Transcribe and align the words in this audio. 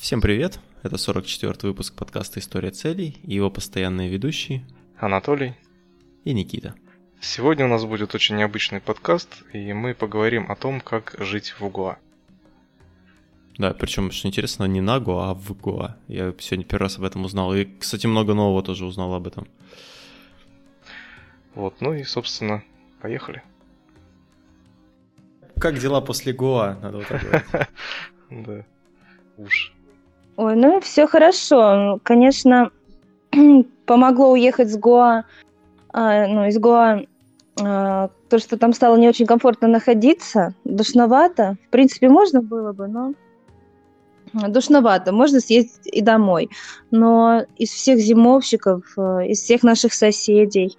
Всем 0.00 0.22
привет! 0.22 0.58
Это 0.82 0.96
44-й 0.96 1.68
выпуск 1.68 1.94
подкаста 1.94 2.40
«История 2.40 2.70
целей» 2.70 3.18
и 3.22 3.34
его 3.34 3.50
постоянные 3.50 4.08
ведущие 4.08 4.66
Анатолий 4.96 5.54
и 6.24 6.32
Никита. 6.32 6.74
Сегодня 7.20 7.66
у 7.66 7.68
нас 7.68 7.84
будет 7.84 8.14
очень 8.14 8.36
необычный 8.36 8.80
подкаст, 8.80 9.42
и 9.52 9.74
мы 9.74 9.92
поговорим 9.94 10.50
о 10.50 10.56
том, 10.56 10.80
как 10.80 11.16
жить 11.18 11.54
в 11.60 11.68
Гоа. 11.68 11.98
Да, 13.58 13.74
причем, 13.74 14.10
что 14.10 14.26
интересно, 14.26 14.64
не 14.64 14.80
на 14.80 15.00
Гоа, 15.00 15.32
а 15.32 15.34
в 15.34 15.52
Гоа. 15.52 15.98
Я 16.08 16.34
сегодня 16.38 16.64
первый 16.64 16.84
раз 16.84 16.96
об 16.96 17.04
этом 17.04 17.26
узнал. 17.26 17.54
И, 17.54 17.66
кстати, 17.66 18.06
много 18.06 18.32
нового 18.32 18.62
тоже 18.62 18.86
узнал 18.86 19.12
об 19.12 19.26
этом. 19.26 19.46
Вот, 21.54 21.82
ну 21.82 21.92
и, 21.92 22.04
собственно, 22.04 22.64
поехали. 23.02 23.42
Как 25.60 25.78
дела 25.78 26.00
после 26.00 26.32
Гоа, 26.32 26.78
надо 26.80 26.96
вот 26.96 27.06
так 27.06 27.20
говорить. 27.20 27.68
Да, 28.30 28.64
уж. 29.36 29.74
Ой, 30.40 30.56
ну 30.56 30.80
все 30.80 31.06
хорошо. 31.06 32.00
Конечно, 32.02 32.70
помогло 33.84 34.30
уехать 34.30 34.70
с 34.70 34.76
Гоа, 34.78 35.24
а, 35.92 36.26
ну, 36.28 36.46
из 36.46 36.58
Гоа, 36.58 37.02
а, 37.60 38.08
то, 38.30 38.38
что 38.38 38.56
там 38.56 38.72
стало 38.72 38.96
не 38.96 39.06
очень 39.06 39.26
комфортно 39.26 39.68
находиться, 39.68 40.54
душновато. 40.64 41.56
В 41.66 41.70
принципе, 41.70 42.08
можно 42.08 42.40
было 42.40 42.72
бы, 42.72 42.88
но 42.88 43.12
душновато. 44.32 45.12
Можно 45.12 45.40
съездить 45.40 45.86
и 45.92 46.00
домой. 46.00 46.48
Но 46.90 47.44
из 47.58 47.68
всех 47.68 47.98
зимовщиков, 47.98 48.82
э, 48.96 49.26
из 49.26 49.42
всех 49.42 49.62
наших 49.62 49.92
соседей, 49.92 50.74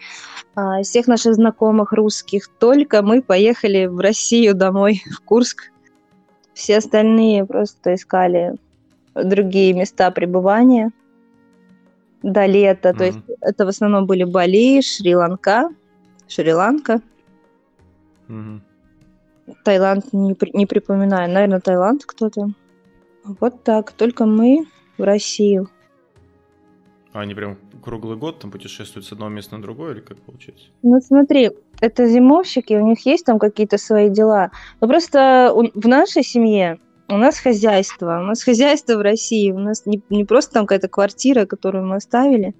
а, 0.55 0.81
из 0.81 0.87
всех 0.89 1.05
наших 1.05 1.35
знакомых 1.35 1.93
русских, 1.93 2.47
только 2.57 3.03
мы 3.03 3.21
поехали 3.21 3.85
в 3.85 3.99
Россию 3.99 4.55
домой, 4.55 5.03
в 5.15 5.21
Курск. 5.21 5.71
Все 6.55 6.79
остальные 6.79 7.45
просто 7.45 7.93
искали 7.93 8.55
другие 9.15 9.73
места 9.73 10.11
пребывания 10.11 10.91
до 12.23 12.45
лета. 12.45 12.89
Mm-hmm. 12.89 12.97
То 12.97 13.03
есть 13.03 13.19
это 13.41 13.65
в 13.65 13.69
основном 13.69 14.05
были 14.05 14.23
Бали, 14.23 14.81
Шри-Ланка, 14.81 15.69
Шри-Ланка. 16.27 17.01
Mm-hmm. 18.27 18.61
Таиланд 19.63 20.13
не, 20.13 20.35
не 20.53 20.65
припоминаю. 20.65 21.29
Наверное, 21.29 21.59
Таиланд 21.59 22.05
кто-то. 22.05 22.53
Вот 23.23 23.63
так. 23.63 23.91
Только 23.91 24.25
мы 24.25 24.65
в 24.97 25.03
Россию. 25.03 25.69
А 27.13 27.21
они 27.21 27.35
прям 27.35 27.57
круглый 27.83 28.15
год 28.15 28.39
там 28.39 28.51
путешествуют 28.51 29.05
с 29.05 29.11
одного 29.11 29.31
места 29.31 29.57
на 29.57 29.61
другое, 29.61 29.93
или 29.93 29.99
как 29.99 30.17
получается? 30.19 30.67
Ну 30.81 31.01
смотри, 31.01 31.51
это 31.81 32.07
зимовщики, 32.07 32.73
у 32.73 32.85
них 32.85 33.05
есть 33.05 33.25
там 33.25 33.37
какие-то 33.37 33.77
свои 33.77 34.09
дела. 34.09 34.51
Но 34.79 34.87
просто 34.87 35.51
в 35.53 35.87
нашей 35.87 36.23
семье 36.23 36.79
у 37.11 37.17
нас 37.17 37.39
хозяйство, 37.39 38.19
у 38.21 38.23
нас 38.23 38.41
хозяйство 38.41 38.95
в 38.95 39.01
России, 39.01 39.51
у 39.51 39.59
нас 39.59 39.85
не, 39.85 40.01
не 40.09 40.23
просто 40.23 40.53
там 40.53 40.65
какая-то 40.65 40.87
квартира, 40.87 41.45
которую 41.45 41.85
мы 41.85 41.97
оставили, 41.97 42.55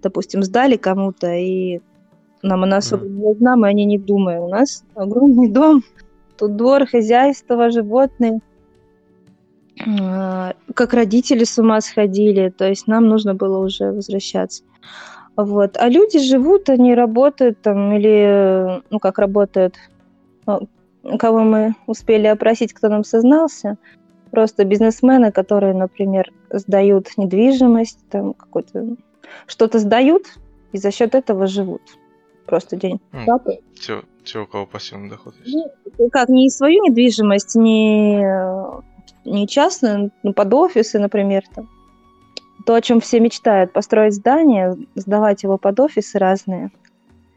допустим, 0.00 0.42
сдали 0.42 0.76
кому-то, 0.76 1.34
и 1.34 1.80
нам 2.42 2.62
она 2.62 2.78
особо 2.78 3.04
не 3.04 3.22
нужна, 3.22 3.56
мы 3.56 3.68
о 3.68 3.72
ней 3.72 3.86
не 3.86 3.98
думаем. 3.98 4.42
У 4.42 4.48
нас 4.48 4.84
огромный 4.94 5.48
дом, 5.52 5.82
тут 6.38 6.56
двор, 6.56 6.86
хозяйство, 6.86 7.70
животные. 7.70 8.40
А, 9.86 10.54
как 10.74 10.94
родители 10.94 11.44
с 11.44 11.58
ума 11.58 11.80
сходили, 11.80 12.50
то 12.50 12.68
есть 12.68 12.86
нам 12.86 13.08
нужно 13.08 13.34
было 13.34 13.58
уже 13.58 13.92
возвращаться. 13.92 14.62
Вот. 15.36 15.76
А 15.76 15.88
люди 15.88 16.18
живут, 16.18 16.68
они 16.68 16.94
работают 16.94 17.60
там, 17.62 17.92
или, 17.92 18.82
ну, 18.90 18.98
как 18.98 19.18
работают, 19.18 19.76
а, 20.46 20.60
кого 21.18 21.40
мы 21.40 21.74
успели 21.86 22.26
опросить, 22.26 22.72
кто 22.72 22.88
нам 22.88 23.04
сознался, 23.04 23.78
просто 24.30 24.64
бизнесмены, 24.64 25.32
которые, 25.32 25.74
например, 25.74 26.32
сдают 26.50 27.08
недвижимость, 27.16 27.98
там 28.08 28.34
какой-то 28.34 28.96
что-то 29.46 29.78
сдают 29.78 30.24
и 30.72 30.78
за 30.78 30.90
счет 30.90 31.14
этого 31.14 31.46
живут. 31.46 31.82
Просто 32.46 32.76
день. 32.76 33.00
Mm. 33.12 33.60
Те, 33.80 34.02
те, 34.24 34.38
у 34.40 34.46
кого 34.46 34.66
пассивный 34.66 35.08
доход 35.08 35.34
есть. 35.44 35.56
Ну, 35.98 36.10
как, 36.10 36.28
не 36.28 36.50
свою 36.50 36.82
недвижимость, 36.82 37.54
не, 37.54 38.24
не 39.24 39.46
частную, 39.46 40.10
ну, 40.22 40.32
под 40.32 40.52
офисы, 40.54 40.98
например, 40.98 41.42
там. 41.54 41.68
То, 42.66 42.74
о 42.74 42.80
чем 42.80 43.00
все 43.00 43.20
мечтают, 43.20 43.72
построить 43.72 44.14
здание, 44.14 44.76
сдавать 44.94 45.44
его 45.44 45.58
под 45.58 45.80
офисы 45.80 46.18
разные, 46.18 46.70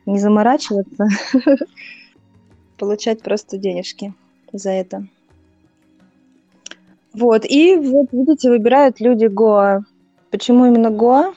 не 0.06 0.20
заморачиваться 0.20 1.08
получать 2.84 3.22
просто 3.22 3.58
денежки 3.58 4.14
за 4.52 4.72
это. 4.72 5.08
Вот, 7.14 7.46
и 7.46 7.78
вот, 7.78 8.08
видите, 8.12 8.50
выбирают 8.50 9.00
люди 9.00 9.28
Гоа. 9.28 9.86
Почему 10.32 10.66
именно 10.66 10.90
Гоа? 10.90 11.34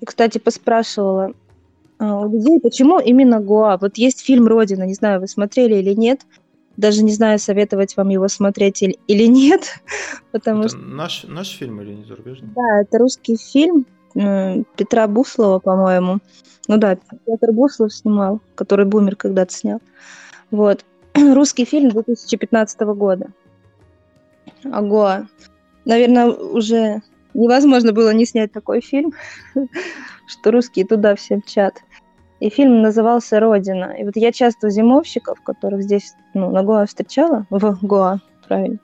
И, 0.00 0.04
кстати, 0.04 0.38
поспрашивала 0.38 1.34
а, 2.00 2.18
у 2.18 2.32
людей, 2.32 2.58
почему 2.58 2.98
именно 2.98 3.38
Гоа. 3.38 3.78
Вот 3.80 3.96
есть 3.96 4.24
фильм 4.24 4.48
«Родина», 4.48 4.82
не 4.82 4.94
знаю, 4.94 5.20
вы 5.20 5.28
смотрели 5.28 5.76
или 5.76 5.94
нет. 5.94 6.26
Даже 6.76 7.04
не 7.04 7.12
знаю, 7.12 7.38
советовать 7.38 7.96
вам 7.96 8.08
его 8.08 8.26
смотреть 8.26 8.82
или, 8.82 9.26
нет. 9.26 9.80
Потому 10.32 10.62
это 10.62 10.70
что... 10.70 10.78
наш, 10.78 11.22
наш 11.28 11.50
фильм 11.50 11.80
или 11.80 11.94
не 11.94 12.04
зарубежный? 12.04 12.48
Да, 12.56 12.80
это 12.80 12.98
русский 12.98 13.36
фильм 13.36 13.86
Петра 14.14 15.06
Буслова, 15.06 15.60
по-моему. 15.60 16.18
Ну 16.66 16.76
да, 16.78 16.98
Петр 17.26 17.52
Буслов 17.52 17.94
снимал, 17.94 18.40
который 18.56 18.86
Бумер 18.86 19.14
когда-то 19.14 19.52
снял. 19.52 19.80
Вот. 20.50 20.84
Русский 21.14 21.64
фильм 21.64 21.90
2015 21.90 22.80
года. 22.80 23.30
Ого. 24.64 25.26
Наверное, 25.84 26.26
уже 26.26 27.02
невозможно 27.34 27.92
было 27.92 28.12
не 28.12 28.26
снять 28.26 28.52
такой 28.52 28.80
фильм, 28.80 29.12
что 30.26 30.50
русские 30.50 30.86
туда 30.86 31.14
все 31.14 31.36
мчат. 31.36 31.82
И 32.38 32.50
фильм 32.50 32.82
назывался 32.82 33.40
«Родина». 33.40 33.94
И 33.98 34.04
вот 34.04 34.16
я 34.16 34.30
часто 34.30 34.68
зимовщиков, 34.68 35.40
которых 35.42 35.82
здесь, 35.82 36.14
ну, 36.34 36.50
на 36.50 36.62
Гоа 36.62 36.84
встречала, 36.84 37.46
в 37.48 37.78
Гоа, 37.80 38.20
правильно, 38.46 38.78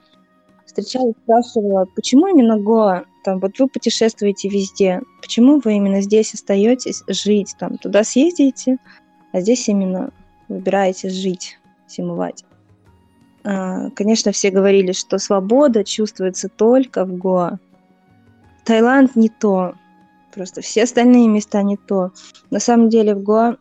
встречала, 0.65 1.13
спрашивала, 1.23 1.87
почему 1.95 2.29
именно 2.29 2.59
Гоа? 2.59 3.05
Там, 3.25 3.41
вот 3.41 3.59
вы 3.59 3.69
путешествуете 3.69 4.49
везде, 4.49 5.03
почему 5.21 5.61
вы 5.63 5.75
именно 5.75 6.01
здесь 6.01 6.33
остаетесь 6.33 7.05
жить? 7.09 7.55
Там, 7.59 7.77
туда 7.77 8.05
съездите, 8.05 8.79
а 9.33 9.41
здесь 9.41 9.69
именно 9.69 10.13
выбираете 10.53 11.09
жить, 11.09 11.59
зимовать. 11.89 12.45
А, 13.45 13.91
конечно, 13.91 14.33
все 14.33 14.51
говорили, 14.51 14.93
что 14.93 15.19
свобода 15.19 15.85
чувствуется 15.85 16.49
только 16.49 17.05
в 17.05 17.17
Гоа. 17.17 17.59
Таиланд 18.65 19.17
не 19.17 19.29
то. 19.29 19.75
Просто 20.35 20.61
все 20.61 20.85
остальные 20.85 21.29
места 21.29 21.63
не 21.63 21.77
то. 21.77 22.13
На 22.51 22.61
самом 22.61 22.89
деле 22.89 23.15
в 23.15 23.23
Гоа 23.23 23.57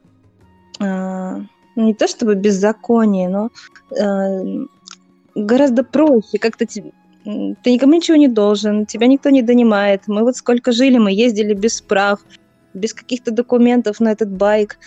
а, 0.80 1.42
ну, 1.76 1.86
не 1.86 1.94
то 1.94 2.08
чтобы 2.08 2.36
беззаконие, 2.36 3.30
но 3.30 3.50
а, 4.00 4.44
гораздо 5.36 5.84
проще. 5.84 6.38
Как-то 6.40 6.66
ты 6.66 7.72
никому 7.72 7.94
ничего 7.94 8.18
не 8.18 8.28
должен, 8.28 8.86
тебя 8.86 9.08
никто 9.08 9.30
не 9.30 9.42
донимает. 9.42 10.08
Мы 10.08 10.24
вот 10.24 10.36
сколько 10.36 10.72
жили, 10.72 10.98
мы 10.98 11.12
ездили 11.12 11.54
без 11.54 11.82
прав, 11.82 12.20
без 12.74 12.94
каких-то 12.94 13.32
документов 13.32 14.00
на 14.00 14.12
этот 14.12 14.30
байк. 14.30 14.78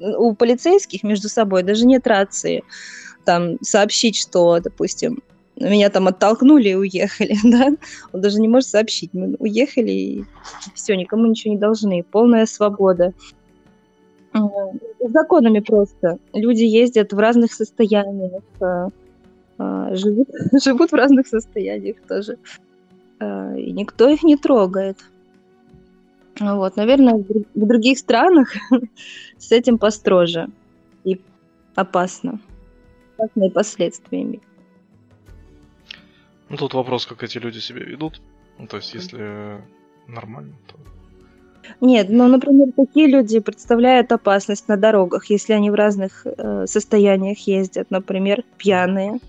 У 0.00 0.34
полицейских 0.34 1.02
между 1.02 1.28
собой 1.28 1.62
даже 1.62 1.86
нет 1.86 2.06
рации. 2.06 2.64
Там 3.24 3.58
сообщить, 3.62 4.16
что, 4.16 4.58
допустим, 4.60 5.22
меня 5.56 5.90
там 5.90 6.08
оттолкнули 6.08 6.70
и 6.70 6.74
уехали, 6.74 7.36
да? 7.44 7.76
Он 8.12 8.20
даже 8.20 8.40
не 8.40 8.48
может 8.48 8.68
сообщить. 8.68 9.12
Мы 9.12 9.34
уехали 9.38 9.90
и 9.90 10.24
все, 10.74 10.96
никому 10.96 11.26
ничего 11.26 11.54
не 11.54 11.60
должны. 11.60 12.02
Полная 12.02 12.46
свобода. 12.46 13.12
С 14.32 15.10
законами 15.12 15.60
просто. 15.60 16.18
Люди 16.32 16.62
ездят 16.62 17.12
в 17.12 17.18
разных 17.18 17.52
состояниях, 17.52 18.42
а, 18.60 18.88
а, 19.58 19.94
живут, 19.94 20.28
живут 20.62 20.92
в 20.92 20.94
разных 20.94 21.26
состояниях 21.26 21.96
тоже. 22.08 22.38
И 23.20 23.72
никто 23.72 24.08
их 24.08 24.22
не 24.22 24.36
трогает. 24.36 24.98
Вот, 26.40 26.76
наверное, 26.76 27.14
в 27.14 27.66
других 27.66 27.98
странах 27.98 28.54
с 29.38 29.52
этим 29.52 29.78
построже 29.78 30.48
и 31.04 31.20
опасно. 31.74 32.40
Опасные 33.16 33.50
последствия 33.50 34.22
имеет. 34.22 34.42
Ну, 36.48 36.56
тут 36.56 36.74
вопрос, 36.74 37.06
как 37.06 37.22
эти 37.22 37.38
люди 37.38 37.58
себя 37.58 37.80
ведут. 37.80 38.20
Ну, 38.58 38.66
то 38.66 38.76
есть, 38.76 38.94
если 38.94 39.60
нормально, 40.06 40.54
то... 40.66 40.76
Нет, 41.80 42.08
ну, 42.08 42.28
например, 42.28 42.68
такие 42.74 43.06
люди 43.08 43.40
представляют 43.40 44.10
опасность 44.12 44.68
на 44.68 44.76
дорогах, 44.76 45.26
если 45.26 45.52
они 45.52 45.70
в 45.70 45.74
разных 45.74 46.26
э, 46.26 46.66
состояниях 46.66 47.38
ездят, 47.40 47.90
например, 47.90 48.44
пьяные. 48.56 49.20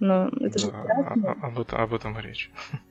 Ну, 0.00 0.28
это 0.40 0.54
да, 0.54 0.58
же 0.58 0.70
а, 0.72 1.14
а, 1.14 1.46
об, 1.46 1.60
этом, 1.60 1.80
об 1.80 1.94
этом 1.94 2.18
речь. 2.18 2.50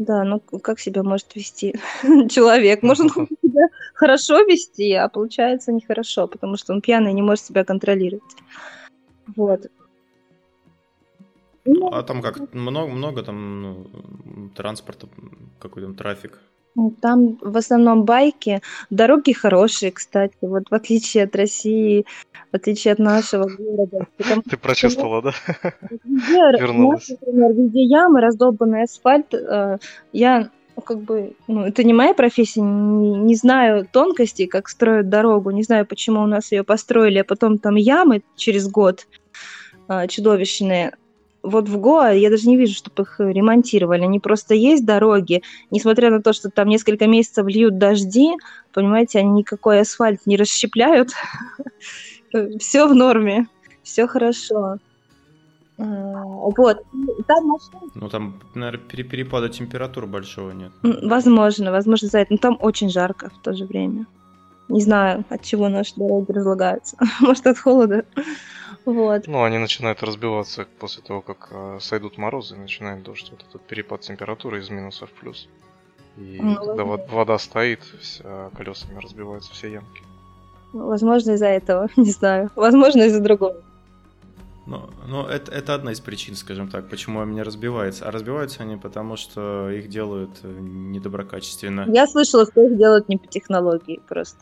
Да, 0.00 0.24
ну 0.24 0.40
как 0.40 0.80
себя 0.80 1.02
может 1.02 1.36
вести 1.36 1.74
человек? 2.30 2.82
Может 2.82 3.14
он 3.18 3.28
себя 3.42 3.68
хорошо 3.92 4.40
вести, 4.40 4.94
а 4.94 5.10
получается 5.10 5.72
нехорошо, 5.72 6.26
потому 6.26 6.56
что 6.56 6.72
он 6.72 6.80
пьяный 6.80 7.10
и 7.10 7.14
не 7.14 7.20
может 7.20 7.44
себя 7.44 7.64
контролировать. 7.64 8.22
Вот. 9.36 9.66
Ну, 11.66 11.88
А 11.92 12.02
там 12.02 12.22
как 12.22 12.54
много, 12.54 12.90
много 12.90 13.22
там 13.22 13.62
ну, 13.62 14.50
транспорта, 14.56 15.06
какой 15.58 15.82
там 15.82 15.94
трафик. 15.94 16.38
Ну, 16.76 16.94
Там 17.00 17.36
в 17.40 17.56
основном 17.56 18.04
байки. 18.04 18.60
Дороги 18.90 19.32
хорошие, 19.32 19.90
кстати. 19.92 20.36
Вот 20.40 20.64
в 20.70 20.74
отличие 20.74 21.24
от 21.24 21.34
России, 21.34 22.06
в 22.52 22.56
отличие 22.56 22.92
от 22.92 22.98
нашего 22.98 23.48
города. 23.48 24.06
Потому 24.16 24.42
Ты 24.42 24.56
прочувствовала, 24.56 25.22
да? 25.22 25.32
нас, 26.14 26.60
Вернулась. 26.60 27.08
например, 27.08 27.52
везде 27.52 27.82
ямы, 27.82 28.20
раздолбанный 28.20 28.84
асфальт. 28.84 29.34
Э, 29.34 29.78
Я, 30.12 30.50
ну, 30.76 30.82
как 30.82 31.00
бы, 31.00 31.34
ну, 31.48 31.64
это 31.66 31.82
не 31.82 31.92
моя 31.92 32.14
профессия, 32.14 32.60
не, 32.60 33.18
не 33.18 33.34
знаю 33.34 33.86
тонкостей, 33.90 34.46
как 34.46 34.68
строят 34.68 35.08
дорогу, 35.08 35.50
не 35.50 35.64
знаю, 35.64 35.86
почему 35.86 36.22
у 36.22 36.26
нас 36.26 36.52
ее 36.52 36.62
построили, 36.62 37.18
а 37.18 37.24
потом 37.24 37.58
там 37.58 37.74
ямы 37.74 38.22
через 38.36 38.68
год 38.68 39.06
э, 39.88 40.06
чудовищные. 40.06 40.92
Вот 41.42 41.68
в 41.68 41.78
Гоа 41.78 42.10
я 42.12 42.30
даже 42.30 42.48
не 42.48 42.56
вижу, 42.56 42.74
чтобы 42.74 43.02
их 43.02 43.18
ремонтировали. 43.18 44.02
Они 44.02 44.20
просто 44.20 44.54
есть 44.54 44.84
дороги, 44.84 45.42
несмотря 45.70 46.10
на 46.10 46.22
то, 46.22 46.32
что 46.32 46.50
там 46.50 46.68
несколько 46.68 47.06
месяцев 47.06 47.46
льют 47.46 47.78
дожди, 47.78 48.32
понимаете, 48.72 49.20
они 49.20 49.30
никакой 49.30 49.80
асфальт 49.80 50.26
не 50.26 50.36
расщепляют. 50.36 51.10
Все 52.58 52.86
в 52.86 52.94
норме, 52.94 53.48
все 53.82 54.06
хорошо. 54.06 54.76
А, 55.78 56.22
Вот. 56.24 56.82
Там 57.26 57.56
Ну 57.94 58.08
там, 58.08 58.40
наверное, 58.54 58.80
перепада 58.86 59.48
температур 59.48 60.06
большого 60.06 60.52
нет. 60.52 60.70
возможно, 60.82 61.72
возможно, 61.72 62.08
за 62.08 62.18
это. 62.18 62.32
Но 62.32 62.38
там 62.38 62.58
очень 62.60 62.90
жарко 62.90 63.30
в 63.30 63.42
то 63.42 63.52
же 63.52 63.64
время. 63.64 64.06
Не 64.68 64.80
знаю, 64.80 65.24
от 65.28 65.42
чего 65.42 65.68
наши 65.68 65.94
дороги 65.96 66.30
разлагаются. 66.30 66.96
Может, 67.20 67.46
от 67.46 67.58
холода. 67.58 68.04
Вот. 68.86 69.26
Ну, 69.26 69.42
они 69.42 69.58
начинают 69.58 70.02
разбиваться 70.02 70.66
после 70.78 71.02
того, 71.02 71.20
как 71.20 71.48
э, 71.50 71.78
сойдут 71.80 72.18
морозы, 72.18 72.56
и 72.56 72.58
начинает 72.58 73.02
дождь. 73.02 73.30
Вот 73.30 73.44
этот 73.48 73.62
перепад 73.62 74.00
температуры 74.00 74.58
из 74.60 74.70
минуса 74.70 75.06
в 75.06 75.10
плюс. 75.10 75.48
И 76.16 76.38
Ну, 76.40 76.56
когда 76.56 76.84
вод- 76.84 77.08
вода 77.10 77.38
стоит, 77.38 77.80
вся 78.00 78.50
колесами 78.56 78.98
разбиваются 78.98 79.52
все 79.52 79.70
ямки. 79.72 80.02
Возможно, 80.72 81.32
из-за 81.32 81.46
этого. 81.46 81.88
Не 81.96 82.10
знаю. 82.10 82.50
Возможно, 82.56 83.02
из-за 83.02 83.20
другого. 83.20 83.56
Но, 84.66 84.90
но 85.08 85.28
это, 85.28 85.50
это 85.50 85.74
одна 85.74 85.92
из 85.92 86.00
причин, 86.00 86.36
скажем 86.36 86.68
так, 86.68 86.88
почему 86.88 87.20
они 87.20 87.42
разбиваются. 87.42 88.06
А 88.06 88.10
разбиваются 88.10 88.62
они 88.62 88.76
потому, 88.76 89.16
что 89.16 89.68
их 89.70 89.88
делают 89.88 90.30
э, 90.42 90.48
недоброкачественно. 90.60 91.86
Я 91.88 92.06
слышала, 92.06 92.46
что 92.46 92.62
их 92.62 92.76
делают 92.76 93.08
не 93.08 93.16
по 93.16 93.26
технологии 93.26 94.00
просто. 94.08 94.38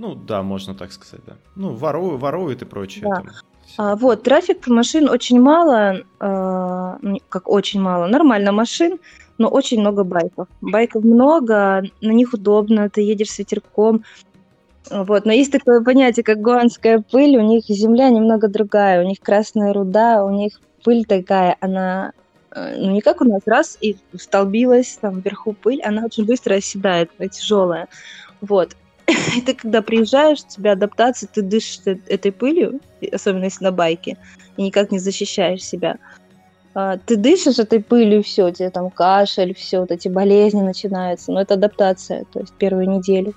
Ну 0.00 0.14
да, 0.14 0.42
можно 0.42 0.74
так 0.74 0.92
сказать, 0.92 1.20
да. 1.26 1.34
Ну, 1.56 1.74
воруют, 1.74 2.22
воруют 2.22 2.62
и 2.62 2.64
прочее. 2.64 3.04
Да. 3.04 3.16
там. 3.16 3.28
А, 3.76 3.96
вот, 3.96 4.22
трафик 4.22 4.66
машин 4.66 5.10
очень 5.10 5.38
мало, 5.38 5.98
ну, 7.02 7.18
как 7.28 7.50
очень 7.50 7.82
мало, 7.82 8.06
нормально 8.06 8.50
машин, 8.50 8.98
но 9.36 9.48
очень 9.48 9.80
много 9.80 10.02
байков. 10.04 10.48
Байков 10.62 11.04
много, 11.04 11.82
на 12.00 12.12
них 12.12 12.32
удобно, 12.32 12.88
ты 12.88 13.02
едешь 13.02 13.30
с 13.30 13.38
ветерком. 13.40 14.02
Вот, 14.90 15.26
но 15.26 15.32
есть 15.32 15.52
такое 15.52 15.82
понятие, 15.82 16.24
как 16.24 16.40
гуанская 16.40 17.04
пыль, 17.12 17.36
у 17.36 17.42
них 17.42 17.66
земля 17.66 18.08
немного 18.08 18.48
другая, 18.48 19.04
у 19.04 19.06
них 19.06 19.20
красная 19.20 19.74
руда, 19.74 20.24
у 20.24 20.30
них 20.30 20.62
пыль 20.82 21.04
такая, 21.04 21.58
она 21.60 22.12
э, 22.52 22.76
ну, 22.78 22.90
не 22.90 23.02
как 23.02 23.20
у 23.20 23.24
нас, 23.24 23.42
раз 23.44 23.76
и 23.82 23.98
столбилась, 24.18 24.98
там 24.98 25.20
вверху 25.20 25.52
пыль, 25.52 25.82
она 25.82 26.06
очень 26.06 26.24
быстро 26.24 26.54
оседает, 26.54 27.10
тяжелая. 27.30 27.86
Вот. 28.40 28.74
И 29.36 29.40
ты, 29.40 29.54
когда 29.54 29.82
приезжаешь, 29.82 30.40
у 30.40 30.50
тебя 30.50 30.72
адаптация, 30.72 31.28
ты 31.32 31.42
дышишь 31.42 31.80
этой 31.84 32.32
пылью, 32.32 32.80
особенно 33.12 33.44
если 33.44 33.64
на 33.64 33.72
байке, 33.72 34.16
и 34.56 34.62
никак 34.62 34.90
не 34.90 34.98
защищаешь 34.98 35.62
себя. 35.62 35.96
А, 36.74 36.98
Ты 36.98 37.16
дышишь 37.16 37.58
этой 37.58 37.80
пылью, 37.80 38.22
все, 38.22 38.48
у 38.48 38.50
тебя 38.50 38.70
там 38.70 38.90
кашель, 38.90 39.54
все, 39.54 39.80
вот 39.80 39.90
эти 39.90 40.08
болезни 40.08 40.60
начинаются. 40.62 41.32
Но 41.32 41.40
это 41.40 41.54
адаптация, 41.54 42.24
то 42.32 42.40
есть 42.40 42.52
первую 42.54 42.88
неделю. 42.88 43.34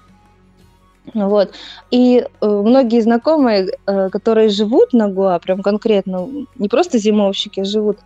Ну 1.14 1.30
Вот. 1.30 1.54
И 1.92 2.20
э, 2.20 2.48
многие 2.48 3.02
знакомые, 3.02 3.78
э, 3.86 4.10
которые 4.10 4.50
живут 4.50 4.94
на 4.94 5.10
Гоа, 5.10 5.40
прям 5.40 5.62
конкретно, 5.62 6.30
не 6.56 6.70
просто 6.70 6.98
зимовщики 6.98 7.62
а 7.62 7.66
живут, 7.66 7.98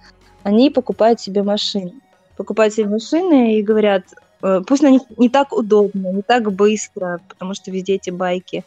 они 0.43 0.69
покупают 0.69 1.19
себе 1.19 1.43
машины. 1.43 1.93
Покупают 2.37 2.73
себе 2.73 2.87
машины 2.87 3.57
и 3.57 3.63
говорят, 3.63 4.03
пусть 4.39 4.84
на 4.84 4.89
них 4.89 5.01
не 5.18 5.30
так 5.30 5.54
удобно, 5.54 6.12
не 6.12 6.22
так 6.22 6.51
быстро, 6.51 7.19
потому 7.28 7.54
что 7.54 7.72
везде 7.72 7.95
эти 7.95 8.10
байки. 8.10 8.63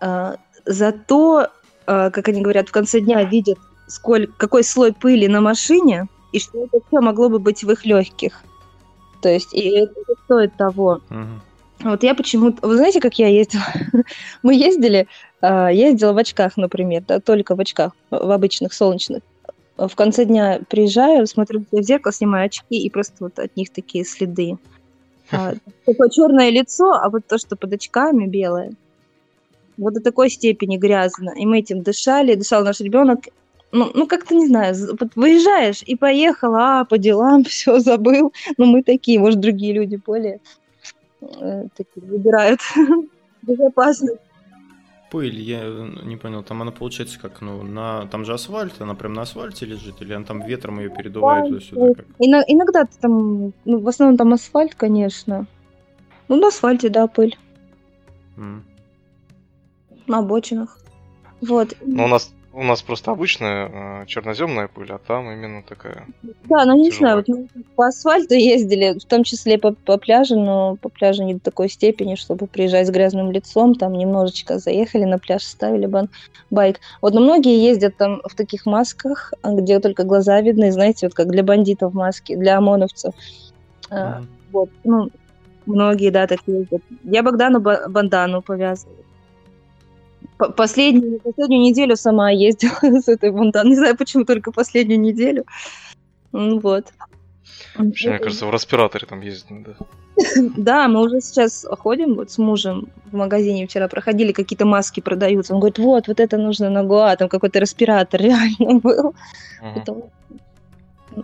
А, 0.00 0.36
Зато, 0.66 1.48
э, 1.86 2.10
как 2.10 2.28
они 2.28 2.40
говорят, 2.40 2.68
в 2.68 2.72
конце 2.72 3.00
дня 3.00 3.22
видят, 3.24 3.58
сколь, 3.86 4.28
какой 4.38 4.64
слой 4.64 4.92
пыли 4.92 5.28
на 5.28 5.40
машине, 5.40 6.08
и 6.32 6.40
что 6.40 6.64
это 6.64 6.78
все 6.86 7.00
могло 7.00 7.28
бы 7.28 7.38
быть 7.38 7.62
в 7.62 7.70
их 7.70 7.84
легких. 7.84 8.42
То 9.20 9.28
есть, 9.28 9.52
и 9.52 9.68
это 9.68 9.94
стоит 10.24 10.56
того. 10.56 11.00
Мгм. 11.10 11.42
Вот 11.80 12.02
я 12.02 12.14
почему-то... 12.14 12.66
Вы 12.66 12.76
знаете, 12.76 13.00
как 13.00 13.18
я 13.18 13.28
ездила? 13.28 13.64
Мы 14.42 14.54
ездили, 14.54 15.06
а, 15.40 15.68
я 15.68 15.88
ездила 15.88 16.12
в 16.12 16.18
очках, 16.18 16.56
например, 16.56 17.04
да, 17.06 17.20
только 17.20 17.54
в 17.54 17.60
очках, 17.60 17.92
в 18.10 18.30
обычных 18.30 18.72
солнечных. 18.72 19.22
В 19.76 19.94
конце 19.96 20.24
дня 20.24 20.60
приезжаю, 20.68 21.26
смотрю 21.26 21.64
в 21.70 21.82
зеркало, 21.82 22.12
снимаю 22.12 22.46
очки, 22.46 22.76
и 22.76 22.90
просто 22.90 23.14
вот 23.20 23.38
от 23.38 23.56
них 23.56 23.70
такие 23.70 24.04
следы. 24.04 24.56
А, 25.32 25.54
Такое 25.86 26.08
черное 26.10 26.50
лицо, 26.50 26.92
а 26.92 27.10
вот 27.10 27.26
то, 27.26 27.38
что 27.38 27.56
под 27.56 27.72
очками 27.72 28.26
белое, 28.26 28.72
вот 29.76 29.94
до 29.94 30.00
такой 30.00 30.30
степени 30.30 30.76
грязно. 30.76 31.30
И 31.36 31.44
мы 31.44 31.58
этим 31.58 31.82
дышали, 31.82 32.36
дышал 32.36 32.62
наш 32.64 32.80
ребенок. 32.80 33.20
Ну, 33.72 33.90
ну 33.92 34.06
как-то 34.06 34.36
не 34.36 34.46
знаю, 34.46 34.76
вот 35.00 35.10
выезжаешь 35.16 35.82
и 35.82 35.96
поехал, 35.96 36.54
а, 36.54 36.84
по 36.84 36.96
делам, 36.96 37.42
все 37.48 37.80
забыл. 37.80 38.32
Ну, 38.56 38.66
мы 38.66 38.84
такие, 38.84 39.18
может, 39.18 39.40
другие 39.40 39.72
люди 39.72 39.96
более 39.96 40.40
э, 41.20 41.64
такие 41.76 42.06
выбирают 42.06 42.60
безопасность. 43.42 44.20
Пыль, 45.14 45.40
я 45.40 45.60
э, 45.62 45.88
не 46.02 46.16
понял, 46.16 46.42
там 46.42 46.60
она 46.62 46.72
получается 46.72 47.20
как, 47.20 47.40
ну, 47.40 47.62
на, 47.62 48.06
там 48.06 48.24
же 48.24 48.34
асфальт, 48.34 48.80
она 48.80 48.96
прям 48.96 49.12
на 49.12 49.22
асфальте 49.22 49.64
лежит, 49.64 50.02
или 50.02 50.12
она 50.12 50.24
там 50.24 50.42
ветром 50.42 50.80
ее 50.80 50.90
передувает 50.90 51.46
туда-сюда? 51.46 51.94
Как? 51.94 52.06
Ино- 52.18 52.42
иногда 52.48 52.84
там, 53.00 53.52
ну, 53.64 53.78
в 53.78 53.86
основном 53.86 54.16
там 54.16 54.32
асфальт, 54.32 54.74
конечно. 54.74 55.46
Ну, 56.26 56.34
на 56.34 56.48
асфальте, 56.48 56.88
да, 56.88 57.06
пыль, 57.06 57.38
М. 58.36 58.64
на 60.08 60.18
обочинах. 60.18 60.80
Вот. 61.40 61.76
Но 61.86 62.06
у 62.06 62.08
нас 62.08 62.34
у 62.54 62.62
нас 62.62 62.82
просто 62.82 63.10
обычная 63.10 64.02
э, 64.02 64.06
черноземная 64.06 64.68
пыль, 64.68 64.92
а 64.92 64.98
там 64.98 65.30
именно 65.30 65.62
такая. 65.62 66.06
Да, 66.44 66.64
ну 66.64 66.76
не 66.76 66.90
знаю, 66.90 67.16
вот 67.16 67.28
мы 67.28 67.48
по 67.74 67.86
асфальту 67.86 68.34
ездили, 68.34 68.98
в 68.98 69.04
том 69.04 69.24
числе 69.24 69.58
по, 69.58 69.72
по 69.72 69.98
пляжу, 69.98 70.38
но 70.38 70.76
по 70.76 70.88
пляжу 70.88 71.24
не 71.24 71.34
до 71.34 71.40
такой 71.40 71.68
степени, 71.68 72.14
чтобы 72.14 72.46
приезжать 72.46 72.86
с 72.86 72.90
грязным 72.90 73.32
лицом, 73.32 73.74
там 73.74 73.92
немножечко 73.94 74.58
заехали 74.58 75.04
на 75.04 75.18
пляж, 75.18 75.42
ставили 75.42 75.86
бан- 75.86 76.10
байк. 76.50 76.80
Вот, 77.02 77.14
но 77.14 77.20
многие 77.20 77.60
ездят 77.60 77.96
там 77.96 78.20
в 78.24 78.34
таких 78.34 78.66
масках, 78.66 79.32
а, 79.42 79.52
где 79.54 79.80
только 79.80 80.04
глаза 80.04 80.40
видны, 80.40 80.70
знаете, 80.70 81.06
вот 81.06 81.14
как 81.14 81.28
для 81.28 81.42
бандитов 81.42 81.92
маски, 81.92 82.36
для 82.36 82.58
ОМОНовцев. 82.58 83.14
А, 83.90 84.18
Мгм. 84.20 84.28
Вот, 84.52 84.68
ну, 84.84 85.10
многие, 85.66 86.10
да, 86.10 86.26
так 86.26 86.38
ездят. 86.46 86.82
Я 87.02 87.22
Богдану 87.22 87.60
ба- 87.60 87.86
бандану 87.88 88.42
повязываю. 88.42 89.03
Последнюю, 90.56 91.20
последнюю 91.20 91.62
неделю 91.62 91.96
сама 91.96 92.30
ездила 92.30 92.78
с 92.82 93.08
этой 93.08 93.30
банданой. 93.30 93.70
Не 93.70 93.76
знаю, 93.76 93.96
почему 93.96 94.24
только 94.24 94.52
последнюю 94.52 95.00
неделю. 95.00 95.44
Ну 96.32 96.58
Вот. 96.60 96.92
Вообще, 97.76 98.10
мне 98.10 98.18
кажется, 98.18 98.46
в 98.46 98.52
респираторе 98.52 99.06
там 99.06 99.20
ездить 99.20 99.50
надо. 99.50 99.76
Да, 100.56 100.88
мы 100.88 101.02
уже 101.02 101.20
сейчас 101.20 101.66
ходим 101.68 102.14
вот 102.14 102.30
с 102.30 102.38
мужем 102.38 102.88
в 103.10 103.16
магазине 103.16 103.66
вчера 103.66 103.88
проходили, 103.88 104.32
какие-то 104.32 104.64
маски 104.64 105.00
продаются. 105.00 105.54
Он 105.54 105.60
говорит, 105.60 105.78
вот, 105.78 106.08
вот 106.08 106.20
это 106.20 106.36
нужно 106.36 106.70
на 106.70 106.84
Гоа, 106.84 107.16
там 107.16 107.28
какой-то 107.28 107.58
респиратор 107.58 108.20
реально 108.22 108.80
был. 108.80 109.14
Мгм. 109.60 109.74
Потому- 109.74 110.10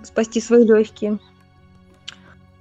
спасти 0.04 0.40
свои 0.40 0.64
легкие. 0.64 1.18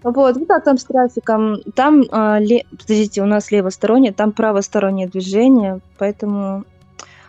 Вот, 0.04 0.38
вот 0.38 0.64
там 0.64 0.78
с 0.78 0.86
трафиком. 0.86 1.62
Там, 1.76 2.04
а, 2.12 2.40
ле- 2.40 2.66
подождите, 2.72 3.22
у 3.22 3.26
нас 3.26 3.52
левостороннее, 3.52 4.14
там 4.14 4.32
правостороннее 4.32 5.08
движение, 5.08 5.82
поэтому 5.98 6.64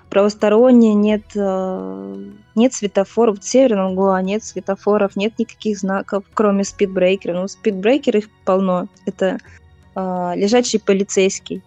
правостороннее 0.08 0.94
нет, 0.94 1.22
а, 1.36 2.16
нет 2.54 2.72
светофоров. 2.72 3.40
В 3.40 3.44
Северном 3.44 3.96
Гоа 3.96 4.22
нет 4.22 4.44
светофоров, 4.44 5.16
нет 5.16 5.38
никаких 5.38 5.78
знаков, 5.78 6.24
кроме 6.32 6.64
спидбрейкера. 6.64 7.34
Ну, 7.34 7.48
спидбрейкер 7.48 8.16
их 8.18 8.28
полно. 8.44 8.86
Это 9.04 9.38
а, 9.96 10.34
лежачий 10.36 10.78
полицейский. 10.78 11.64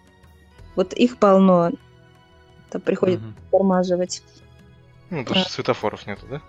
Вот 0.75 0.93
их 0.93 1.17
полно. 1.17 1.71
Там 2.69 2.81
приходит 2.81 3.19
Мгм. 3.19 3.35
тормаживать. 3.51 4.23
Ну, 5.09 5.23
даже 5.25 5.45
светофоров 5.49 6.07
нету, 6.07 6.25
да? 6.29 6.41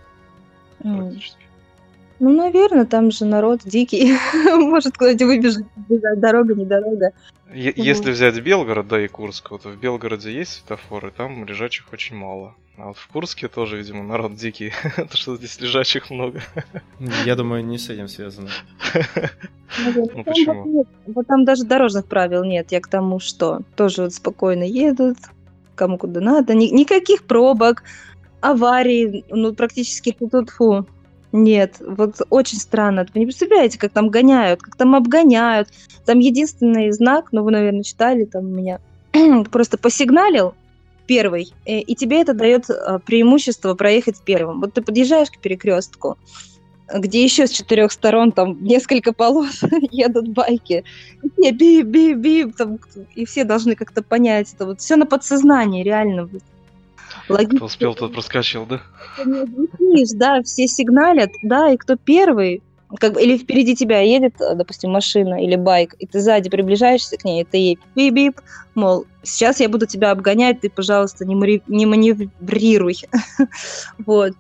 Практически. 0.79 1.44
Ну, 2.21 2.31
наверное, 2.31 2.85
там 2.85 3.11
же 3.11 3.25
народ 3.25 3.61
дикий. 3.65 4.17
Может, 4.45 4.97
куда-нибудь 4.97 5.27
выбежать, 5.27 6.21
дорога, 6.21 6.55
не 6.55 6.65
дорога. 6.65 7.13
Если 7.53 8.11
взять 8.11 8.41
Белгород, 8.41 8.89
да, 8.89 9.01
и 9.01 9.09
Курск, 9.09 9.51
вот 9.51 9.65
в 9.65 9.77
Белгороде 9.79 10.33
есть 10.33 10.53
светофоры, 10.53 11.13
там 11.17 11.45
лежачих 11.45 11.93
очень 11.93 12.17
мало. 12.17 12.55
А 12.77 12.89
вот 12.89 12.97
в 12.97 13.07
Курске 13.09 13.47
тоже, 13.47 13.77
видимо, 13.77 14.03
народ 14.03 14.35
дикий, 14.35 14.73
то 14.97 15.17
что 15.17 15.37
здесь 15.37 15.61
лежачих 15.61 16.11
много. 16.11 16.41
Я 17.25 17.37
думаю, 17.37 17.65
не 17.65 17.79
с 17.79 17.89
этим 17.89 18.09
связано. 18.09 18.49
Ну 19.79 20.25
почему? 20.25 20.87
Вот 21.07 21.27
там 21.27 21.45
даже 21.45 21.65
дорожных 21.65 22.07
правил 22.07 22.43
нет. 22.45 22.73
Я 22.73 22.81
к 22.81 22.89
тому, 22.89 23.21
что 23.21 23.61
тоже 23.77 24.03
вот 24.03 24.15
спокойно 24.15 24.65
едут, 24.65 25.19
кому 25.77 25.99
куда 25.99 26.21
надо, 26.21 26.55
никаких 26.55 27.25
пробок, 27.25 27.85
аварий, 28.41 29.25
ну 29.31 29.55
практически 29.55 30.17
тут 30.19 30.51
фу. 30.51 30.87
Нет, 31.37 31.79
вот 31.81 32.21
очень 32.31 32.59
странно. 32.59 33.05
Вы 33.13 33.19
не 33.19 33.27
представляете, 33.27 33.77
как 33.77 33.91
там 33.91 34.09
гоняют, 34.09 34.63
как 34.63 34.77
там 34.77 34.95
обгоняют. 34.95 35.69
Там 36.07 36.21
единственный 36.21 36.93
знак, 36.93 37.31
ну 37.33 37.43
вы, 37.43 37.51
наверное, 37.51 37.83
читали, 37.83 38.25
там 38.25 38.53
меня 38.53 38.79
просто 39.51 39.77
посигналил 39.77 40.55
первый, 41.09 41.53
э, 41.67 41.81
и 41.81 41.97
тебе 41.97 42.23
это 42.23 42.35
дает 42.35 42.71
а, 42.71 43.01
преимущество 43.01 43.75
проехать 43.75 44.23
первым. 44.25 44.61
Вот 44.61 44.75
ты 44.75 44.83
подъезжаешь 44.83 45.29
к 45.29 45.41
перекрестку, 45.41 46.19
где 46.95 47.25
еще 47.25 47.49
с 47.49 47.51
четырех 47.51 47.91
сторон 47.91 48.31
там 48.31 48.63
несколько 48.63 49.13
полос 49.13 49.61
едут 49.91 50.29
байки, 50.29 50.85
и 51.37 51.51
бип, 51.51 51.87
бип, 51.87 52.17
бип, 52.17 52.57
там, 52.57 52.79
и 53.17 53.25
все 53.25 53.43
должны 53.43 53.75
как-то 53.75 54.05
понять 54.05 54.55
это. 54.55 54.67
Вот 54.67 54.81
все 54.81 54.95
на 54.95 55.05
подсознании, 55.05 55.83
реально. 55.83 56.31
Логично. 57.29 57.57
Кто 57.57 57.67
успел, 57.67 57.95
тот 57.95 58.13
проскочил, 58.13 58.67
да? 58.67 58.83
Видишь, 59.19 60.11
да, 60.15 60.43
все 60.43 60.67
сигналят, 60.69 61.31
да, 61.43 61.71
и 61.71 61.77
кто 61.77 61.97
первый, 61.97 62.63
как 63.01 63.15
бы, 63.15 63.23
или 63.23 63.39
впереди 63.39 63.75
тебя 63.75 64.01
едет, 64.01 64.35
допустим, 64.39 64.91
машина 64.91 65.43
или 65.43 65.57
байк, 65.57 65.95
и 65.99 66.07
ты 66.07 66.21
сзади 66.21 66.51
приближаешься 66.51 67.17
к 67.17 67.25
ней, 67.25 67.43
и 67.43 67.45
ты 67.45 67.57
ей 67.57 67.79
бип-бип, 67.97 68.41
мол, 68.75 69.07
сейчас 69.23 69.61
я 69.61 69.69
буду 69.69 69.87
тебя 69.87 70.11
обгонять, 70.11 70.61
ты, 70.61 70.71
пожалуйста, 70.71 71.25
не, 71.25 71.35
мари... 71.35 71.63
не 71.67 71.87
маневрируй. 71.87 72.97
вот. 74.07 74.33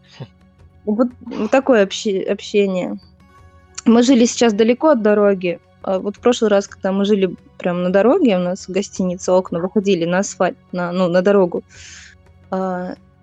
вот. 0.85 1.09
Такое 1.50 1.83
общение. 1.83 2.99
Мы 3.87 4.03
жили 4.03 4.25
сейчас 4.25 4.53
далеко 4.53 4.91
от 4.91 5.03
дороги. 5.03 5.59
А 5.83 5.99
вот 5.99 6.17
в 6.17 6.21
прошлый 6.21 6.50
раз, 6.50 6.67
когда 6.67 6.93
мы 6.93 7.05
жили 7.05 7.37
прямо 7.59 7.81
на 7.81 7.91
дороге, 7.91 8.37
у 8.37 8.41
нас 8.41 8.67
в 8.67 8.71
гостинице 8.71 9.33
окна 9.33 9.59
выходили 9.59 10.07
на 10.07 10.19
асфальт, 10.19 10.57
на, 10.73 10.93
ну, 10.93 11.09
на 11.09 11.21
дорогу. 11.21 11.62
А, 11.62 12.04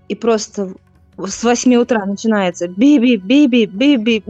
и 0.08 0.16
просто 0.16 0.74
с 1.18 1.44
8 1.44 1.76
утра 1.76 2.06
начинается 2.06 2.68
биби, 2.68 3.18
биби, 3.18 3.66
биби, 3.66 4.24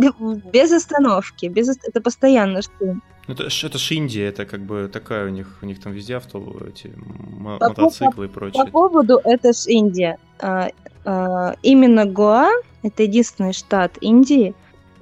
без 0.51 0.71
остановки, 0.71 1.45
без 1.45 1.69
это 1.69 2.01
постоянно 2.01 2.61
что. 2.61 2.97
Это, 3.27 3.43
это 3.43 3.77
ж 3.77 3.91
Индия, 3.91 4.27
это 4.27 4.45
как 4.45 4.61
бы 4.61 4.89
такая 4.91 5.27
у 5.27 5.29
них, 5.29 5.59
у 5.61 5.65
них 5.65 5.79
там 5.79 5.93
везде 5.93 6.17
авто, 6.17 6.43
эти 6.67 6.87
по 6.87 7.69
мотоциклы 7.69 8.27
по, 8.27 8.29
и 8.29 8.33
прочее. 8.33 8.65
По 8.65 8.71
поводу 8.71 9.21
это 9.23 9.53
ж 9.53 9.67
Индия. 9.67 10.17
А, 10.39 10.69
а, 11.05 11.55
именно 11.61 12.05
Гоа 12.05 12.49
это 12.83 13.03
единственный 13.03 13.53
штат 13.53 13.97
Индии, 14.01 14.53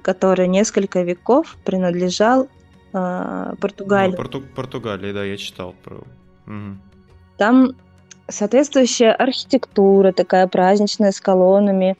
который 0.02 0.48
несколько 0.48 1.02
веков 1.02 1.56
принадлежал 1.64 2.48
а, 2.92 3.54
Португалии. 3.60 4.12
Ну, 4.12 4.16
Порту, 4.16 4.42
Португалии, 4.54 5.12
да, 5.12 5.24
я 5.24 5.36
читал 5.36 5.74
про. 5.82 5.96
Угу. 6.46 6.76
Там 7.38 7.74
соответствующая 8.30 9.12
архитектура 9.12 10.12
такая 10.12 10.46
праздничная 10.46 11.12
с 11.12 11.20
колоннами. 11.20 11.96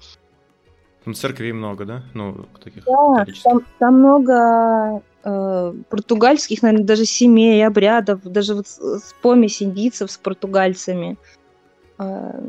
Там 1.05 1.15
церквей 1.15 1.53
много, 1.53 1.85
да? 1.85 2.03
Ну, 2.15 2.47
таких 2.63 2.85
да, 2.85 3.25
там, 3.43 3.61
там 3.79 3.99
много 3.99 5.03
э, 5.25 5.75
португальских, 5.89 6.63
наверное, 6.63 6.87
даже 6.87 7.05
семей, 7.05 7.67
обрядов, 7.67 8.23
даже 8.23 8.55
вот 8.55 8.67
с, 8.67 9.15
помесь 9.23 9.63
индийцев 9.63 10.11
с 10.11 10.19
португальцами. 10.19 11.17
Э, 11.99 12.41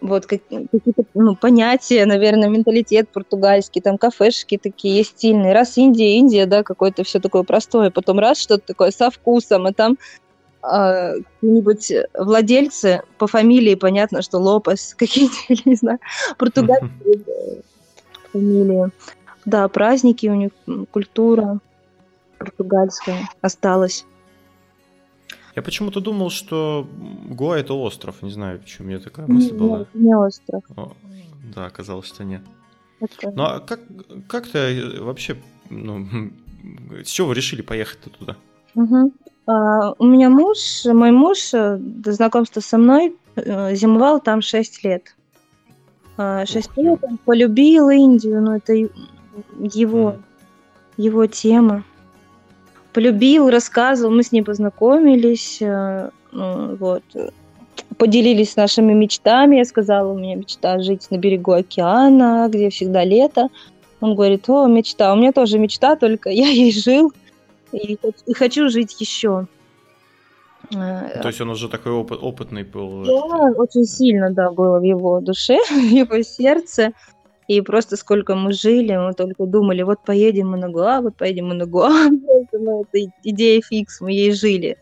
вот 0.00 0.26
как, 0.26 0.40
какие-то 0.48 1.04
ну, 1.14 1.36
понятия, 1.36 2.06
наверное, 2.06 2.48
менталитет 2.48 3.10
португальский, 3.10 3.80
там 3.82 3.98
кафешки 3.98 4.56
такие 4.56 4.98
есть 4.98 5.10
стильные. 5.10 5.52
Раз 5.52 5.76
Индия, 5.76 6.16
Индия, 6.16 6.46
да, 6.46 6.62
какое-то 6.62 7.04
все 7.04 7.20
такое 7.20 7.42
простое, 7.42 7.90
потом 7.90 8.18
раз 8.18 8.38
что-то 8.38 8.66
такое 8.68 8.90
со 8.90 9.10
вкусом, 9.10 9.68
и 9.68 9.72
там 9.72 9.92
а, 9.92 9.98
какие-нибудь 10.62 11.92
владельцы 12.14 13.02
по 13.18 13.26
фамилии, 13.26 13.74
понятно, 13.74 14.22
что 14.22 14.38
Лопес, 14.38 14.94
какие-то, 14.98 15.34
не 15.64 15.74
знаю, 15.74 15.98
португальские 16.38 17.62
фамилии. 18.32 18.90
Да, 19.44 19.66
праздники 19.68 20.26
у 20.26 20.34
них, 20.34 20.50
культура 20.90 21.60
португальская 22.38 23.28
осталась. 23.40 24.04
Я 25.56 25.62
почему-то 25.62 26.00
думал, 26.00 26.30
что 26.30 26.88
Гоа 27.28 27.56
это 27.56 27.74
остров. 27.74 28.22
Не 28.22 28.30
знаю, 28.30 28.60
почему 28.60 28.86
у 28.86 28.90
меня 28.90 29.00
такая 29.00 29.26
мысль 29.26 29.50
нет, 29.50 29.58
была. 29.58 29.86
не 29.94 30.14
остров. 30.14 30.62
О, 30.76 30.92
да, 31.54 31.66
оказалось, 31.66 32.06
что 32.06 32.24
нет. 32.24 32.42
Это... 33.00 33.30
Ну 33.30 33.42
а 33.42 33.60
как, 33.60 33.80
как 34.28 34.46
ты 34.46 35.00
вообще, 35.00 35.36
ну, 35.68 36.06
с 37.04 37.08
чего 37.08 37.28
вы 37.28 37.34
решили 37.34 37.62
поехать 37.62 38.00
туда? 38.00 38.36
Угу. 38.74 39.12
А, 39.50 39.94
у 39.98 40.06
меня 40.06 40.30
муж, 40.30 40.84
мой 40.84 41.10
муж 41.10 41.52
э, 41.54 41.76
до 41.80 42.12
знакомства 42.12 42.60
со 42.60 42.78
мной 42.78 43.16
э, 43.34 43.74
зимовал 43.74 44.20
там 44.20 44.42
6 44.42 44.84
лет. 44.84 45.16
6 46.16 46.18
а, 46.18 46.80
лет 46.80 46.98
он 47.02 47.18
полюбил 47.18 47.90
Индию, 47.90 48.42
но 48.42 48.56
это 48.56 48.74
его, 49.58 50.16
его 50.96 51.26
тема. 51.26 51.82
Полюбил, 52.92 53.50
рассказывал, 53.50 54.12
мы 54.12 54.22
с 54.22 54.30
ним 54.30 54.44
познакомились, 54.44 55.58
э, 55.60 56.10
ну, 56.30 56.76
вот, 56.76 57.02
поделились 57.98 58.54
нашими 58.54 58.92
мечтами. 58.92 59.56
Я 59.56 59.64
сказала, 59.64 60.12
у 60.12 60.18
меня 60.18 60.36
мечта 60.36 60.78
жить 60.78 61.10
на 61.10 61.16
берегу 61.16 61.52
океана, 61.52 62.46
где 62.48 62.70
всегда 62.70 63.02
лето. 63.02 63.48
Он 64.00 64.14
говорит, 64.14 64.48
о, 64.48 64.66
мечта. 64.68 65.12
У 65.12 65.16
меня 65.16 65.32
тоже 65.32 65.58
мечта, 65.58 65.96
только 65.96 66.30
я 66.30 66.46
ей 66.50 66.70
жил 66.70 67.12
и, 67.72 67.98
и 68.26 68.34
хочу 68.34 68.68
жить 68.68 69.00
еще. 69.00 69.46
То 70.70 71.22
есть 71.24 71.40
он 71.40 71.50
уже 71.50 71.68
такой 71.68 71.92
опыт, 71.92 72.18
опытный 72.22 72.62
был. 72.62 73.04
Да, 73.04 73.52
очень 73.56 73.84
сильно, 73.84 74.30
да, 74.30 74.50
было 74.50 74.78
в 74.78 74.82
его 74.82 75.20
душе, 75.20 75.58
в 75.70 75.92
его 75.92 76.22
сердце. 76.22 76.92
И 77.48 77.60
просто 77.62 77.96
сколько 77.96 78.36
мы 78.36 78.52
жили, 78.52 78.96
мы 78.96 79.12
только 79.12 79.44
думали, 79.44 79.82
вот 79.82 79.98
поедем 80.04 80.50
мы 80.50 80.56
на 80.56 80.68
Гуа, 80.68 81.00
вот 81.00 81.16
поедем 81.16 81.48
мы 81.48 81.54
на 81.54 81.66
Гуа. 81.66 81.90
Ну, 82.52 82.84
это 82.92 83.10
идея 83.24 83.62
фикс, 83.62 84.00
мы 84.00 84.12
ей 84.12 84.32
жили. 84.32 84.76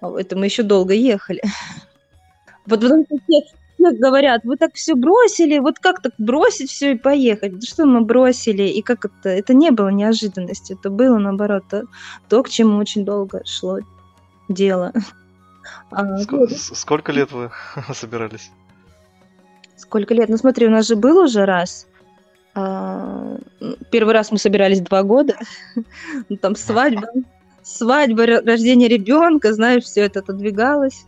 А 0.00 0.12
это 0.18 0.36
мы 0.36 0.44
еще 0.44 0.62
долго 0.62 0.94
ехали. 0.94 1.42
Вот 2.66 2.80
потом 2.80 3.04
все, 3.84 3.98
говорят, 3.98 4.44
вы 4.44 4.56
так 4.56 4.74
все 4.74 4.94
бросили, 4.94 5.58
вот 5.58 5.78
как 5.78 6.00
так 6.02 6.12
бросить 6.18 6.70
все 6.70 6.92
и 6.92 6.98
поехать? 6.98 7.58
Да 7.58 7.66
что 7.66 7.86
мы 7.86 8.02
бросили, 8.02 8.64
и 8.64 8.82
как 8.82 9.04
это? 9.04 9.28
Это 9.28 9.54
не 9.54 9.70
было 9.70 9.88
неожиданностью, 9.88 10.76
это 10.78 10.90
было, 10.90 11.18
наоборот, 11.18 11.64
то, 11.68 11.84
то 12.28 12.42
к 12.42 12.48
чему 12.48 12.78
очень 12.78 13.04
долго 13.04 13.42
шло 13.44 13.78
дело. 14.48 14.92
А, 15.90 16.18
сколько, 16.18 16.54
сколько 16.54 17.12
лет 17.12 17.32
вы 17.32 17.50
собирались? 17.94 18.50
Сколько 19.76 20.14
лет? 20.14 20.28
Ну 20.28 20.36
смотри, 20.36 20.66
у 20.66 20.70
нас 20.70 20.86
же 20.86 20.96
был 20.96 21.18
уже 21.18 21.44
раз. 21.44 21.86
А, 22.54 23.38
первый 23.90 24.14
раз 24.14 24.30
мы 24.30 24.38
собирались 24.38 24.80
два 24.80 25.02
года. 25.02 25.36
Ну, 26.28 26.36
там 26.36 26.54
свадьба, 26.56 27.08
свадьба, 27.62 28.26
рождение 28.26 28.88
ребенка, 28.88 29.52
знаешь, 29.52 29.84
все 29.84 30.02
это 30.02 30.20
отодвигалось. 30.20 31.04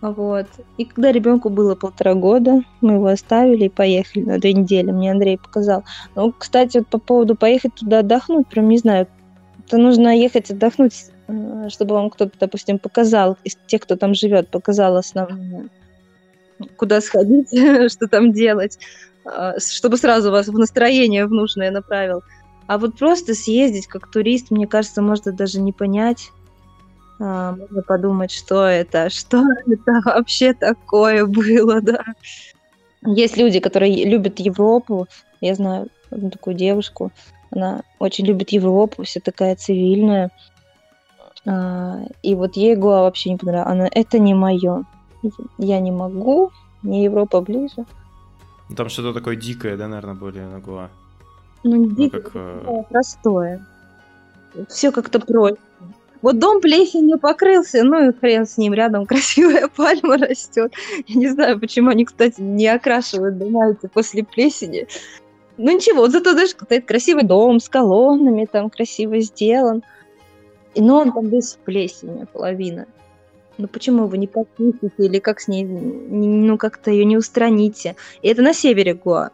Вот. 0.00 0.46
И 0.78 0.84
когда 0.84 1.12
ребенку 1.12 1.50
было 1.50 1.74
полтора 1.74 2.14
года, 2.14 2.62
мы 2.80 2.94
его 2.94 3.06
оставили 3.06 3.66
и 3.66 3.68
поехали 3.68 4.24
на 4.24 4.38
две 4.38 4.52
недели. 4.52 4.90
Мне 4.90 5.12
Андрей 5.12 5.38
показал. 5.38 5.84
Ну, 6.14 6.32
кстати, 6.32 6.78
вот 6.78 6.88
по 6.88 6.98
поводу 6.98 7.36
поехать 7.36 7.74
туда 7.74 8.00
отдохнуть, 8.00 8.48
прям 8.48 8.68
не 8.68 8.78
знаю. 8.78 9.06
Это 9.66 9.76
нужно 9.76 10.16
ехать 10.18 10.50
отдохнуть, 10.50 11.06
э, 11.28 11.68
чтобы 11.68 11.94
вам 11.94 12.10
кто-то, 12.10 12.32
допустим, 12.40 12.78
показал, 12.78 13.36
из 13.44 13.56
тех, 13.66 13.82
кто 13.82 13.96
там 13.96 14.14
живет, 14.14 14.48
показал 14.48 14.96
основное, 14.96 15.68
куда 16.76 17.00
сходить, 17.00 17.48
что 17.92 18.08
там 18.08 18.32
делать, 18.32 18.78
а, 19.24 19.60
чтобы 19.60 19.96
сразу 19.96 20.32
вас 20.32 20.48
в 20.48 20.58
настроение 20.58 21.26
в 21.26 21.30
нужное 21.30 21.70
направил. 21.70 22.22
А 22.66 22.78
вот 22.78 22.98
просто 22.98 23.34
съездить 23.34 23.86
как 23.86 24.10
турист, 24.10 24.50
мне 24.50 24.66
кажется, 24.66 25.02
можно 25.02 25.32
даже 25.32 25.60
не 25.60 25.72
понять, 25.72 26.30
можно 27.20 27.82
подумать, 27.82 28.30
что 28.30 28.64
это, 28.64 29.10
что 29.10 29.44
это 29.66 30.00
вообще 30.04 30.54
такое 30.54 31.26
было, 31.26 31.80
да. 31.80 32.04
Есть 33.02 33.36
люди, 33.36 33.60
которые 33.60 34.04
любят 34.04 34.40
Европу. 34.40 35.06
Я 35.40 35.54
знаю 35.54 35.88
одну 36.10 36.30
такую 36.30 36.54
девушку, 36.54 37.12
она 37.50 37.82
очень 37.98 38.26
любит 38.26 38.50
Европу, 38.50 39.02
вся 39.02 39.20
такая 39.20 39.56
цивильная. 39.56 40.30
А, 41.46 42.00
и 42.22 42.34
вот 42.34 42.56
ей 42.56 42.76
Гоа 42.76 43.02
вообще 43.02 43.30
не 43.30 43.36
понравилось. 43.36 43.72
Она, 43.72 43.88
это 43.90 44.18
не 44.18 44.34
мое. 44.34 44.84
Я 45.58 45.80
не 45.80 45.90
могу, 45.90 46.50
мне 46.82 47.04
Европа 47.04 47.40
ближе. 47.40 47.86
Там 48.76 48.88
что-то 48.88 49.12
такое 49.12 49.36
дикое, 49.36 49.76
да, 49.76 49.88
наверное, 49.88 50.14
более 50.14 50.46
на 50.46 50.60
Гоа? 50.60 50.90
Ну, 51.64 51.76
Ну, 51.76 51.90
дико 51.90 52.20
как... 52.20 52.32
э, 52.34 52.82
простое. 52.88 53.66
Все 54.68 54.92
как-то 54.92 55.20
проще. 55.20 55.56
Вот 56.22 56.38
дом 56.38 56.60
плесенью 56.60 57.18
покрылся, 57.18 57.82
ну 57.82 58.10
и 58.10 58.12
хрен 58.12 58.46
с 58.46 58.58
ним, 58.58 58.74
рядом 58.74 59.06
красивая 59.06 59.68
пальма 59.68 60.18
растет. 60.18 60.72
Я 61.06 61.14
не 61.14 61.28
знаю, 61.28 61.58
почему 61.58 61.90
они, 61.90 62.04
кстати, 62.04 62.40
не 62.40 62.68
окрашивают 62.68 63.38
дома 63.38 63.70
эти 63.70 63.86
после 63.86 64.24
плесени. 64.24 64.86
Ну 65.56 65.70
ничего, 65.74 66.02
вот 66.02 66.12
зато, 66.12 66.32
знаешь, 66.32 66.50
стоит 66.50 66.86
красивый 66.86 67.24
дом 67.24 67.60
с 67.60 67.68
колоннами, 67.68 68.46
там 68.46 68.70
красиво 68.70 69.18
сделан. 69.20 69.82
И, 70.74 70.80
но 70.80 70.98
он 71.00 71.12
там 71.12 71.28
весь 71.28 71.54
в 71.54 71.58
плесени, 71.58 72.26
половина. 72.32 72.86
Ну 73.58 73.68
почему 73.68 74.06
вы 74.06 74.16
не 74.18 74.26
почистите 74.26 74.90
или 74.96 75.18
как 75.18 75.40
с 75.40 75.48
ней, 75.48 75.64
не- 75.64 76.46
ну 76.46 76.56
как-то 76.56 76.90
ее 76.90 77.04
не 77.04 77.16
устраните? 77.16 77.96
И 78.22 78.28
это 78.28 78.42
на 78.42 78.54
севере 78.54 78.94
Гоа. 78.94 79.30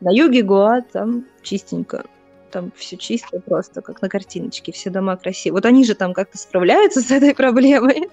На 0.00 0.10
юге 0.10 0.42
Гоа 0.42 0.80
там 0.80 1.26
чистенько. 1.42 2.04
Там 2.50 2.72
все 2.76 2.96
чисто 2.96 3.40
просто, 3.40 3.80
как 3.80 4.02
на 4.02 4.08
картиночке, 4.08 4.72
все 4.72 4.90
дома 4.90 5.16
красивые. 5.16 5.58
Вот 5.58 5.66
они 5.66 5.84
же 5.84 5.94
там 5.94 6.12
как-то 6.12 6.38
справляются 6.38 7.00
с 7.00 7.10
этой 7.10 7.34
проблемой. 7.34 8.08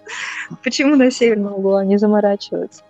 Почему 0.63 0.95
на 0.95 1.11
северном 1.11 1.61
Гоа 1.61 1.83
не 1.83 1.97
заморачиваются? 1.97 2.83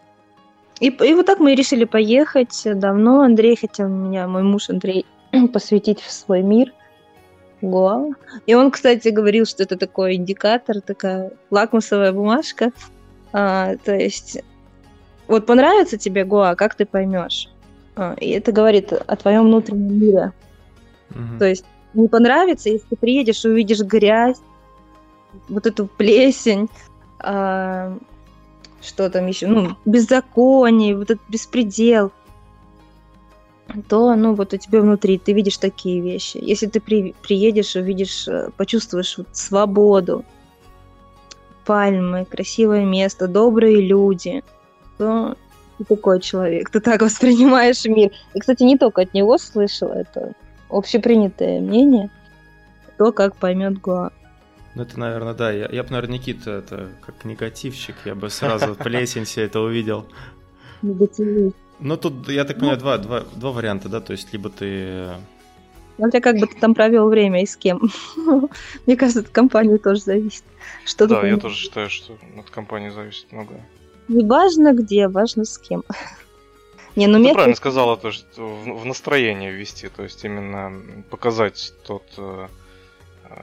И, 0.80 0.89
и 0.89 1.13
вот 1.13 1.25
так 1.25 1.39
мы 1.39 1.56
решили 1.56 1.86
поехать. 1.86 2.62
Давно 2.66 3.22
Андрей 3.22 3.56
хотел 3.56 3.88
меня, 3.88 4.27
мой 4.27 4.44
муж 4.44 4.70
Андрей, 4.70 5.06
посвятить 5.54 6.01
в 6.01 6.12
свой 6.12 6.42
мир. 6.44 6.74
Гоа. 7.62 8.12
И 8.46 8.54
он, 8.54 8.70
кстати, 8.70 9.10
говорил, 9.10 9.46
что 9.46 9.63
это 9.63 9.77
такой 9.77 10.16
индикатор, 10.16 10.82
такая 10.82 11.32
лакмусовая 11.50 12.12
бумажка. 12.12 12.72
А, 13.34 13.75
то 13.77 13.96
есть, 13.96 14.39
вот 15.27 15.46
понравится 15.46 15.98
тебе 15.98 16.24
Гоа, 16.24 16.56
как 16.56 16.75
ты 16.75 16.86
поймешь? 16.86 17.50
А, 17.96 18.16
и 18.20 18.30
это 18.30 18.51
говорит 18.51 18.94
о 18.94 19.16
твоем 19.16 19.46
внутреннем 19.46 20.00
мире. 20.00 20.34
Мгм. 21.10 21.40
То 21.40 21.46
есть 21.46 21.66
не 21.94 22.08
понравится, 22.08 22.70
если 22.70 22.88
ты 22.88 22.96
приедешь 22.96 23.44
и 23.46 23.50
увидишь 23.50 23.82
грязь, 23.82 24.38
вот 25.50 25.66
эту 25.66 25.88
плесень, 25.88 26.70
а, 27.20 27.98
что 28.82 29.10
там 29.10 29.28
еще, 29.28 29.48
ну, 29.48 29.76
беззаконие, 29.86 30.96
вот 30.96 31.12
этот 31.12 31.28
беспредел, 31.30 32.12
то, 33.90 34.16
ну, 34.16 34.34
вот 34.34 34.54
у 34.54 34.58
тебя 34.58 34.82
внутри 34.82 35.18
ты 35.18 35.34
видишь 35.34 35.58
такие 35.58 36.02
вещи. 36.02 36.38
Если 36.42 36.68
ты 36.68 36.80
при- 36.80 37.14
приедешь, 37.22 37.76
увидишь, 37.76 38.28
э, 38.28 38.50
почувствуешь 38.56 39.18
вот 39.18 39.28
свободу, 39.34 40.24
пальмы, 41.66 42.26
красивое 42.26 42.86
место, 42.86 43.28
добрые 43.28 43.82
люди, 43.82 44.44
то 44.98 45.36
ты 45.78 45.84
такой 45.84 46.22
человек, 46.22 46.70
ты 46.70 46.80
так 46.80 47.02
воспринимаешь 47.02 47.84
мир. 47.86 48.12
И, 48.34 48.40
кстати, 48.40 48.64
не 48.64 48.78
только 48.78 49.02
от 49.02 49.14
него 49.14 49.38
слышала, 49.38 49.94
это 49.94 50.34
общепринятое 50.70 51.62
мнение, 51.62 52.10
то, 52.98 53.12
как 53.12 53.36
поймет 53.36 53.80
Гуа. 53.80 54.12
Ну, 54.76 54.84
это, 54.84 55.00
наверное, 55.00 55.34
да. 55.34 55.52
Я, 55.52 55.68
я 55.72 55.84
бы, 55.84 55.90
наверное, 55.92 56.18
Никита, 56.18 56.52
это 56.52 56.90
как 57.06 57.26
негативщик, 57.26 57.96
я 58.06 58.16
бы 58.16 58.30
сразу 58.30 58.76
плесень 58.76 59.26
все 59.26 59.44
это 59.44 59.60
увидел. 59.60 60.06
Негативист. 60.82 61.56
Ну, 61.80 61.98
тут, 61.98 62.30
я 62.30 62.44
так 62.44 62.58
понимаю, 62.58 62.80
два, 62.80 62.98
два, 62.98 63.22
два 63.36 63.52
варианта, 63.52 63.90
да, 63.90 64.00
то 64.02 64.12
есть 64.12 64.32
либо 64.34 64.50
ты... 64.50 64.66
э, 64.66 65.16
Смотря 65.98 66.22
как 66.22 66.38
бы 66.38 66.48
ты 66.48 66.56
там 66.60 66.76
провел 66.76 67.10
время 67.10 67.42
и 67.42 67.46
с 67.46 67.56
кем. 67.56 67.82
Мне 68.86 68.96
кажется, 68.96 69.22
от 69.22 69.30
компании 69.30 69.78
тоже 69.78 70.02
зависит. 70.02 70.44
Что 70.86 71.08
Да, 71.08 71.26
я 71.26 71.38
тоже 71.38 71.56
считаю, 71.56 71.90
что 71.90 72.18
от 72.38 72.50
компании 72.50 72.90
зависит 72.90 73.32
многое. 73.32 73.66
Не 74.08 74.24
важно 74.26 74.74
где, 74.74 75.08
важно 75.08 75.44
с 75.44 75.58
кем. 75.58 75.84
Не, 76.98 77.06
ну 77.08 77.13
Ты 77.13 77.20
метод- 77.20 77.34
правильно 77.36 77.56
сказала, 77.56 77.96
то, 77.96 78.12
что 78.12 78.42
в, 78.42 78.82
в 78.82 78.86
настроение 78.86 79.51
ввести, 79.51 79.88
то 79.88 80.04
есть 80.04 80.25
именно 80.25 80.74
показать 81.12 81.74
тот... 81.86 82.01
э, 82.18 82.48
э, 83.30 83.36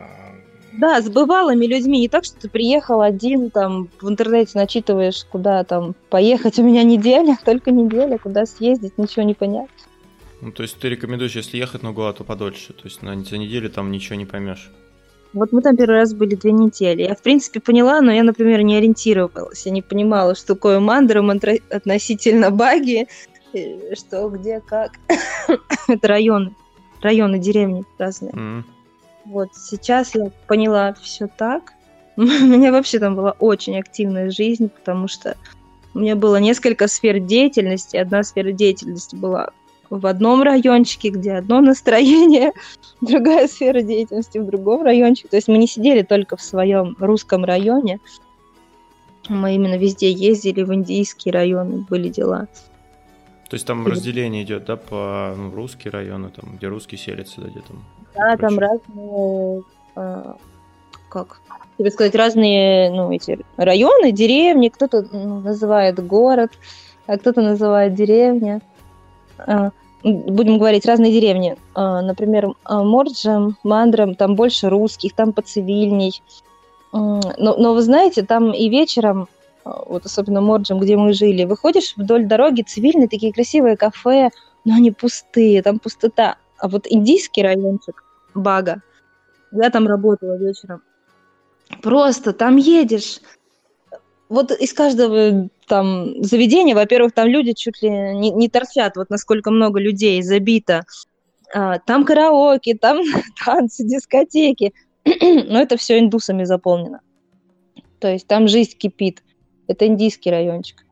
Да, 0.72 1.00
с 1.00 1.08
бывалыми 1.08 1.64
людьми. 1.64 2.00
Не 2.00 2.08
так, 2.08 2.24
что 2.24 2.36
ты 2.36 2.48
приехал 2.48 3.00
один, 3.00 3.50
там, 3.50 3.88
в 4.00 4.08
интернете 4.08 4.58
начитываешь, 4.58 5.24
куда 5.30 5.62
там 5.62 5.94
поехать. 6.10 6.58
У 6.58 6.64
меня 6.64 6.82
неделя, 6.82 7.38
только 7.44 7.70
неделя, 7.70 8.18
куда 8.18 8.44
съездить, 8.44 8.98
ничего 8.98 9.22
не 9.22 9.34
понять. 9.34 9.70
Ну, 10.40 10.50
то 10.50 10.64
есть 10.64 10.76
ты 10.78 10.88
рекомендуешь, 10.88 11.36
если 11.36 11.56
ехать 11.56 11.82
на 11.84 11.92
Гуа, 11.92 12.12
то 12.12 12.24
подольше. 12.24 12.72
То 12.72 12.82
есть 12.84 13.02
на, 13.02 13.14
за 13.24 13.38
неделю 13.38 13.70
там 13.70 13.92
ничего 13.92 14.16
не 14.16 14.26
поймешь. 14.26 14.70
Вот 15.32 15.52
мы 15.52 15.62
там 15.62 15.76
первый 15.76 15.96
раз 15.96 16.12
были 16.12 16.34
две 16.34 16.52
недели. 16.52 17.02
Я, 17.02 17.14
в 17.14 17.22
принципе, 17.22 17.60
поняла, 17.60 18.00
но 18.00 18.12
я, 18.12 18.22
например, 18.22 18.62
не 18.62 18.76
ориентировалась. 18.76 19.66
Я 19.66 19.72
не 19.72 19.82
понимала, 19.82 20.34
что 20.34 20.54
такое 20.54 20.78
мандром 20.80 21.30
отра- 21.30 21.62
относительно 21.70 22.50
баги, 22.50 23.06
что, 23.94 24.28
где, 24.28 24.60
как. 24.60 24.92
Это 25.88 26.08
районы. 26.08 26.54
Районы, 27.02 27.38
деревни 27.38 27.84
разные. 27.98 28.64
Вот 29.24 29.50
сейчас 29.54 30.14
я 30.14 30.30
поняла 30.46 30.94
все 30.94 31.26
так. 31.26 31.72
У 32.16 32.22
меня 32.22 32.72
вообще 32.72 32.98
там 32.98 33.16
была 33.16 33.32
очень 33.32 33.78
активная 33.78 34.30
жизнь, 34.30 34.68
потому 34.68 35.08
что 35.08 35.36
у 35.94 36.00
меня 36.00 36.16
было 36.16 36.36
несколько 36.36 36.88
сфер 36.88 37.20
деятельности. 37.20 37.96
Одна 37.96 38.24
сфера 38.24 38.50
деятельности 38.50 39.14
была 39.14 39.50
в 39.90 40.06
одном 40.06 40.42
райончике, 40.42 41.10
где 41.10 41.34
одно 41.34 41.60
настроение, 41.60 42.52
другая 43.00 43.46
сфера 43.46 43.80
деятельности 43.80 44.38
в 44.38 44.46
другом 44.46 44.82
райончике. 44.82 45.28
То 45.28 45.36
есть 45.36 45.48
мы 45.48 45.56
не 45.56 45.68
сидели 45.68 46.02
только 46.02 46.36
в 46.36 46.42
своем 46.42 46.96
русском 46.98 47.44
районе. 47.44 48.00
Мы 49.28 49.54
именно 49.54 49.76
везде 49.76 50.10
ездили, 50.10 50.62
в 50.62 50.74
индийские 50.74 51.32
районы 51.32 51.86
были 51.88 52.08
дела. 52.08 52.48
То 53.54 53.56
есть 53.56 53.68
там 53.68 53.86
разделение 53.86 54.42
идет, 54.42 54.64
да, 54.64 54.74
по 54.74 55.32
ну, 55.36 55.54
русские 55.54 55.92
районы, 55.92 56.30
там, 56.30 56.56
где 56.56 56.66
русские 56.66 56.98
селятся, 56.98 57.40
да, 57.40 57.50
где 57.50 57.60
там. 57.60 57.84
Да, 58.16 58.36
там 58.36 58.58
разные, 58.58 59.62
а, 59.94 60.36
как 61.08 61.40
тебе 61.78 61.92
сказать, 61.92 62.16
разные, 62.16 62.90
ну, 62.90 63.12
эти 63.12 63.38
районы, 63.56 64.10
деревни, 64.10 64.70
кто-то 64.70 65.02
называет 65.12 66.04
город, 66.04 66.50
а 67.06 67.16
кто-то 67.16 67.42
называет 67.42 67.94
деревня. 67.94 68.60
М, 69.38 69.70
будем 70.02 70.58
говорить, 70.58 70.84
разные 70.84 71.12
деревни. 71.12 71.56
А, 71.76 72.02
например, 72.02 72.54
Морджем, 72.68 73.56
Мандрам, 73.62 74.16
там 74.16 74.34
больше 74.34 74.68
русских, 74.68 75.12
там 75.12 75.32
поцивильней. 75.32 76.20
Но, 76.92 77.20
но 77.38 77.72
вы 77.72 77.82
знаете, 77.82 78.24
там 78.24 78.50
и 78.50 78.68
вечером, 78.68 79.28
вот 79.64 80.04
особенно 80.06 80.40
Морджем, 80.40 80.78
где 80.78 80.96
мы 80.96 81.12
жили, 81.12 81.44
выходишь 81.44 81.94
вдоль 81.96 82.26
дороги, 82.26 82.62
цивильные 82.62 83.08
такие 83.08 83.32
красивые 83.32 83.76
кафе, 83.76 84.30
но 84.64 84.74
они 84.74 84.90
пустые, 84.90 85.62
там 85.62 85.78
пустота. 85.78 86.36
А 86.58 86.68
вот 86.68 86.86
индийский 86.88 87.42
райончик, 87.42 88.04
Бага, 88.34 88.82
я 89.52 89.70
там 89.70 89.86
работала 89.86 90.36
вечером, 90.36 90.82
просто 91.82 92.32
там 92.32 92.56
едешь, 92.56 93.20
вот 94.28 94.50
из 94.50 94.72
каждого 94.72 95.48
там 95.66 96.22
заведения, 96.22 96.74
во-первых, 96.74 97.12
там 97.12 97.28
люди 97.28 97.52
чуть 97.52 97.82
ли 97.82 97.90
не, 97.90 98.30
не 98.30 98.48
торчат, 98.48 98.96
вот 98.96 99.10
насколько 99.10 99.50
много 99.50 99.80
людей 99.80 100.22
забито. 100.22 100.84
А, 101.54 101.78
там 101.78 102.04
караоке, 102.04 102.74
там 102.74 102.98
танцы, 103.44 103.84
дискотеки. 103.84 104.72
Но 105.04 105.60
это 105.60 105.76
все 105.76 105.98
индусами 105.98 106.44
заполнено. 106.44 107.00
То 108.00 108.08
есть 108.08 108.26
там 108.26 108.48
жизнь 108.48 108.76
кипит. 108.76 109.22
Это 109.66 109.86
индийский 109.86 110.30
райончик. 110.30 110.84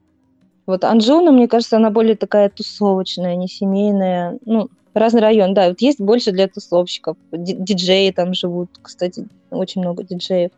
Вот 0.66 0.84
Анжуна, 0.84 1.32
мне 1.32 1.48
кажется, 1.48 1.76
она 1.76 1.90
более 1.90 2.16
такая 2.16 2.48
тусовочная, 2.48 3.36
не 3.36 3.48
семейная. 3.48 4.38
Ну, 4.44 4.68
разный 4.94 5.20
район, 5.20 5.54
да. 5.54 5.68
Вот 5.68 5.80
есть 5.80 6.00
больше 6.00 6.30
для 6.32 6.48
тусовщиков. 6.48 7.16
Ди- 7.32 7.56
диджеи 7.56 8.10
там 8.10 8.34
живут, 8.34 8.70
кстати, 8.80 9.26
очень 9.50 9.82
много 9.82 10.04
диджеев 10.04 10.52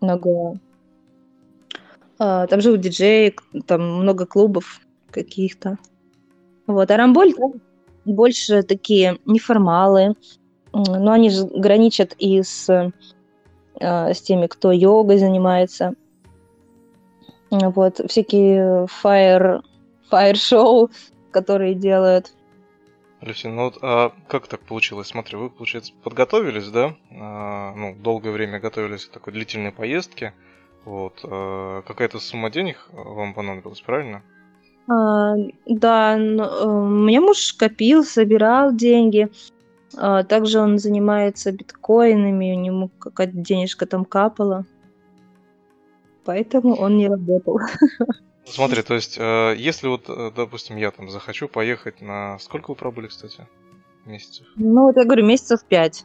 Гоа. 0.00 0.54
А, 2.18 2.46
там 2.46 2.60
живут 2.60 2.80
диджеи, 2.80 3.34
там 3.66 4.00
много 4.02 4.26
клубов 4.26 4.80
каких-то. 5.10 5.78
Вот, 6.66 6.90
а 6.90 6.96
Рамболь 6.96 7.34
там 7.34 7.54
больше 8.04 8.62
такие 8.62 9.18
неформалы, 9.24 10.14
но 10.72 11.12
они 11.12 11.30
же 11.30 11.44
граничат 11.46 12.14
и 12.18 12.42
с, 12.42 12.68
э, 13.80 14.12
с 14.14 14.20
теми, 14.20 14.46
кто 14.46 14.72
йогой 14.72 15.18
занимается. 15.18 15.94
Вот, 17.50 18.00
всякие 18.08 18.86
фаер, 18.88 19.62
фаер-шоу, 20.10 20.90
которые 21.30 21.74
делают. 21.74 22.32
Алексей, 23.20 23.50
ну 23.50 23.64
вот 23.64 23.78
а 23.82 24.12
как 24.28 24.46
так 24.46 24.60
получилось? 24.60 25.08
Смотри, 25.08 25.36
вы, 25.36 25.48
получается, 25.50 25.92
подготовились, 26.02 26.68
да? 26.68 26.94
А, 27.12 27.74
ну, 27.74 27.94
долгое 27.94 28.30
время 28.30 28.60
готовились 28.60 29.06
к 29.06 29.12
такой 29.12 29.32
длительной 29.32 29.72
поездке. 29.72 30.34
Вот. 30.84 31.20
а 31.24 31.82
какая-то 31.82 32.20
сумма 32.20 32.50
денег 32.50 32.88
вам 32.92 33.34
понадобилась, 33.34 33.80
правильно? 33.80 34.22
А, 34.88 35.34
да, 35.66 36.14
н- 36.16 36.40
э, 36.40 36.64
у 36.64 36.86
меня 36.86 37.20
муж 37.20 37.54
копил, 37.54 38.04
собирал 38.04 38.72
деньги. 38.72 39.28
А, 39.96 40.22
также 40.22 40.60
он 40.60 40.78
занимается 40.78 41.52
биткоинами, 41.52 42.52
у 42.52 42.60
него 42.60 42.90
какая-то 42.98 43.36
денежка 43.36 43.86
там 43.86 44.04
капала. 44.04 44.64
Поэтому 46.26 46.74
он 46.74 46.98
не 46.98 47.08
работал. 47.08 47.60
Смотри, 48.44 48.82
то 48.82 48.94
есть, 48.94 49.16
э, 49.18 49.54
если 49.56 49.88
вот, 49.88 50.04
э, 50.08 50.30
допустим, 50.34 50.76
я 50.76 50.90
там 50.90 51.08
захочу 51.08 51.48
поехать 51.48 52.00
на... 52.00 52.38
Сколько 52.38 52.70
вы 52.70 52.74
пробыли, 52.76 53.06
кстати? 53.06 53.46
месяцев? 54.06 54.46
Ну, 54.56 54.84
вот 54.84 54.96
я 54.96 55.04
говорю, 55.04 55.24
месяцев 55.26 55.64
пять. 55.64 56.04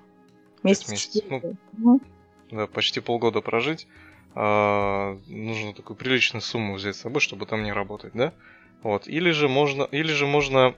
Месяц 0.64 0.90
Месяцев. 0.90 1.24
Ну, 1.30 1.56
Ну, 1.78 2.02
да, 2.50 2.68
почти 2.68 3.00
полгода 3.00 3.42
прожить. 3.42 3.88
А, 4.34 5.18
нужно 5.28 5.74
такую 5.74 5.98
приличную 5.98 6.42
сумму 6.42 6.76
взять 6.76 6.96
с 6.96 7.02
собой, 7.02 7.22
чтобы 7.22 7.46
там 7.46 7.64
не 7.64 7.72
работать, 7.72 8.14
да? 8.14 8.34
Вот. 8.84 9.08
Или 9.08 9.32
же 9.32 9.48
можно, 9.48 9.84
или 9.84 10.12
же 10.12 10.26
можно 10.26 10.76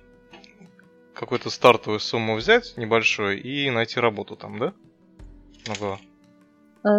какую-то 1.13 1.49
стартовую 1.49 1.99
сумму 1.99 2.35
взять, 2.35 2.75
небольшую, 2.77 3.41
и 3.41 3.69
найти 3.69 3.99
работу 3.99 4.35
там, 4.35 4.59
да? 4.59 4.73
Ну, 5.67 5.97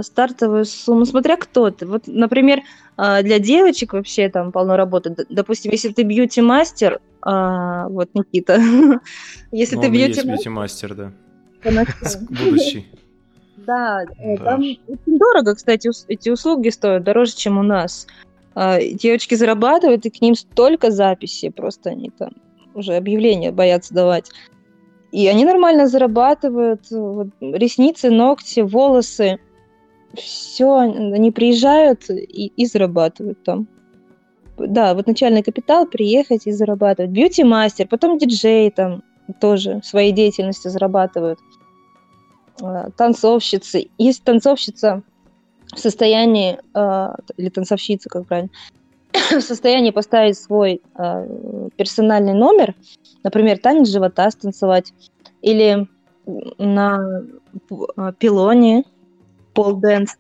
стартовую 0.03 0.65
сумму, 0.65 1.05
смотря 1.05 1.37
кто 1.37 1.71
ты. 1.71 1.87
Вот, 1.87 2.05
например, 2.07 2.61
э, 2.97 3.23
для 3.23 3.39
девочек 3.39 3.93
вообще 3.93 4.29
там 4.29 4.53
полно 4.53 4.77
работы. 4.77 5.15
Допустим, 5.29 5.73
если 5.73 5.91
ты 5.91 6.03
бьюти-мастер, 6.03 7.01
а, 7.23 7.89
вот 7.89 8.09
Никита, 8.15 8.55
если 9.53 9.77
Ну, 9.77 9.83
ты 9.83 9.89
бьюти-мастер, 9.89 10.27
бьюти-мастер, 10.35 10.95
да. 10.95 11.13
Будущий. 12.31 12.87
Да, 13.67 14.03
э, 14.19 14.37
Да. 14.37 14.45
там 14.45 14.61
очень 14.61 15.19
дорого, 15.19 15.55
кстати, 15.55 15.89
эти 16.09 16.29
услуги 16.29 16.69
стоят, 16.69 17.03
дороже, 17.05 17.35
чем 17.35 17.57
у 17.57 17.63
нас. 17.63 18.07
А, 18.55 18.79
Девочки 18.81 19.35
зарабатывают, 19.37 20.05
и 20.05 20.11
к 20.11 20.21
ним 20.21 20.35
столько 20.35 20.91
записей, 20.91 21.51
просто 21.51 21.91
они 21.91 22.11
там 22.11 22.33
уже 22.75 22.95
объявления 22.95 23.53
боятся 23.53 23.95
давать. 23.95 24.31
И 25.13 25.27
они 25.29 25.45
нормально 25.45 25.87
зарабатывают, 25.87 26.91
вот, 26.91 27.29
ресницы, 27.41 28.11
ногти, 28.11 28.61
волосы, 28.61 29.39
все, 30.17 30.77
они 30.77 31.31
приезжают 31.31 32.09
и, 32.11 32.47
и 32.47 32.67
зарабатывают 32.67 33.43
там. 33.45 33.69
Да, 34.57 34.95
вот 34.95 35.07
начальный 35.07 35.43
капитал 35.43 35.87
приехать 35.87 36.47
и 36.47 36.53
зарабатывать. 36.53 37.11
Бьюти-мастер, 37.11 37.89
потом 37.89 38.19
диджей 38.19 38.71
там 38.71 39.03
тоже 39.41 39.81
своей 39.83 40.13
деятельностью 40.13 40.71
зарабатывают 40.71 41.39
э, 42.63 42.91
танцовщицы. 42.97 43.89
Есть 43.99 44.23
танцовщица 44.23 45.03
в 45.75 45.79
состоянии, 45.79 46.59
э, 46.75 47.15
или 47.37 47.49
танцовщица, 47.49 48.09
как 48.09 48.27
правильно, 48.27 48.51
в 49.31 49.41
состоянии 49.41 49.91
поставить 49.91 50.39
свой 50.39 50.83
э, 50.97 51.69
персональный 51.77 52.35
номер, 52.35 52.75
например, 53.25 53.59
танец 53.59 53.89
живота 53.89 54.31
станцевать, 54.31 54.93
или 55.43 55.89
на 56.59 57.23
пилоне 58.19 58.85
pole 59.55 59.77
dance, 59.77 60.17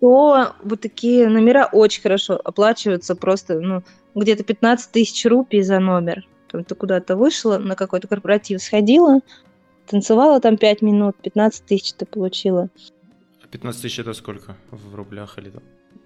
то 0.00 0.54
вот 0.62 0.80
такие 0.80 1.28
номера 1.28 1.68
очень 1.72 2.02
хорошо 2.02 2.40
оплачиваются, 2.42 3.16
просто 3.16 3.60
ну, 3.60 3.82
где-то 4.14 4.44
15 4.44 4.92
тысяч 4.92 5.26
рупий 5.26 5.62
за 5.62 5.80
номер. 5.80 6.26
Там 6.50 6.64
ты 6.64 6.74
куда-то 6.74 7.16
вышла, 7.16 7.58
на 7.58 7.74
какой-то 7.74 8.08
корпоратив 8.08 8.62
сходила, 8.62 9.20
танцевала 9.86 10.40
там 10.40 10.56
5 10.56 10.82
минут, 10.82 11.16
15 11.20 11.64
тысяч 11.66 11.92
ты 11.92 12.06
получила. 12.06 12.68
А 13.42 13.46
15 13.48 13.82
тысяч 13.82 13.98
это 13.98 14.12
сколько? 14.14 14.56
В 14.70 14.94
рублях 14.94 15.38
или 15.38 15.50
там? 15.50 15.62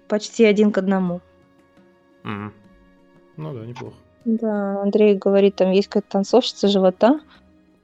Почти 0.07 0.43
один 0.43 0.71
к 0.71 0.77
одному. 0.77 1.21
Мгм. 2.23 2.53
Ну 3.37 3.53
да, 3.53 3.65
неплохо. 3.65 3.95
Да, 4.25 4.81
Андрей 4.81 5.15
говорит, 5.15 5.55
там 5.55 5.71
есть 5.71 5.87
какая-то 5.87 6.11
танцовщица 6.11 6.67
живота. 6.67 7.19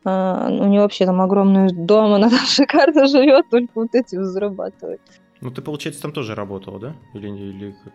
А, 0.06 0.48
у 0.50 0.66
нее 0.66 0.82
вообще 0.82 1.06
там 1.06 1.22
огромный 1.22 1.72
дом, 1.74 2.14
она 2.14 2.30
там 2.30 2.40
шикарно 2.40 3.08
живет, 3.08 3.50
только 3.50 3.72
вот 3.76 3.94
этим 3.94 4.24
зарабатывает. 4.24 5.02
Ну 5.42 5.52
ты, 5.52 5.62
получается, 5.62 6.02
там 6.02 6.12
тоже 6.12 6.36
работала, 6.36 6.80
да? 6.80 6.96
Или, 7.14 7.30
или 7.30 7.76
как? 7.84 7.94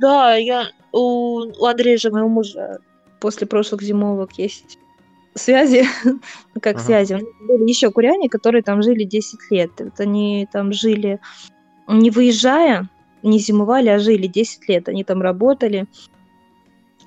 Да, 0.00 0.34
я 0.34 0.68
у, 0.92 1.44
у 1.46 1.64
Андрея 1.66 1.98
же, 1.98 2.10
моего 2.10 2.28
мужа, 2.28 2.78
после 3.20 3.46
прошлых 3.46 3.82
зимовок 3.82 4.32
есть 4.38 4.78
связи, 5.34 5.84
как 6.60 6.76
Ага. 6.76 6.84
связи. 6.84 7.14
У 7.14 7.18
них 7.18 7.28
Были 7.46 7.68
еще 7.68 7.90
куряне, 7.90 8.28
которые 8.28 8.62
там 8.62 8.82
жили 8.82 9.04
10 9.04 9.50
лет. 9.50 9.70
Вот 9.78 10.00
они 10.00 10.48
там 10.52 10.72
жили, 10.72 11.20
не 11.88 12.10
выезжая, 12.10 12.88
не 13.22 13.38
зимовали, 13.38 13.88
а 13.88 13.98
жили 13.98 14.26
10 14.26 14.68
лет. 14.68 14.88
Они 14.88 15.04
там 15.04 15.22
работали. 15.22 15.86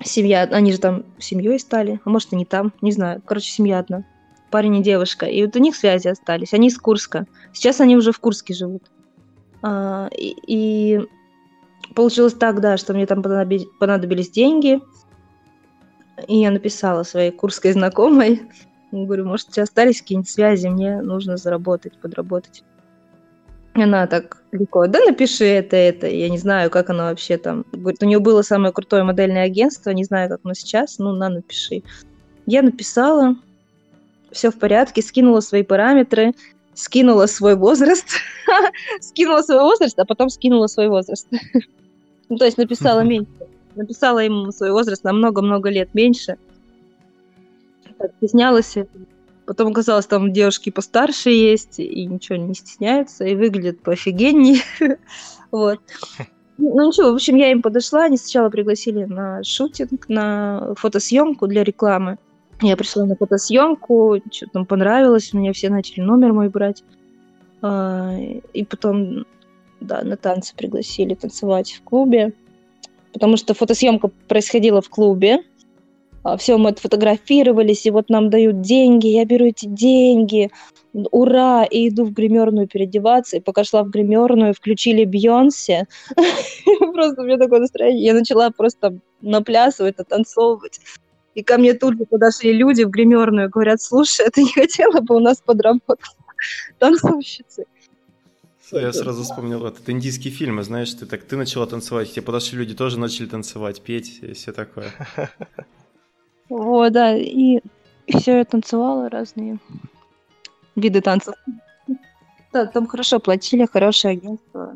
Семья, 0.02 0.42
они 0.42 0.72
же 0.72 0.78
там 0.78 1.04
семьей 1.18 1.58
стали, 1.58 2.00
а 2.04 2.10
может 2.10 2.32
и 2.32 2.36
не 2.36 2.44
там, 2.44 2.72
не 2.82 2.92
знаю. 2.92 3.22
Короче, 3.24 3.50
семья 3.50 3.78
одна. 3.78 4.04
Парень 4.50 4.76
и 4.76 4.82
девушка. 4.82 5.26
И 5.26 5.44
вот 5.44 5.56
у 5.56 5.58
них 5.58 5.74
связи 5.76 6.08
остались. 6.08 6.54
Они 6.54 6.68
из 6.68 6.78
Курска. 6.78 7.26
Сейчас 7.52 7.80
они 7.80 7.96
уже 7.96 8.12
в 8.12 8.20
Курске 8.20 8.54
живут. 8.54 8.84
А, 9.62 10.08
и, 10.16 10.36
и 10.46 11.06
получилось 11.94 12.34
так, 12.34 12.60
да, 12.60 12.76
что 12.76 12.94
мне 12.94 13.06
там 13.06 13.20
понадоби- 13.20 13.66
понадобились 13.78 14.30
деньги. 14.30 14.80
И 16.28 16.38
я 16.38 16.50
написала 16.50 17.02
своей 17.02 17.30
курской 17.30 17.72
знакомой. 17.72 18.42
Говорю, 18.92 19.26
может, 19.26 19.48
у 19.48 19.52
тебя 19.52 19.64
остались 19.64 20.00
какие-нибудь 20.00 20.30
связи, 20.30 20.68
мне 20.68 21.02
нужно 21.02 21.36
заработать, 21.36 21.98
подработать. 21.98 22.64
И 23.74 23.82
Она 23.82 24.06
так 24.06 24.42
легко, 24.52 24.86
да 24.86 25.00
напиши 25.00 25.44
это, 25.44 25.76
это. 25.76 26.06
Я 26.06 26.30
не 26.30 26.38
знаю, 26.38 26.70
как 26.70 26.88
она 26.88 27.10
вообще 27.10 27.36
там. 27.36 27.64
Говорит, 27.72 28.02
у 28.02 28.06
нее 28.06 28.20
было 28.20 28.40
самое 28.40 28.72
крутое 28.72 29.02
модельное 29.02 29.44
агентство, 29.44 29.90
не 29.90 30.04
знаю, 30.04 30.30
как 30.30 30.40
оно 30.44 30.54
сейчас, 30.54 30.98
ну, 30.98 31.12
на, 31.12 31.28
напиши. 31.28 31.82
Я 32.46 32.62
написала, 32.62 33.36
все 34.36 34.50
в 34.50 34.58
порядке, 34.58 35.02
скинула 35.02 35.40
свои 35.40 35.62
параметры, 35.62 36.34
скинула 36.74 37.26
свой 37.26 37.56
возраст, 37.56 38.06
скинула 39.00 39.42
свой 39.42 39.60
возраст, 39.60 39.98
а 39.98 40.04
потом 40.04 40.28
скинула 40.28 40.68
свой 40.68 40.88
возраст. 40.88 41.26
Ну, 42.28 42.38
то 42.38 42.44
есть 42.44 42.58
написала 42.58 43.02
меньше. 43.04 43.30
Написала 43.76 44.18
ему 44.18 44.50
свой 44.50 44.72
возраст 44.72 45.04
на 45.04 45.12
много-много 45.12 45.70
лет 45.70 45.94
меньше. 45.94 46.38
Так, 47.98 48.10
стеснялась. 48.16 48.74
Потом 49.46 49.68
оказалось, 49.68 50.06
там 50.06 50.32
девушки 50.32 50.70
постарше 50.70 51.30
есть, 51.30 51.78
и 51.78 52.04
ничего 52.04 52.36
не 52.36 52.54
стесняются, 52.54 53.24
и 53.24 53.36
выглядят 53.36 53.80
поофигеннее. 53.80 54.60
Вот. 55.52 55.78
Ну 56.58 56.88
ничего, 56.88 57.12
в 57.12 57.14
общем, 57.14 57.36
я 57.36 57.52
им 57.52 57.62
подошла, 57.62 58.06
они 58.06 58.16
сначала 58.16 58.50
пригласили 58.50 59.04
на 59.04 59.44
шутинг, 59.44 60.08
на 60.08 60.74
фотосъемку 60.74 61.46
для 61.46 61.62
рекламы. 61.62 62.18
Я 62.62 62.76
пришла 62.76 63.04
на 63.04 63.16
фотосъемку, 63.16 64.20
что 64.32 64.46
там 64.52 64.64
понравилось, 64.64 65.32
мне 65.32 65.52
все 65.52 65.68
начали 65.68 66.00
номер 66.00 66.32
мой 66.32 66.48
брать. 66.48 66.82
А, 67.62 68.16
И 68.52 68.64
потом, 68.64 69.26
да, 69.80 70.02
на 70.02 70.16
танцы 70.16 70.54
пригласили 70.56 71.14
танцевать 71.14 71.72
в 71.72 71.82
клубе, 71.82 72.32
потому 73.12 73.36
что 73.36 73.54
фотосъемка 73.54 74.10
происходила 74.28 74.80
в 74.80 74.88
клубе. 74.88 75.42
Все, 76.38 76.58
мы 76.58 76.70
отфотографировались, 76.70 77.86
и 77.86 77.90
вот 77.90 78.08
нам 78.08 78.30
дают 78.30 78.60
деньги, 78.60 79.06
я 79.06 79.24
беру 79.24 79.46
эти 79.46 79.66
деньги, 79.66 80.50
ура, 80.92 81.64
и 81.64 81.88
иду 81.88 82.04
в 82.04 82.12
гримерную 82.12 82.66
переодеваться, 82.66 83.36
и 83.36 83.40
пока 83.40 83.62
шла 83.62 83.84
в 83.84 83.90
гримерную, 83.90 84.52
включили 84.52 85.04
Бьонсе, 85.04 85.86
просто 86.94 87.22
у 87.22 87.24
меня 87.24 87.38
такое 87.38 87.60
настроение, 87.60 88.06
я 88.06 88.14
начала 88.14 88.50
просто 88.50 88.98
наплясывать, 89.20 89.98
натанцовывать, 89.98 90.80
и 91.36 91.42
ко 91.42 91.58
мне 91.58 91.74
тут 91.74 91.98
же 91.98 92.06
подошли 92.06 92.52
люди 92.54 92.82
в 92.82 92.88
гримерную, 92.88 93.50
говорят, 93.50 93.82
слушай, 93.82 94.26
а 94.26 94.30
ты 94.30 94.42
не 94.42 94.52
хотела 94.52 95.00
бы 95.02 95.16
у 95.16 95.20
нас 95.20 95.42
подработать 95.42 96.16
танцовщицей? 96.78 97.66
Я 98.72 98.92
сразу 98.92 99.22
вспомнил 99.22 99.66
этот 99.66 99.88
индийский 99.90 100.30
фильм, 100.30 100.62
знаешь, 100.62 100.92
ты 100.94 101.04
так 101.04 101.22
ты 101.24 101.36
начала 101.36 101.66
танцевать, 101.66 102.10
тебе 102.10 102.22
подошли 102.22 102.58
люди, 102.58 102.74
тоже 102.74 102.98
начали 102.98 103.26
танцевать, 103.26 103.82
петь 103.82 104.18
и 104.22 104.32
все 104.32 104.52
такое. 104.52 104.90
Вот, 106.48 106.92
да, 106.92 107.14
и 107.14 107.60
все 108.08 108.38
я 108.38 108.44
танцевала 108.44 109.10
разные 109.10 109.58
виды 110.74 111.00
танцев. 111.02 111.34
Да, 112.52 112.66
там 112.66 112.86
хорошо 112.86 113.20
платили, 113.20 113.66
хорошее 113.70 114.12
агентство. 114.12 114.74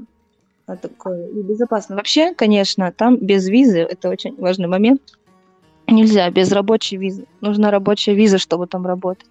А 0.66 0.76
такое 0.76 1.28
и 1.28 1.42
безопасно. 1.42 1.96
Вообще, 1.96 2.34
конечно, 2.34 2.92
там 2.92 3.16
без 3.16 3.48
визы, 3.48 3.78
это 3.78 4.08
очень 4.08 4.36
важный 4.36 4.68
момент. 4.68 5.00
Нельзя 5.90 6.30
без 6.30 6.52
рабочей 6.52 6.96
визы. 6.96 7.26
Нужна 7.40 7.70
рабочая 7.70 8.14
виза, 8.14 8.38
чтобы 8.38 8.66
там 8.66 8.86
работать. 8.86 9.28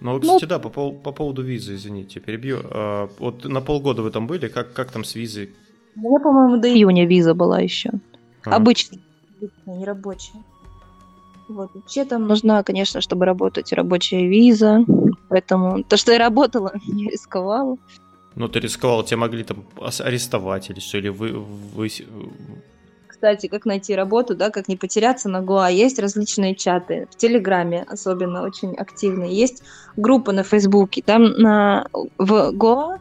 Ну, 0.00 0.20
кстати, 0.20 0.44
да, 0.44 0.58
по, 0.58 0.68
пол- 0.68 0.92
по 0.92 1.12
поводу 1.12 1.42
визы, 1.42 1.74
извините, 1.74 2.20
перебью. 2.20 2.60
А, 2.64 3.08
вот 3.18 3.44
на 3.44 3.60
полгода 3.60 4.02
вы 4.02 4.10
там 4.10 4.26
были, 4.26 4.48
как, 4.48 4.72
как 4.72 4.90
там 4.90 5.04
с 5.04 5.14
визой? 5.14 5.50
У 5.96 6.00
меня, 6.00 6.18
по-моему, 6.20 6.58
до 6.58 6.68
июня 6.68 7.06
виза 7.06 7.34
была 7.34 7.60
еще. 7.60 7.90
А, 8.44 8.56
Обычная, 8.56 9.00
не 9.66 9.84
рабочая. 9.84 10.42
Вот. 11.48 11.70
Вообще 11.74 12.04
там 12.04 12.26
нужна, 12.26 12.62
конечно, 12.62 13.00
чтобы 13.00 13.24
работать 13.24 13.72
рабочая 13.72 14.26
виза. 14.26 14.84
Поэтому 15.28 15.82
то, 15.84 15.96
что 15.96 16.12
я 16.12 16.18
работала, 16.18 16.72
не 16.86 17.10
рисковала. 17.10 17.76
Ну, 18.34 18.48
ты 18.48 18.60
рисковал, 18.60 19.04
тебя 19.04 19.18
могли 19.18 19.44
там 19.44 19.64
арестовать 20.00 20.70
или 20.70 20.80
что, 20.80 20.98
или 20.98 21.08
вы... 21.08 21.32
вы... 21.32 21.88
Кстати, 23.24 23.46
как 23.46 23.64
найти 23.64 23.94
работу, 23.94 24.34
да, 24.34 24.50
как 24.50 24.68
не 24.68 24.76
потеряться 24.76 25.30
на 25.30 25.40
Гоа. 25.40 25.70
Есть 25.70 25.98
различные 25.98 26.54
чаты. 26.54 27.08
В 27.10 27.16
Телеграме 27.16 27.82
особенно 27.88 28.42
очень 28.42 28.74
активные. 28.74 29.32
Есть 29.32 29.62
группа 29.96 30.32
на 30.32 30.42
Фейсбуке. 30.42 31.00
Там 31.00 31.32
на, 31.38 31.86
в 32.18 32.52
Гоа 32.52 32.98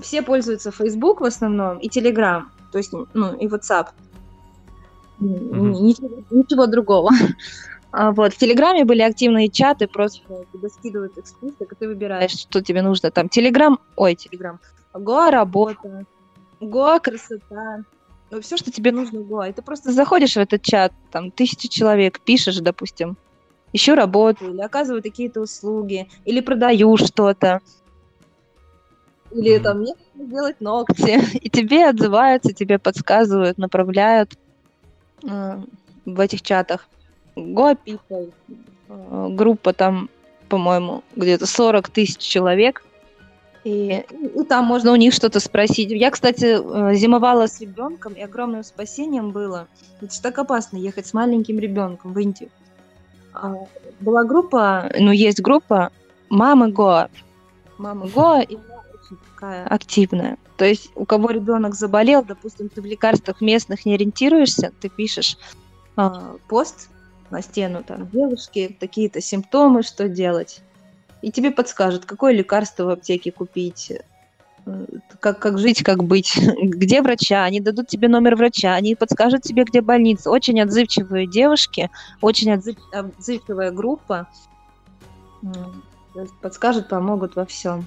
все 0.00 0.22
пользуются 0.22 0.72
Facebook 0.72 1.20
в 1.20 1.24
основном 1.24 1.78
и 1.78 1.88
Телеграм. 1.88 2.50
То 2.72 2.78
есть, 2.78 2.92
ну, 3.14 3.32
и 3.36 3.46
WhatsApp. 3.46 3.90
Мгм. 5.20 5.70
Ничего, 5.70 6.10
ничего 6.30 6.66
другого. 6.66 7.10
А 7.92 8.10
вот 8.10 8.34
в 8.34 8.36
Телеграме 8.36 8.84
были 8.84 9.02
активные 9.02 9.48
чаты, 9.48 9.86
просто 9.86 10.20
тебе 10.52 10.68
скидывают 10.68 11.16
их 11.16 11.26
список, 11.26 11.72
и 11.72 11.74
ты 11.74 11.86
выбираешь, 11.86 12.32
что 12.32 12.60
тебе 12.60 12.82
нужно. 12.82 13.10
Там 13.10 13.30
Телеграм, 13.30 13.78
ой, 13.96 14.14
Телеграм, 14.14 14.60
Гоа 14.92 15.30
работа, 15.30 16.04
Гоа 16.60 16.98
красота, 16.98 17.84
все, 18.40 18.56
что 18.56 18.70
тебе 18.70 18.92
нужно 18.92 19.20
Гоа. 19.20 19.48
И 19.48 19.52
ты 19.52 19.62
просто 19.62 19.92
заходишь 19.92 20.34
в 20.34 20.38
этот 20.38 20.62
чат, 20.62 20.92
там 21.10 21.30
тысячи 21.30 21.68
человек, 21.68 22.20
пишешь, 22.20 22.58
допустим, 22.58 23.16
ищу 23.72 23.94
работу, 23.94 24.52
или 24.52 24.60
оказываю 24.60 25.02
какие-то 25.02 25.40
услуги, 25.40 26.08
или 26.24 26.40
продаю 26.40 26.96
что-то, 26.96 27.60
или 29.30 29.58
там 29.58 29.80
мне 29.80 29.94
нужно 29.94 30.30
сделать 30.30 30.60
ногти, 30.60 31.36
и 31.36 31.50
тебе 31.50 31.88
отзываются, 31.88 32.52
тебе 32.52 32.78
подсказывают, 32.78 33.58
направляют 33.58 34.38
э, 35.22 35.60
в 36.04 36.20
этих 36.20 36.42
чатах. 36.42 36.88
Go 37.36 37.76
People, 37.84 38.32
э, 38.88 39.28
группа 39.30 39.72
там, 39.72 40.08
по-моему, 40.48 41.04
где-то 41.14 41.46
40 41.46 41.90
тысяч 41.90 42.18
человек, 42.18 42.82
и, 43.64 44.04
и 44.34 44.44
там 44.44 44.64
можно 44.64 44.92
у 44.92 44.96
них 44.96 45.12
что-то 45.12 45.40
спросить. 45.40 45.90
Я, 45.90 46.10
кстати, 46.10 46.58
э, 46.58 46.94
зимовала 46.94 47.46
с 47.46 47.60
ребенком, 47.60 48.12
и 48.14 48.20
огромным 48.22 48.62
спасением 48.62 49.30
было. 49.30 49.68
Это 50.00 50.14
же 50.14 50.20
так 50.20 50.38
опасно 50.38 50.76
ехать 50.76 51.06
с 51.06 51.12
маленьким 51.12 51.58
ребенком 51.58 52.12
в 52.12 52.18
Индию. 52.18 52.50
А, 53.34 53.54
была 54.00 54.24
группа, 54.24 54.90
ну, 54.98 55.10
есть 55.10 55.40
группа 55.40 55.90
Мамы 56.28 56.70
Гоа. 56.70 57.08
Мамы 57.78 58.08
Гоа, 58.08 58.40
и 58.40 58.56
она 58.56 58.82
очень 58.94 59.16
такая 59.34 59.66
активная. 59.66 60.38
То 60.56 60.64
есть 60.64 60.90
у 60.94 61.04
кого 61.04 61.30
ребенок 61.30 61.74
заболел, 61.74 62.24
допустим, 62.24 62.68
ты 62.68 62.80
в 62.80 62.86
лекарствах 62.86 63.40
местных 63.40 63.86
не 63.86 63.94
ориентируешься, 63.94 64.72
ты 64.80 64.88
пишешь 64.88 65.36
э, 65.96 66.10
пост 66.48 66.90
на 67.30 67.42
стену, 67.42 67.84
там, 67.84 68.08
девушки, 68.08 68.76
такие-то 68.80 69.20
симптомы, 69.20 69.82
что 69.82 70.08
делать 70.08 70.62
и 71.22 71.30
тебе 71.30 71.50
подскажут, 71.50 72.04
какое 72.04 72.32
лекарство 72.32 72.84
в 72.84 72.90
аптеке 72.90 73.32
купить, 73.32 73.92
э, 74.66 74.84
как, 75.20 75.38
как 75.38 75.58
жить, 75.58 75.82
как 75.82 76.04
быть, 76.04 76.38
где 76.62 77.02
врача, 77.02 77.44
они 77.44 77.60
дадут 77.60 77.88
тебе 77.88 78.08
номер 78.08 78.36
врача, 78.36 78.74
они 78.74 78.94
подскажут 78.94 79.42
тебе, 79.42 79.64
где 79.64 79.80
больница. 79.80 80.30
Очень 80.30 80.60
отзывчивые 80.60 81.26
девушки, 81.26 81.90
очень 82.20 82.52
отзыв, 82.52 82.76
отзывчивая 82.92 83.70
группа. 83.70 84.28
Подскажут, 86.40 86.88
помогут 86.88 87.36
во 87.36 87.46
всем. 87.46 87.86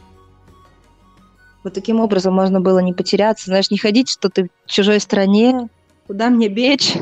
Вот 1.63 1.73
таким 1.73 1.99
образом 1.99 2.33
можно 2.33 2.59
было 2.59 2.79
не 2.79 2.93
потеряться, 2.93 3.45
знаешь, 3.45 3.69
не 3.69 3.77
ходить, 3.77 4.09
что 4.09 4.29
ты 4.29 4.49
в 4.65 4.71
чужой 4.71 4.99
стране, 4.99 5.69
куда 6.07 6.29
мне 6.29 6.47
бечь. 6.47 6.93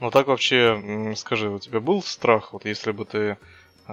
Ну 0.00 0.10
так 0.10 0.28
вообще, 0.28 1.14
скажи, 1.16 1.48
у 1.50 1.58
тебя 1.58 1.80
был 1.80 2.02
страх, 2.02 2.52
вот 2.52 2.64
если 2.64 2.92
бы 2.92 3.04
ты 3.04 3.36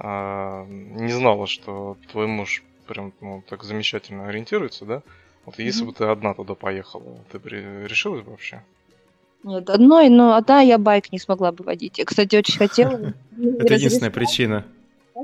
а, 0.02 0.66
не 0.68 1.12
знала, 1.12 1.48
что 1.48 1.98
твой 2.12 2.28
муж 2.28 2.64
прям 2.88 3.14
ну, 3.22 3.44
так 3.48 3.64
замечательно 3.64 4.28
ориентируется, 4.28 4.86
да? 4.86 5.02
Вот 5.46 5.60
если 5.60 5.84
mm-hmm. 5.84 5.88
бы 5.88 5.94
ты 5.94 6.04
одна 6.06 6.34
туда 6.34 6.56
поехала, 6.56 7.18
ты 7.32 7.40
бы 7.40 7.50
решилась 7.50 8.24
бы 8.24 8.32
вообще? 8.32 8.64
Нет, 9.44 9.70
одной, 9.70 10.10
но 10.10 10.36
одна 10.36 10.62
я 10.62 10.78
байк 10.78 11.12
не 11.12 11.20
смогла 11.20 11.52
бы 11.52 11.64
водить. 11.64 11.98
Я, 11.98 12.06
кстати, 12.06 12.36
очень 12.36 12.58
хотела. 12.58 13.14
Это 13.38 13.74
единственная 13.74 14.12
причина. 14.12 14.66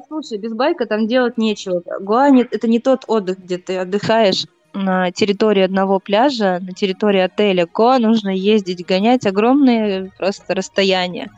Слушай, 0.07 0.37
без 0.37 0.53
байка 0.53 0.85
там 0.85 1.07
делать 1.07 1.37
нечего. 1.37 1.81
Гуа 2.01 2.29
это 2.29 2.67
не 2.67 2.79
тот 2.79 3.05
отдых, 3.07 3.39
где 3.39 3.57
ты 3.57 3.77
отдыхаешь 3.77 4.45
на 4.73 5.11
территории 5.11 5.63
одного 5.63 5.99
пляжа, 5.99 6.59
на 6.59 6.73
территории 6.73 7.21
отеля. 7.21 7.65
Гоа 7.65 7.97
нужно 7.97 8.29
ездить, 8.29 8.85
гонять 8.85 9.25
огромные 9.25 10.11
просто 10.17 10.53
расстояния, 10.53 11.31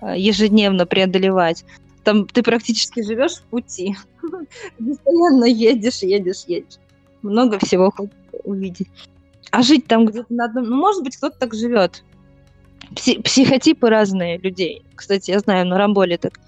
а, 0.00 0.14
ежедневно 0.14 0.84
преодолевать 0.84 1.64
там 2.04 2.26
ты 2.26 2.42
практически 2.42 3.02
живешь 3.02 3.36
в 3.36 3.42
пути. 3.44 3.96
Постоянно 4.78 5.44
едешь, 5.44 6.02
едешь, 6.02 6.44
едешь. 6.46 6.78
Много 7.22 7.58
всего 7.58 7.92
увидеть. 8.44 8.88
А 9.50 9.62
жить 9.62 9.86
там 9.86 10.06
где-то 10.06 10.32
на 10.32 10.46
одном... 10.46 10.64
Ну, 10.64 10.76
может 10.76 11.02
быть, 11.02 11.16
кто-то 11.16 11.38
так 11.38 11.54
живет. 11.54 12.02
Пси- 12.94 13.22
психотипы 13.22 13.88
разные 13.88 14.38
людей. 14.38 14.82
Кстати, 14.94 15.30
я 15.30 15.38
знаю, 15.38 15.66
на 15.66 15.78
Рамболе 15.78 16.18
так 16.18 16.38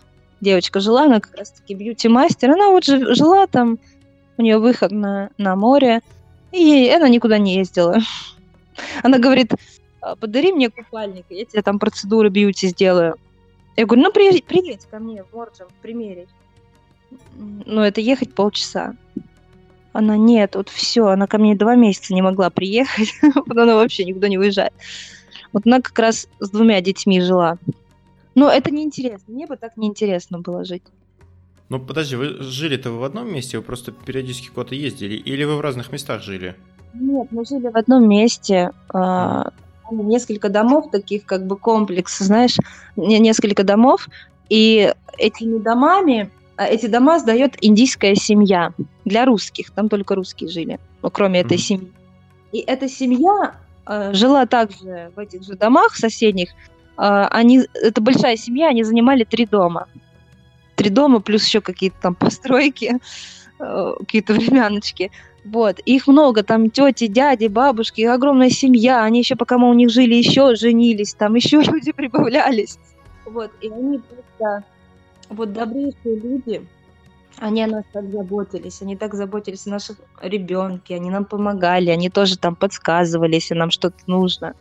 девочка 0.41 0.81
жила, 0.81 1.05
она 1.05 1.21
как 1.21 1.37
раз-таки 1.37 1.75
бьюти-мастер. 1.75 2.51
Она 2.51 2.71
вот 2.71 2.85
жила 2.85 3.47
там, 3.47 3.79
у 4.37 4.43
нее 4.43 4.59
выход 4.59 4.91
на, 4.91 5.31
на 5.39 5.57
море, 5.57 6.01
и 6.53 6.89
она 6.89 7.09
никуда 7.09 7.39
не 7.39 7.57
ездила. 7.57 7.99
Она 9.03 9.19
говорит, 9.19 9.53
«А, 10.01 10.17
подари 10.17 10.53
мне 10.53 10.69
купальник, 10.69 11.27
я 11.31 11.45
тебе 11.45 11.63
там 11.63 11.79
процедуры 11.79 12.29
бьюти 12.29 12.69
сделаю. 12.69 13.17
Я 13.77 13.87
говорю, 13.87 14.03
ну 14.03 14.13
при, 14.13 14.41
приедь 14.41 14.87
ко 14.91 14.99
мне 14.99 15.25
в 15.25 15.35
Морджем 15.35 15.69
примерить. 15.83 16.29
Ну, 17.37 17.81
это 17.81 18.01
ехать 18.01 18.35
полчаса. 18.35 18.95
Она, 19.93 20.17
нет, 20.17 20.57
вот 20.57 20.69
все, 20.69 21.07
она 21.07 21.27
ко 21.27 21.39
мне 21.39 21.55
два 21.55 21.77
месяца 21.77 22.15
не 22.15 22.23
могла 22.23 22.51
приехать, 22.51 23.13
она 23.49 23.77
вообще 23.77 24.05
никуда 24.05 24.29
не 24.29 24.39
уезжает. 24.39 24.73
Вот 25.53 25.67
она 25.67 25.81
как 25.81 25.97
раз 25.99 26.29
с 26.41 26.51
двумя 26.51 26.81
детьми 26.81 27.21
жила. 27.21 27.59
Но 28.35 28.51
это 28.51 28.73
неинтересно, 28.73 29.33
мне 29.33 29.47
бы 29.47 29.57
так 29.57 29.77
неинтересно 29.77 30.41
было 30.41 30.65
жить. 30.65 30.83
Ну, 31.69 31.79
подожди, 31.79 32.17
вы 32.17 32.43
жили-то 32.43 32.91
вы 32.91 32.99
в 32.99 33.05
одном 33.05 33.33
месте, 33.33 33.59
вы 33.59 33.65
просто 33.65 33.93
периодически 33.93 34.49
куда-то 34.49 34.75
ездили, 34.75 35.15
или 35.15 35.45
вы 35.45 35.57
в 35.57 35.61
разных 35.61 35.93
местах 35.93 36.23
жили? 36.23 36.57
Нет, 36.93 37.29
мы 37.31 37.45
жили 37.45 37.69
в 37.69 37.77
одном 37.77 38.09
месте. 38.09 38.73
А, 38.89 39.53
несколько 39.91 40.49
домов, 40.49 40.91
таких 40.91 41.25
как 41.25 41.47
бы 41.47 41.57
комплекс, 41.57 42.19
знаешь, 42.19 42.57
несколько 42.97 43.65
домов, 43.65 44.09
и 44.49 44.93
этими 45.19 45.59
домами, 45.59 46.31
а, 46.57 46.67
эти 46.67 46.87
дома 46.87 47.19
сдает 47.19 47.57
индийская 47.61 48.15
семья 48.15 48.73
для 49.05 49.25
русских, 49.25 49.71
там 49.71 49.89
только 49.89 50.15
русские 50.15 50.51
жили, 50.51 50.79
ну, 51.03 51.11
кроме 51.11 51.41
этой 51.41 51.57
mm-hmm. 51.57 51.61
семьи. 51.61 51.93
И 52.53 52.59
эта 52.59 52.89
семья 52.89 53.57
э, 53.87 54.13
жила 54.13 54.47
также 54.47 55.11
в 55.17 55.19
этих 55.19 55.43
же 55.43 55.57
домах 55.57 55.97
соседних. 55.97 56.51
Э, 56.97 57.27
они, 57.31 57.67
это 57.75 58.01
большая 58.01 58.37
семья, 58.37 58.69
они 58.69 58.85
занимали 58.85 59.25
три 59.25 59.47
дома. 59.47 59.89
Три 60.77 60.91
дома 60.91 61.21
плюс 61.21 61.45
еще 61.45 61.61
какие-то 61.61 61.97
там 62.01 62.15
постройки, 62.21 63.01
э, 63.59 63.93
какие-то 63.99 64.35
времяночки. 64.35 65.11
Вот, 65.45 65.79
их 65.81 66.07
много, 66.07 66.43
там 66.43 66.71
тети, 66.71 67.07
дяди, 67.07 67.49
бабушки, 67.49 68.01
огромная 68.01 68.49
семья, 68.49 69.05
они 69.05 69.19
еще 69.19 69.37
пока 69.37 69.59
мы 69.59 69.69
у 69.69 69.75
них 69.75 69.91
жили, 69.91 70.15
еще 70.15 70.55
женились, 70.55 71.15
там 71.15 71.35
еще 71.35 71.61
люди 71.73 71.93
прибавлялись. 71.93 72.79
Вот, 73.27 73.51
и 73.61 73.69
они 73.69 73.99
просто, 73.99 74.65
вот 75.29 75.53
добрейшие 75.53 76.19
люди, 76.19 76.67
они 77.39 77.63
о 77.63 77.67
нас 77.67 77.85
так 77.93 78.11
заботились, 78.11 78.81
они 78.81 78.97
так 78.97 79.15
заботились 79.15 79.67
о 79.67 79.71
наших 79.71 79.99
ребенке, 80.23 80.95
они 80.95 81.11
нам 81.11 81.27
помогали, 81.27 81.91
они 81.91 82.09
тоже 82.09 82.39
там 82.39 82.57
подсказывали, 82.57 83.35
если 83.35 83.55
нам 83.55 83.71
что-то 83.71 83.99
нужно. 84.07 84.55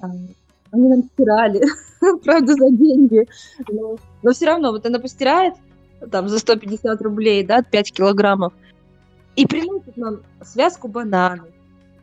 Они 0.00 0.34
нам 0.72 1.04
стирали, 1.12 1.62
правда, 2.24 2.54
за 2.54 2.70
деньги. 2.70 3.28
Но, 3.70 3.96
но 4.22 4.32
все 4.32 4.46
равно, 4.46 4.72
вот 4.72 4.86
она 4.86 4.98
постирает 4.98 5.54
там 6.10 6.28
за 6.28 6.38
150 6.38 7.00
рублей, 7.02 7.44
да, 7.44 7.62
5 7.62 7.92
килограммов, 7.92 8.54
и 9.36 9.46
приносит 9.46 9.96
нам 9.96 10.22
связку 10.42 10.88
бананов 10.88 11.48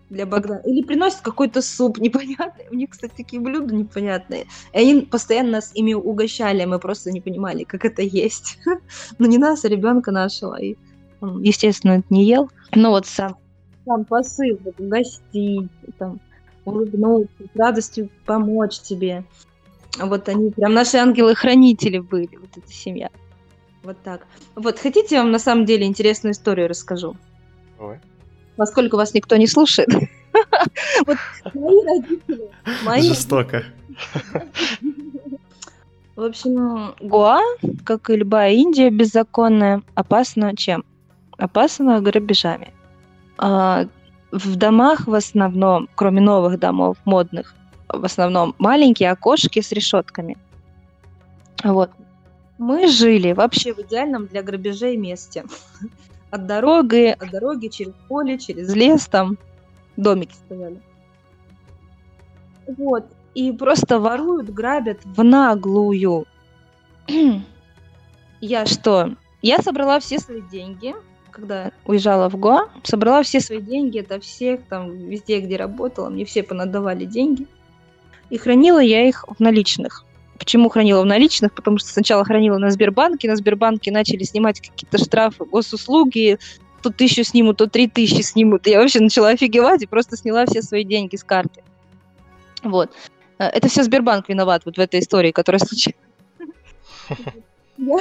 для 0.09 0.25
Богдана. 0.25 0.61
Или 0.65 0.83
приносит 0.83 1.21
какой-то 1.21 1.61
суп 1.61 1.97
непонятный. 1.99 2.65
У 2.71 2.75
них, 2.75 2.89
кстати, 2.89 3.13
такие 3.15 3.41
блюда 3.41 3.73
непонятные. 3.73 4.45
И 4.73 4.77
они 4.77 5.01
постоянно 5.01 5.51
нас 5.51 5.71
ими 5.75 5.93
угощали, 5.93 6.65
мы 6.65 6.79
просто 6.79 7.11
не 7.11 7.21
понимали, 7.21 7.63
как 7.63 7.85
это 7.85 8.01
есть. 8.01 8.59
Но 9.19 9.27
не 9.27 9.37
нас, 9.37 9.65
а 9.65 9.69
ребенка 9.69 10.11
нашего. 10.11 10.59
И 10.59 10.75
он, 11.21 11.41
естественно, 11.41 11.93
это 11.93 12.07
не 12.09 12.25
ел. 12.25 12.49
Но 12.73 12.91
вот 12.91 13.05
сам, 13.05 13.37
сам 13.85 14.05
посыл, 14.05 14.57
вот, 14.63 14.79
угостить, 14.79 15.69
там, 15.97 16.19
улыбнуться, 16.65 17.43
радостью 17.55 18.09
помочь 18.25 18.79
тебе. 18.79 19.23
Вот 19.97 20.29
они 20.29 20.51
прям 20.51 20.73
наши 20.73 20.97
ангелы-хранители 20.97 21.99
были, 21.99 22.37
вот 22.37 22.49
эта 22.55 22.71
семья. 22.71 23.09
Вот 23.83 23.97
так. 24.03 24.27
Вот, 24.55 24.79
хотите, 24.79 25.15
я 25.15 25.23
вам 25.23 25.31
на 25.31 25.39
самом 25.39 25.65
деле 25.65 25.85
интересную 25.85 26.33
историю 26.33 26.67
расскажу? 26.67 27.15
Ой. 27.79 27.99
Поскольку 28.57 28.97
вас 28.97 29.13
никто 29.13 29.35
не 29.37 29.47
слушает. 29.47 29.89
Вот 31.05 31.17
мои 31.53 31.83
родители... 31.85 32.49
Мои... 32.85 33.01
Жестоко. 33.01 33.63
В 36.15 36.23
общем, 36.23 36.93
Гоа, 36.99 37.39
как 37.85 38.09
и 38.09 38.15
любая 38.15 38.53
Индия 38.53 38.89
беззаконная, 38.89 39.81
опасна 39.95 40.55
чем? 40.55 40.83
Опасна 41.37 42.01
грабежами. 42.01 42.73
А, 43.37 43.87
в 44.31 44.55
домах 44.55 45.07
в 45.07 45.13
основном, 45.13 45.89
кроме 45.95 46.21
новых 46.21 46.59
домов, 46.59 46.97
модных, 47.05 47.55
в 47.87 48.03
основном 48.05 48.53
маленькие 48.59 49.11
окошки 49.11 49.61
с 49.61 49.71
решетками. 49.71 50.37
Вот. 51.63 51.89
Мы 52.59 52.87
жили 52.87 53.31
вообще 53.31 53.73
в 53.73 53.79
идеальном 53.79 54.27
для 54.27 54.43
грабежей 54.43 54.97
месте. 54.97 55.45
От 56.29 56.45
дороги, 56.45 57.15
от 57.19 57.31
дороги 57.31 57.69
через 57.69 57.93
поле, 58.07 58.37
через 58.37 58.75
лес 58.75 59.07
там 59.07 59.39
домики 59.97 60.35
стояли. 60.45 60.79
Вот. 62.67 63.05
И 63.33 63.51
просто 63.51 63.99
воруют, 63.99 64.51
грабят 64.51 64.99
в 65.05 65.23
наглую. 65.23 66.25
я 68.41 68.65
что? 68.67 69.15
Я 69.41 69.57
собрала 69.59 69.99
все 69.99 70.19
свои 70.19 70.41
деньги, 70.41 70.93
когда 71.31 71.71
уезжала 71.85 72.29
в 72.29 72.35
Гоа, 72.35 72.69
собрала 72.83 73.23
все 73.23 73.39
свои 73.39 73.61
деньги, 73.61 74.01
это 74.01 74.19
всех 74.19 74.67
там, 74.67 74.91
везде, 74.91 75.39
где 75.39 75.55
работала, 75.57 76.09
мне 76.09 76.25
все 76.25 76.43
понадавали 76.43 77.05
деньги. 77.05 77.47
И 78.29 78.37
хранила 78.37 78.79
я 78.79 79.07
их 79.07 79.25
в 79.27 79.39
наличных. 79.39 80.05
Почему 80.39 80.69
хранила 80.69 81.01
в 81.01 81.05
наличных? 81.05 81.53
Потому 81.53 81.77
что 81.77 81.89
сначала 81.89 82.23
хранила 82.23 82.57
на 82.57 82.71
Сбербанке, 82.71 83.27
на 83.27 83.35
Сбербанке 83.35 83.91
начали 83.91 84.23
снимать 84.23 84.61
какие-то 84.61 84.97
штрафы, 84.97 85.43
госуслуги, 85.43 86.39
то 86.81 86.89
тысячу 86.89 87.23
снимут, 87.23 87.57
то 87.57 87.67
три 87.67 87.87
тысячи 87.87 88.21
снимут. 88.21 88.65
Я 88.65 88.79
вообще 88.79 89.01
начала 89.01 89.29
офигевать 89.29 89.83
и 89.83 89.87
просто 89.87 90.15
сняла 90.15 90.45
все 90.45 90.61
свои 90.61 90.85
деньги 90.85 91.17
с 91.17 91.23
карты. 91.25 91.61
Вот. 92.63 92.89
Э, 93.37 93.45
это 93.45 93.67
все 93.67 93.83
Сбербанк 93.83 94.29
виноват 94.29 94.63
вот 94.65 94.77
в 94.77 94.79
этой 94.79 95.01
истории, 95.01 95.31
которая 95.31 95.59
случилась. 95.59 95.97
Я 97.77 97.99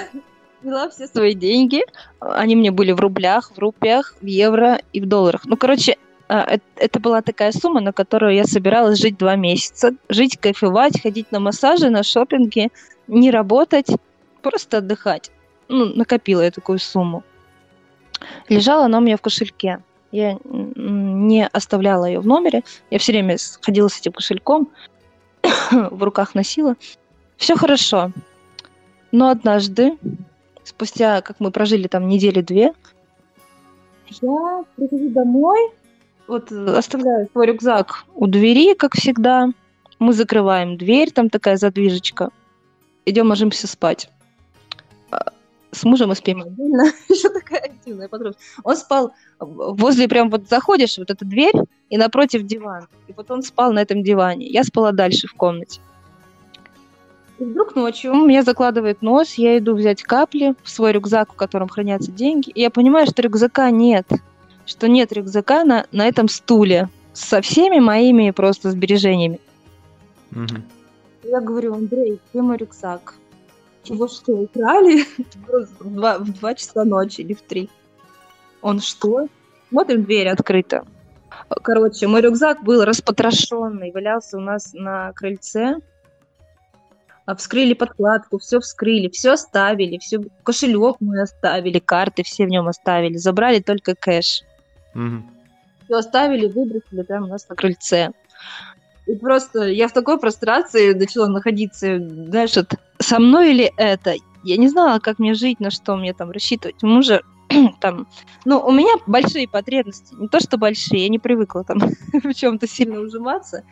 сняла 0.63 0.91
все 0.91 1.07
свои 1.09 1.35
деньги. 1.35 1.83
Они 2.21 2.57
мне 2.57 2.71
были 2.71 2.93
в 2.93 3.01
рублях, 3.01 3.53
в 3.53 3.59
рупиях, 3.59 4.15
в 4.21 4.27
евро 4.27 4.81
и 4.93 5.01
в 5.01 5.07
долларах. 5.07 5.45
Ну, 5.45 5.57
короче, 5.57 5.97
это 6.29 7.01
была 7.01 7.23
такая 7.23 7.53
сумма, 7.53 7.81
на 7.81 7.93
которую 7.93 8.35
я 8.35 8.45
собиралась 8.45 9.01
жить 9.01 9.17
два 9.17 9.37
месяца. 9.37 9.95
Жить, 10.09 10.39
кайфовать, 10.39 11.01
ходить 11.01 11.33
на 11.33 11.41
массажи, 11.41 11.89
на 11.91 12.03
шопинги, 12.03 12.71
не 13.07 13.31
работать, 13.31 13.89
просто 14.43 14.79
отдыхать. 14.79 15.31
Ну, 15.69 15.87
накопила 15.95 16.43
я 16.43 16.51
такую 16.51 16.79
сумму. 16.79 17.25
Лежала 18.49 18.87
она 18.87 18.99
у 18.99 19.01
меня 19.01 19.17
в 19.17 19.23
кошельке. 19.23 19.83
Я 20.11 20.39
не 20.45 21.47
оставляла 21.47 22.07
ее 22.07 22.21
в 22.21 22.27
номере. 22.27 22.63
Я 22.91 22.99
все 22.99 23.13
время 23.13 23.37
ходила 23.61 23.89
с 23.89 23.99
этим 23.99 24.13
кошельком, 24.13 24.71
в 25.71 26.03
руках 26.03 26.35
носила. 26.35 26.77
Все 27.37 27.57
хорошо. 27.57 28.13
Но 29.13 29.31
однажды, 29.31 29.97
спустя, 30.65 31.23
как 31.23 31.41
мы 31.41 31.51
прожили 31.51 31.89
там 31.89 32.09
недели-две, 32.09 32.73
я 34.21 34.65
прихожу 34.77 35.11
домой, 35.11 35.71
вот 36.29 36.53
оставляю 36.53 37.29
свой 37.33 37.47
рюкзак 37.47 38.05
у 38.15 38.27
двери, 38.27 38.75
как 38.75 38.95
всегда. 38.95 39.51
Мы 39.99 40.13
закрываем 40.13 40.77
дверь, 40.77 41.11
там 41.11 41.29
такая 41.29 41.57
задвижечка. 41.57 42.31
Идем, 43.05 43.29
ложимся 43.29 43.67
спать 43.67 44.09
с 45.73 45.85
мужем 45.85 46.09
мы 46.09 46.15
спим 46.15 46.43
отдельно. 46.43 46.93
Еще 47.09 47.29
такая 47.29 47.61
активная 47.61 48.09
подруга. 48.09 48.37
Он 48.65 48.77
спал 48.77 49.13
возле, 49.39 50.09
прям 50.09 50.31
вот 50.31 50.49
заходишь, 50.49 50.99
вот 50.99 51.11
эта 51.11 51.25
дверь, 51.25 51.55
и 51.91 51.97
напротив 51.97 52.43
диван. 52.45 52.89
И 53.07 53.13
вот 53.13 53.31
он 53.31 53.43
спал 53.43 53.73
на 53.73 53.81
этом 53.81 54.03
диване. 54.03 54.47
Я 54.47 54.65
спала 54.65 54.93
дальше 54.93 55.29
в 55.29 55.35
комнате. 55.35 55.81
И 57.39 57.45
вдруг 57.45 57.77
ночью 57.77 58.15
меня 58.15 58.43
закладывает 58.43 59.01
нос, 59.01 59.35
я 59.35 59.59
иду 59.59 59.77
взять 59.77 60.03
капли 60.03 60.55
в 60.65 60.71
свой 60.71 60.93
рюкзак, 60.93 61.33
в 61.33 61.37
котором 61.37 61.69
хранятся 61.69 62.11
деньги, 62.11 62.51
и 62.51 62.61
я 62.61 62.71
понимаю, 62.71 63.07
что 63.07 63.23
рюкзака 63.23 63.71
нет, 63.71 64.09
что 64.69 64.87
нет 64.87 65.13
рюкзака 65.13 65.65
на, 65.65 65.87
на 65.93 66.07
этом 66.07 66.29
стуле 66.29 66.91
со 67.15 67.41
всеми 67.41 67.81
моими 67.81 68.31
просто 68.31 68.71
сбережениями. 68.71 69.41
Угу. 70.33 70.63
Я 71.25 71.41
говорю, 71.41 71.75
Андрей, 71.75 72.21
где 72.31 72.43
мой 72.43 72.59
рюкзак? 72.59 73.15
Его 73.85 74.07
что, 74.09 74.33
украли 74.33 75.05
в 75.81 75.85
два, 75.85 76.19
в 76.19 76.33
два 76.39 76.55
часа 76.55 76.85
ночи 76.85 77.23
или 77.23 77.33
в 77.33 77.41
три? 77.41 77.71
Он 78.61 78.81
что? 78.81 79.29
Смотрим, 79.71 80.05
дверь 80.05 80.29
открыта. 80.29 80.85
Короче, 81.63 82.07
мой 82.07 82.21
рюкзак 82.21 82.63
был 82.63 82.85
распотрошенный, 82.85 83.91
валялся 83.93 84.37
у 84.37 84.41
нас 84.41 84.75
на 84.75 85.13
крыльце. 85.15 85.77
А 87.25 87.37
вскрыли 87.37 87.75
подкладку, 87.75 88.39
все 88.39 88.61
вскрыли, 88.61 89.09
все 89.09 89.33
оставили, 89.33 89.99
все 89.99 90.21
кошелек 90.43 90.97
мы 91.01 91.23
оставили, 91.23 91.79
карты 91.79 92.23
все 92.23 92.47
в 92.47 92.49
нем 92.49 92.69
оставили, 92.69 93.17
забрали 93.17 93.61
только 93.61 93.95
кэш. 93.95 94.45
Угу. 94.99 95.23
Все 95.85 95.95
оставили, 95.95 96.47
выбросили 96.47 97.03
прямо 97.03 97.27
у 97.27 97.31
нас 97.31 97.49
на 97.49 97.55
крыльце. 97.55 98.11
И 99.07 99.15
просто 99.15 99.69
я 99.69 99.89
в 99.89 99.93
такой 99.93 100.19
прострации 100.19 100.93
начала 100.93 101.29
находиться, 101.29 101.99
знаешь, 101.99 102.57
вот, 102.57 102.75
со 102.99 103.19
мной 103.19 103.53
или 103.53 103.73
это? 103.77 104.15
Я 104.45 104.57
не 104.59 104.69
знала, 104.69 104.99
как 104.99 105.19
мне 105.19 105.35
жить, 105.35 105.61
на 105.61 105.71
что 105.71 105.97
мне 105.97 106.13
там 106.13 106.31
рассчитывать. 106.31 106.83
У 106.83 106.87
мужа 106.87 107.23
там, 107.81 108.07
ну, 108.45 108.61
у 108.61 108.71
меня 108.71 108.97
большие 109.07 109.49
потребности, 109.49 110.15
не 110.15 110.29
то 110.29 110.41
что 110.41 110.59
большие, 110.59 111.05
я 111.05 111.09
не 111.09 111.19
привыкла 111.19 111.65
там 111.65 111.79
в 112.13 112.35
чем-то 112.35 112.67
сильно 112.67 113.01
ужиматься. 113.01 113.63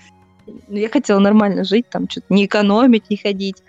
Но 0.69 0.79
я 0.79 0.89
хотела 0.89 1.19
нормально 1.19 1.65
жить, 1.65 1.91
там, 1.91 2.09
что-то 2.09 2.33
не 2.33 2.47
экономить, 2.47 3.11
не 3.11 3.17
ходить. 3.17 3.63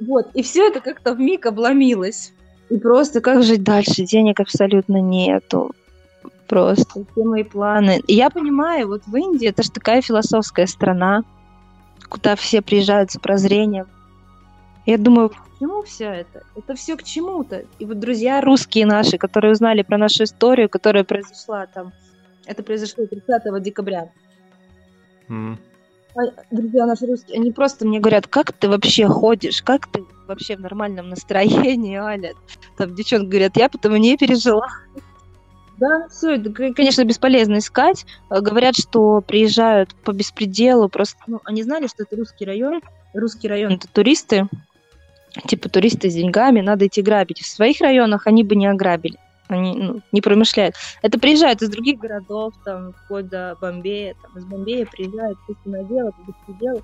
Вот, 0.00 0.28
и 0.34 0.42
все 0.42 0.68
это 0.68 0.80
как-то 0.80 1.14
в 1.14 1.20
миг 1.20 1.46
обломилось. 1.46 2.32
И 2.68 2.76
просто 2.76 3.20
как 3.20 3.42
жить 3.42 3.62
дальше? 3.62 4.04
Денег 4.04 4.40
абсолютно 4.40 5.00
нету 5.00 5.72
просто, 6.48 7.04
все 7.12 7.24
мои 7.24 7.44
планы. 7.44 8.02
И 8.06 8.14
я 8.14 8.30
понимаю, 8.30 8.88
вот 8.88 9.02
в 9.06 9.16
Индии 9.16 9.48
это 9.48 9.62
же 9.62 9.70
такая 9.70 10.02
философская 10.02 10.66
страна, 10.66 11.22
куда 12.08 12.36
все 12.36 12.60
приезжают 12.60 13.12
с 13.12 13.18
прозрением. 13.18 13.86
Я 14.86 14.98
думаю, 14.98 15.28
к 15.28 15.36
чему 15.60 15.82
все 15.82 16.06
это? 16.06 16.42
Это 16.56 16.74
все 16.74 16.96
к 16.96 17.02
чему-то. 17.02 17.64
И 17.78 17.84
вот 17.84 18.00
друзья 18.00 18.40
русские 18.40 18.86
наши, 18.86 19.18
которые 19.18 19.52
узнали 19.52 19.82
про 19.82 19.98
нашу 19.98 20.24
историю, 20.24 20.68
которая 20.68 21.04
произошла 21.04 21.66
там, 21.66 21.92
это 22.46 22.62
произошло 22.62 23.06
30 23.06 23.62
декабря. 23.62 24.10
Mm. 25.28 25.58
Друзья 26.50 26.86
наши 26.86 27.06
русские, 27.06 27.38
они 27.38 27.52
просто 27.52 27.86
мне 27.86 28.00
говорят, 28.00 28.26
как 28.26 28.52
ты 28.52 28.68
вообще 28.68 29.06
ходишь, 29.06 29.62
как 29.62 29.86
ты 29.86 30.04
вообще 30.26 30.56
в 30.56 30.60
нормальном 30.60 31.08
настроении, 31.08 31.96
Аля? 31.96 32.34
Там 32.76 32.94
девчонки 32.94 33.28
говорят, 33.28 33.56
я 33.56 33.68
потому 33.68 33.96
не 33.96 34.16
пережила. 34.16 34.66
Да, 35.80 36.08
все, 36.10 36.32
это, 36.32 36.52
конечно, 36.52 37.04
бесполезно 37.04 37.58
искать. 37.58 38.04
Э, 38.28 38.40
говорят, 38.40 38.76
что 38.76 39.22
приезжают 39.22 39.94
по 39.94 40.12
беспределу, 40.12 40.90
просто 40.90 41.18
ну, 41.26 41.40
они 41.44 41.62
знали, 41.62 41.86
что 41.86 42.02
это 42.02 42.16
русский 42.16 42.44
район. 42.44 42.82
Русский 43.14 43.48
район 43.48 43.72
это 43.72 43.88
туристы, 43.88 44.46
типа 45.46 45.70
туристы 45.70 46.10
с 46.10 46.14
деньгами, 46.14 46.60
надо 46.60 46.86
идти 46.86 47.00
грабить. 47.00 47.40
В 47.40 47.46
своих 47.46 47.80
районах 47.80 48.26
они 48.26 48.44
бы 48.44 48.56
не 48.56 48.66
ограбили, 48.66 49.16
они 49.48 49.74
ну, 49.74 50.02
не 50.12 50.20
промышляют. 50.20 50.74
Это 51.00 51.18
приезжают 51.18 51.62
из 51.62 51.70
других 51.70 51.98
городов, 51.98 52.52
там, 52.62 52.92
вплоть 52.92 53.28
до 53.28 53.56
Бомбея, 53.58 54.14
там, 54.22 54.36
из 54.36 54.44
Бомбея 54.44 54.84
приезжают, 54.84 55.38
на 55.64 55.82
дело, 55.84 56.10
по 56.10 56.30
беспределу. 56.30 56.82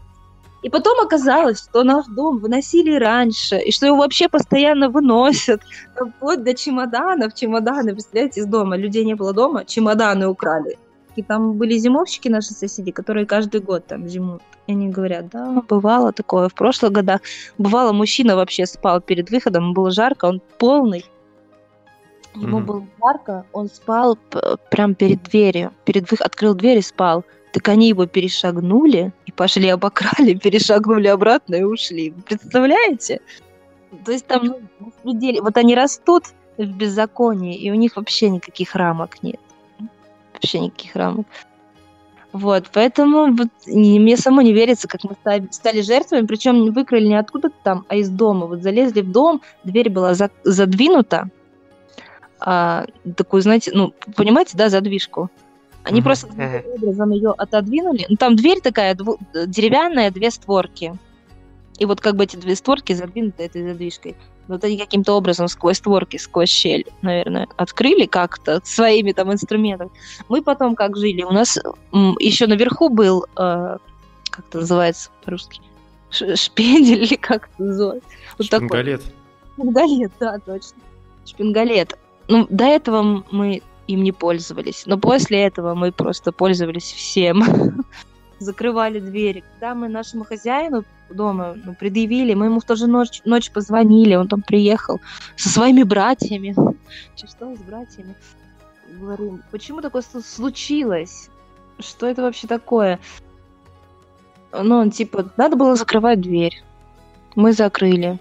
И 0.67 0.69
потом 0.69 0.99
оказалось, 0.99 1.63
что 1.63 1.85
наш 1.85 2.07
дом 2.07 2.39
выносили 2.39 2.97
раньше, 2.99 3.57
и 3.57 3.71
что 3.71 3.87
его 3.87 3.99
вообще 3.99 4.29
постоянно 4.29 4.89
выносят, 4.89 5.61
вплоть 5.95 6.43
до 6.43 6.55
чемоданов, 6.55 7.35
чемоданы, 7.35 7.93
представляете, 7.93 8.41
из 8.41 8.47
дома. 8.47 8.77
Людей 8.77 9.05
не 9.05 9.15
было 9.15 9.33
дома, 9.33 9.65
чемоданы 9.65 10.27
украли. 10.27 10.77
И 11.15 11.23
там 11.23 11.53
были 11.53 11.79
зимовщики 11.79 12.29
наши 12.29 12.53
соседи, 12.53 12.91
которые 12.91 13.27
каждый 13.27 13.61
год 13.61 13.87
там 13.87 14.09
зимуют. 14.09 14.43
И 14.67 14.73
они 14.73 14.89
говорят, 14.89 15.29
да, 15.29 15.63
бывало 15.69 16.13
такое 16.13 16.49
в 16.49 16.55
прошлых 16.55 16.91
годах. 16.91 17.21
Бывало, 17.59 17.93
мужчина 17.93 18.35
вообще 18.35 18.67
спал 18.67 19.01
перед 19.01 19.31
выходом, 19.31 19.73
было 19.73 19.93
жарко, 19.93 20.25
он 20.25 20.41
полный. 20.59 21.05
Ему 22.35 22.59
mm-hmm. 22.59 22.65
было 22.65 22.87
жарко, 23.01 23.47
он 23.53 23.69
спал 23.69 24.19
прям 24.71 24.97
перед 24.97 25.23
дверью, 25.23 25.73
перед 25.85 26.11
выходом, 26.11 26.27
открыл 26.27 26.55
дверь 26.55 26.79
и 26.79 26.83
спал. 26.83 27.25
Так 27.57 27.69
они 27.69 27.89
его 27.89 28.05
перешагнули 28.05 29.15
и 29.25 29.33
пошли 29.33 29.71
обокрали, 29.71 30.35
перешагнули 30.43 31.07
обратно 31.07 31.55
и 31.55 31.63
ушли. 31.63 32.13
Представляете? 32.29 33.23
То 34.05 34.13
есть 34.13 34.27
там 34.27 34.57
ну, 34.79 35.41
вот 35.41 35.57
они 35.57 35.75
растут 35.75 36.25
в 36.59 36.67
беззаконии, 36.67 37.57
и 37.57 37.71
у 37.71 37.75
них 37.75 37.97
вообще 37.97 38.29
никаких 38.29 38.75
рамок 38.75 39.23
нет. 39.23 39.41
Вообще 40.35 40.61
никаких 40.61 40.95
рамок. 40.97 41.27
Вот, 42.33 42.67
поэтому 42.75 43.35
вот, 43.35 43.49
мне 43.67 44.19
само 44.19 44.43
не 44.43 44.53
верится, 44.53 44.87
как 44.87 45.05
мы 45.05 45.15
стали, 45.15 45.49
стали 45.51 45.81
жертвами, 45.81 46.27
причем 46.27 46.63
не 46.63 46.69
выкрали 46.69 47.07
не 47.07 47.19
откуда-то 47.19 47.57
там, 47.63 47.87
а 47.89 47.97
из 47.97 48.11
дома. 48.11 48.45
Вот 48.45 48.63
залезли 48.63 49.01
в 49.01 49.11
дом, 49.11 49.41
дверь 49.65 49.89
была 49.89 50.13
за, 50.13 50.31
задвинута, 50.45 51.31
а, 52.39 52.85
такую, 53.17 53.41
знаете, 53.41 53.71
ну, 53.73 53.95
понимаете, 54.15 54.59
да, 54.59 54.69
задвижку. 54.69 55.31
Они 55.87 56.01
mm-hmm. 56.01 56.03
просто 56.03 56.27
таким 56.27 56.73
образом 56.73 57.11
ее 57.11 57.31
отодвинули. 57.31 58.07
Ну, 58.09 58.17
там 58.17 58.35
дверь 58.35 58.61
такая 58.61 58.95
дву- 58.97 59.19
деревянная, 59.47 60.11
две 60.11 60.33
створки. 60.33 60.99
И 61.79 61.85
вот 61.85 62.01
как 62.01 62.17
бы 62.17 62.25
эти 62.25 62.37
две 62.37 62.57
створки 62.57 62.93
задвинуты 62.93 63.45
этой 63.45 63.63
задвижкой. 63.63 64.17
Вот 64.49 64.65
они 64.65 64.79
каким-то 64.79 65.13
образом 65.13 65.47
сквозь 65.47 65.77
створки, 65.77 66.17
сквозь 66.17 66.49
щель, 66.49 66.87
наверное, 67.03 67.47
открыли 67.57 68.07
как-то 68.07 68.61
своими 68.65 69.13
там 69.13 69.33
инструментами. 69.33 69.91
Мы 70.29 70.43
потом 70.43 70.75
как 70.75 70.97
жили? 70.97 71.23
У 71.23 71.31
нас 71.31 71.57
еще 72.19 72.49
наверху 72.49 72.89
был, 72.89 73.25
э, 73.37 73.79
как 74.31 74.45
это 74.49 74.59
называется 74.59 75.11
по-русски, 75.25 75.61
шпендель 76.11 77.05
или 77.05 77.15
как 77.15 77.49
это 77.55 77.63
называется? 77.63 78.09
Вот 78.39 78.47
Шпингалет. 78.47 79.03
Такой. 79.03 79.15
Шпингалет, 79.55 80.13
да, 80.19 80.39
точно. 80.39 80.79
Шпингалет. 81.25 81.97
Ну, 82.29 82.47
до 82.51 82.65
этого 82.65 83.25
мы 83.31 83.63
им 83.87 84.03
не 84.03 84.13
пользовались. 84.13 84.85
Но 84.87 84.99
после 84.99 85.45
этого 85.45 85.75
мы 85.75 85.93
просто 85.93 86.33
пользовались 86.33 86.93
всем. 86.93 87.43
Закрывали 88.39 89.01
двери. 89.01 89.45
Когда 89.53 89.75
мы 89.75 89.89
нашему 89.89 90.25
хозяину 90.25 90.85
дома 91.11 91.57
ну, 91.65 91.75
предъявили, 91.75 92.35
мы 92.35 92.47
ему 92.47 92.61
в 92.61 92.65
ту 92.65 92.77
же 92.77 92.87
ночь, 92.87 93.23
ночь 93.25 93.51
позвонили, 93.51 94.15
он 94.15 94.29
там 94.29 94.43
приехал 94.43 95.01
со 95.37 95.49
своими 95.49 95.83
братьями. 95.83 96.55
Что 97.17 97.55
с 97.55 97.59
братьями? 97.61 98.15
Говорим, 98.89 99.43
почему 99.51 99.81
такое 99.81 100.03
случилось? 100.03 101.31
Что 101.79 102.07
это 102.07 102.23
вообще 102.23 102.47
такое? 102.47 102.99
Ну, 104.53 104.91
типа, 104.91 105.31
надо 105.37 105.57
было 105.57 105.77
закрывать 105.77 106.21
дверь. 106.21 106.63
Мы 107.35 107.53
закрыли. 107.53 108.19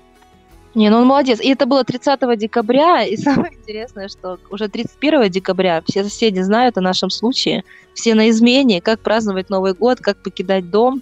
Не, 0.75 0.89
ну 0.89 0.97
он 0.97 1.07
молодец. 1.07 1.39
И 1.39 1.49
это 1.49 1.65
было 1.65 1.83
30 1.83 2.37
декабря, 2.37 3.03
и 3.03 3.15
самое 3.17 3.53
интересное, 3.53 4.09
что 4.09 4.37
уже 4.49 4.67
31 4.67 5.29
декабря 5.29 5.81
все 5.87 6.03
соседи 6.03 6.41
знают 6.41 6.77
о 6.77 6.81
нашем 6.81 7.09
случае, 7.09 7.63
все 7.93 8.13
на 8.13 8.29
измене, 8.29 8.81
как 8.81 8.99
праздновать 8.99 9.49
Новый 9.49 9.73
год, 9.73 9.99
как 9.99 10.17
покидать 10.17 10.69
дом. 10.69 11.01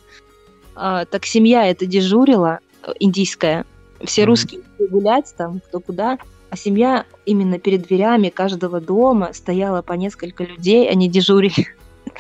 А, 0.75 1.05
так 1.05 1.25
семья 1.25 1.67
это 1.67 1.85
дежурила, 1.85 2.59
э, 2.83 2.91
индийская, 2.99 3.65
все 4.03 4.25
русские 4.25 4.61
гулять 4.89 5.33
там, 5.37 5.59
кто 5.59 5.79
куда, 5.79 6.17
а 6.49 6.57
семья 6.57 7.05
именно 7.25 7.57
перед 7.57 7.83
дверями 7.83 8.29
каждого 8.29 8.79
дома 8.79 9.31
стояла 9.33 9.81
по 9.81 9.93
несколько 9.93 10.43
людей, 10.43 10.89
они 10.89 11.09
дежурили. 11.09 11.67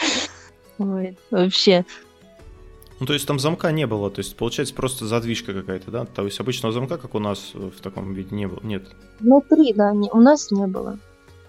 Ой, 0.79 1.15
вообще, 1.29 1.85
ну, 3.03 3.07
то 3.07 3.13
есть 3.15 3.27
там 3.27 3.37
замка 3.37 3.69
не 3.73 3.85
было, 3.85 4.09
то 4.09 4.19
есть 4.19 4.33
получается 4.37 4.73
просто 4.73 5.05
задвижка 5.05 5.51
какая-то, 5.51 5.91
да? 5.91 6.05
То 6.05 6.23
есть 6.23 6.39
обычного 6.39 6.71
замка, 6.71 6.97
как 6.97 7.15
у 7.15 7.19
нас 7.19 7.51
в 7.53 7.81
таком 7.81 8.13
виде, 8.13 8.33
не 8.33 8.47
было, 8.47 8.61
нет? 8.63 8.87
Внутри, 9.19 9.73
да, 9.73 9.91
не, 9.91 10.09
у 10.09 10.21
нас 10.21 10.51
не 10.51 10.65
было. 10.67 10.97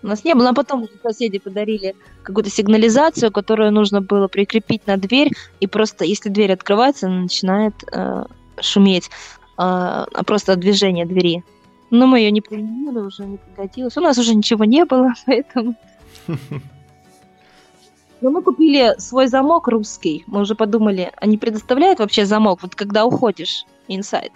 У 0.03 0.09
нас 0.09 0.25
не 0.25 0.35
было, 0.35 0.49
а 0.49 0.53
потом 0.53 0.89
соседи 1.05 1.39
подарили 1.39 1.95
какую-то 2.25 2.51
сигнализацию, 2.51 3.31
которую 3.31 3.71
нужно 3.71 4.01
было 4.01 4.27
прикрепить 4.27 4.85
на 4.89 4.97
дверь, 4.97 5.31
и 5.61 5.69
просто 5.69 6.05
если 6.05 6.29
дверь 6.29 6.53
открывается, 6.55 7.07
она 7.07 7.21
начинает 7.21 7.75
э, 7.93 8.25
шуметь, 8.61 9.09
э, 9.57 10.05
просто 10.27 10.55
от 10.55 10.59
движения 10.59 11.07
двери. 11.07 11.45
Но 11.91 12.09
мы 12.09 12.19
ее 12.19 12.33
не 12.33 12.41
применили, 12.41 12.99
уже 12.99 13.27
не 13.27 13.37
пригодилось. 13.37 13.97
У 13.97 14.01
нас 14.01 14.19
уже 14.19 14.35
ничего 14.35 14.65
не 14.65 14.85
было, 14.85 15.13
поэтому... 15.27 15.77
Но 18.21 18.31
мы 18.31 18.43
купили 18.43 18.95
свой 18.99 19.27
замок 19.27 19.69
русский. 19.69 20.25
Мы 20.27 20.41
уже 20.41 20.55
подумали, 20.55 21.13
они 21.17 21.37
предоставляют 21.37 21.99
вообще 21.99 22.25
замок, 22.25 22.61
вот 22.63 22.75
когда 22.75 23.05
уходишь 23.05 23.65
inside. 23.89 24.33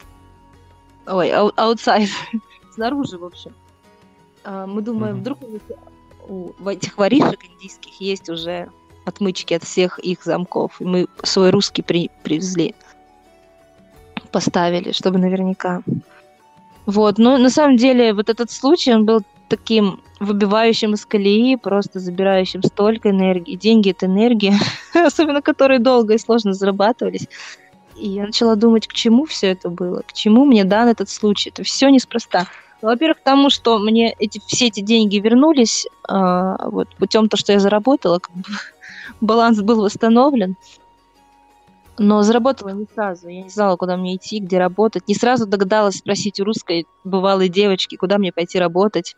Ой, 1.07 1.31
outside. 1.31 2.09
Снаружи, 2.75 3.19
в 3.19 3.25
общем. 3.25 3.53
А, 4.45 4.67
мы 4.67 4.83
думаем, 4.83 5.17
mm-hmm. 5.17 5.21
вдруг 5.21 5.39
у 6.29 6.69
этих 6.69 6.99
воришек 6.99 7.45
индийских 7.45 8.01
есть 8.01 8.29
уже 8.29 8.69
отмычки 9.05 9.55
от 9.55 9.65
всех 9.65 9.99
их 9.99 10.23
замков. 10.23 10.81
И 10.81 10.85
мы 10.85 11.07
свой 11.23 11.51
русский 11.51 11.83
при, 11.83 12.11
привезли. 12.23 12.75
Поставили, 14.31 14.93
чтобы 14.93 15.19
наверняка. 15.19 15.83
Вот, 16.85 17.19
но 17.19 17.39
на 17.39 17.51
самом 17.51 17.77
деле 17.77 18.13
вот 18.13 18.29
этот 18.29 18.51
случай, 18.51 18.95
он 18.95 19.07
был 19.07 19.23
таким 19.49 20.01
выбивающим 20.21 20.95
из 20.95 21.07
колеи, 21.07 21.57
просто 21.57 22.01
забирающим 22.01 22.63
столько 22.63 23.11
энергии. 23.11 23.57
Деньги— 23.57 23.91
это 23.93 24.07
энергия, 24.07 24.55
особенно 24.95 25.43
которые 25.43 25.79
долго 25.79 26.15
и 26.15 26.19
сложно 26.19 26.53
зарабатывались. 26.53 27.29
И 27.97 28.09
я 28.09 28.27
начала 28.27 28.55
думать, 28.55 28.87
к 28.87 28.93
чему 28.93 29.25
все 29.25 29.49
это 29.49 29.69
было, 29.69 30.03
к 30.07 30.13
чему 30.13 30.45
мне 30.45 30.65
дан 30.65 30.89
этот 30.89 31.09
случай. 31.09 31.51
Это 31.51 31.65
все 31.65 31.89
неспроста. 31.89 32.47
Ну, 32.81 32.89
во-первых, 32.89 33.19
тому, 33.25 33.51
что 33.51 33.79
мне 33.79 34.15
эти, 34.19 34.41
все 34.47 34.69
эти 34.69 34.81
деньги 34.81 35.17
вернулись, 35.17 35.87
э, 36.09 36.57
вот 36.67 36.89
путем 36.97 37.29
то, 37.29 37.37
что 37.37 37.53
я 37.53 37.59
заработала, 37.59 38.21
как 38.21 38.33
бы, 38.37 38.45
баланс 39.21 39.61
был 39.61 39.83
восстановлен. 39.83 40.57
Но 41.99 42.23
заработала 42.23 42.69
не 42.69 42.87
сразу. 42.95 43.29
Я 43.29 43.43
не 43.43 43.49
знала, 43.49 43.77
куда 43.77 43.97
мне 43.97 44.15
идти, 44.15 44.39
где 44.39 44.59
работать. 44.59 45.09
Не 45.09 45.17
сразу 45.17 45.47
догадалась 45.47 45.97
спросить 45.97 46.39
у 46.39 46.45
русской 46.45 46.87
бывалой 47.03 47.49
девочки, 47.49 47.97
куда 47.97 48.19
мне 48.19 48.33
пойти 48.33 48.61
работать. 48.61 49.17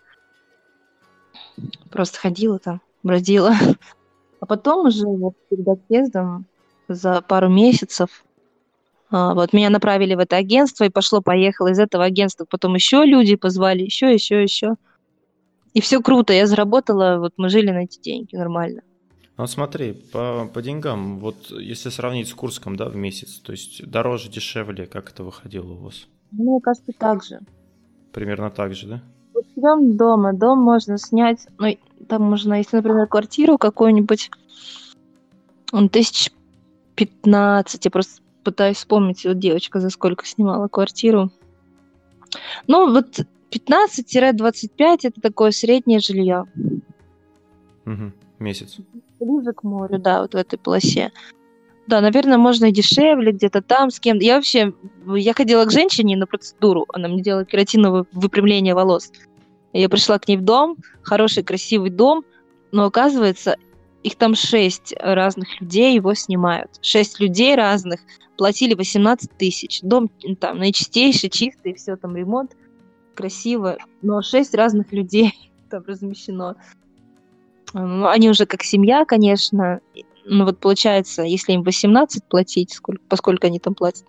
Просто 1.91 2.19
ходила 2.19 2.59
там, 2.59 2.81
бродила. 3.03 3.55
А 4.41 4.47
потом 4.47 4.87
уже 4.87 5.07
вот 5.07 5.35
перед 5.51 5.69
отъездом 5.69 6.47
за 6.89 7.21
пару 7.21 7.49
месяцев 7.49 8.25
а, 9.11 9.35
вот 9.35 9.53
меня 9.53 9.71
направили 9.71 10.15
в 10.15 10.21
это 10.21 10.37
агентство, 10.37 10.85
и 10.85 10.89
пошло-поехало 10.89 11.69
из 11.69 11.79
этого 11.79 12.05
агентства. 12.05 12.47
Потом 12.49 12.75
еще 12.75 13.05
люди 13.05 13.35
позвали, 13.37 13.83
еще, 13.83 14.13
еще, 14.13 14.43
еще. 14.43 14.77
И 15.75 15.81
все 15.81 16.01
круто, 16.01 16.33
я 16.33 16.47
заработала, 16.47 17.19
вот 17.19 17.35
мы 17.37 17.49
жили 17.49 17.71
на 17.71 17.85
эти 17.85 18.01
деньги 18.01 18.37
нормально. 18.37 18.83
Ну 19.37 19.47
смотри, 19.47 19.93
по, 19.93 20.51
по 20.53 20.63
деньгам, 20.63 21.19
вот 21.19 21.51
если 21.51 21.89
сравнить 21.89 22.29
с 22.29 22.35
Курском, 22.35 22.77
да, 22.77 22.89
в 22.89 22.97
месяц, 22.97 23.39
то 23.39 23.53
есть 23.53 23.89
дороже, 23.89 24.29
дешевле, 24.29 24.87
как 24.87 25.11
это 25.11 25.25
выходило 25.25 25.73
у 25.73 25.77
вас? 25.77 26.07
Ну, 26.33 26.53
мне 26.53 26.61
кажется, 26.61 26.93
так 26.97 27.25
же. 27.25 27.41
Примерно 28.13 28.51
так 28.51 28.75
же, 28.75 28.87
да? 28.87 29.03
Живем 29.57 29.97
дома, 29.97 30.33
дом 30.33 30.61
можно 30.61 30.99
снять, 30.99 31.47
ну, 31.59 31.77
там 32.09 32.23
можно, 32.23 32.55
если, 32.55 32.77
например, 32.77 33.07
квартиру 33.07 33.59
какую-нибудь, 33.59 34.31
он 35.73 35.89
тысяч 35.89 36.33
пятнадцать, 36.95 37.85
я 37.85 37.91
просто 37.91 38.23
пытаюсь 38.43 38.79
вспомнить, 38.79 39.25
вот 39.25 39.39
девочка 39.39 39.81
за 39.81 39.91
сколько 39.91 40.27
снимала 40.27 40.69
квартиру. 40.69 41.31
Ну, 42.67 42.93
вот 42.93 43.21
15-25 43.51 44.99
это 45.03 45.21
такое 45.21 45.51
среднее 45.51 46.01
жилье. 46.01 46.47
Угу. 47.87 48.13
Месяц. 48.39 48.79
Ближе 49.19 49.53
к 49.53 49.63
морю, 49.63 49.99
да, 49.99 50.23
вот 50.23 50.35
в 50.35 50.37
этой 50.37 50.59
полосе. 50.59 51.13
Да, 51.87 52.01
наверное, 52.01 52.39
можно 52.39 52.67
и 52.67 52.73
дешевле, 52.73 53.33
где-то 53.33 53.63
там 53.63 53.91
с 53.91 53.99
кем-то. 53.99 54.25
Я 54.25 54.37
вообще, 54.37 54.73
я 55.07 55.35
ходила 55.35 55.65
к 55.65 55.73
женщине 55.73 56.17
на 56.17 56.27
процедуру, 56.27 56.87
она 56.93 57.09
мне 57.09 57.21
делала 57.21 57.45
кератиновое 57.45 58.07
выпрямление 58.13 58.75
волос. 58.75 59.11
Я 59.73 59.89
пришла 59.89 60.19
к 60.19 60.27
ней 60.29 60.37
в 60.37 60.43
дом, 60.43 60.77
хороший, 61.03 61.43
красивый 61.43 61.91
дом, 61.91 62.25
но 62.73 62.85
оказывается, 62.85 63.57
их 64.03 64.17
там 64.17 64.35
шесть 64.35 64.95
разных 64.99 65.61
людей 65.61 65.95
его 65.95 66.15
снимают. 66.15 66.71
Шесть 66.81 67.21
людей 67.21 67.55
разных 67.55 68.01
платили 68.37 68.75
18 68.75 69.37
тысяч. 69.37 69.81
Дом 69.83 70.09
там 70.41 70.59
наичистейший, 70.59 71.31
чистый, 71.31 71.75
все 71.75 71.97
там 71.97 72.17
ремонт, 72.17 72.57
красиво, 73.15 73.79
но 74.03 74.23
шесть 74.23 74.55
разных 74.55 74.93
людей 74.93 75.53
там 75.71 75.85
размещено. 75.87 76.57
Ну, 77.73 78.09
они 78.09 78.31
уже 78.31 78.47
как 78.47 78.65
семья, 78.65 79.05
конечно, 79.05 79.81
ну 80.25 80.45
вот 80.45 80.59
получается, 80.59 81.23
если 81.23 81.53
им 81.53 81.63
18 81.63 82.25
платить, 82.25 82.73
сколько, 82.73 83.01
поскольку 83.09 83.47
они 83.47 83.61
там 83.61 83.75
платят? 83.75 84.07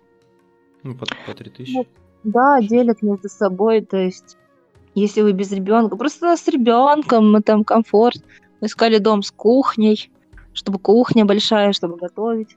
Ну, 0.82 0.96
по, 0.96 1.06
по 1.26 1.34
3 1.34 1.50
тысячи. 1.50 1.76
Ну, 1.76 1.86
да, 2.24 2.60
делят 2.60 3.02
между 3.02 3.28
собой, 3.28 3.82
то 3.82 3.98
есть 3.98 4.36
если 4.94 5.22
вы 5.22 5.32
без 5.32 5.52
ребенка, 5.52 5.96
просто 5.96 6.36
с 6.36 6.46
ребенком, 6.48 7.32
мы 7.32 7.40
там 7.40 7.64
комфорт. 7.64 8.22
Мы 8.60 8.66
искали 8.66 8.98
дом 8.98 9.22
с 9.22 9.30
кухней, 9.30 10.10
чтобы 10.52 10.78
кухня 10.78 11.24
большая, 11.24 11.72
чтобы 11.72 11.96
готовить. 11.96 12.56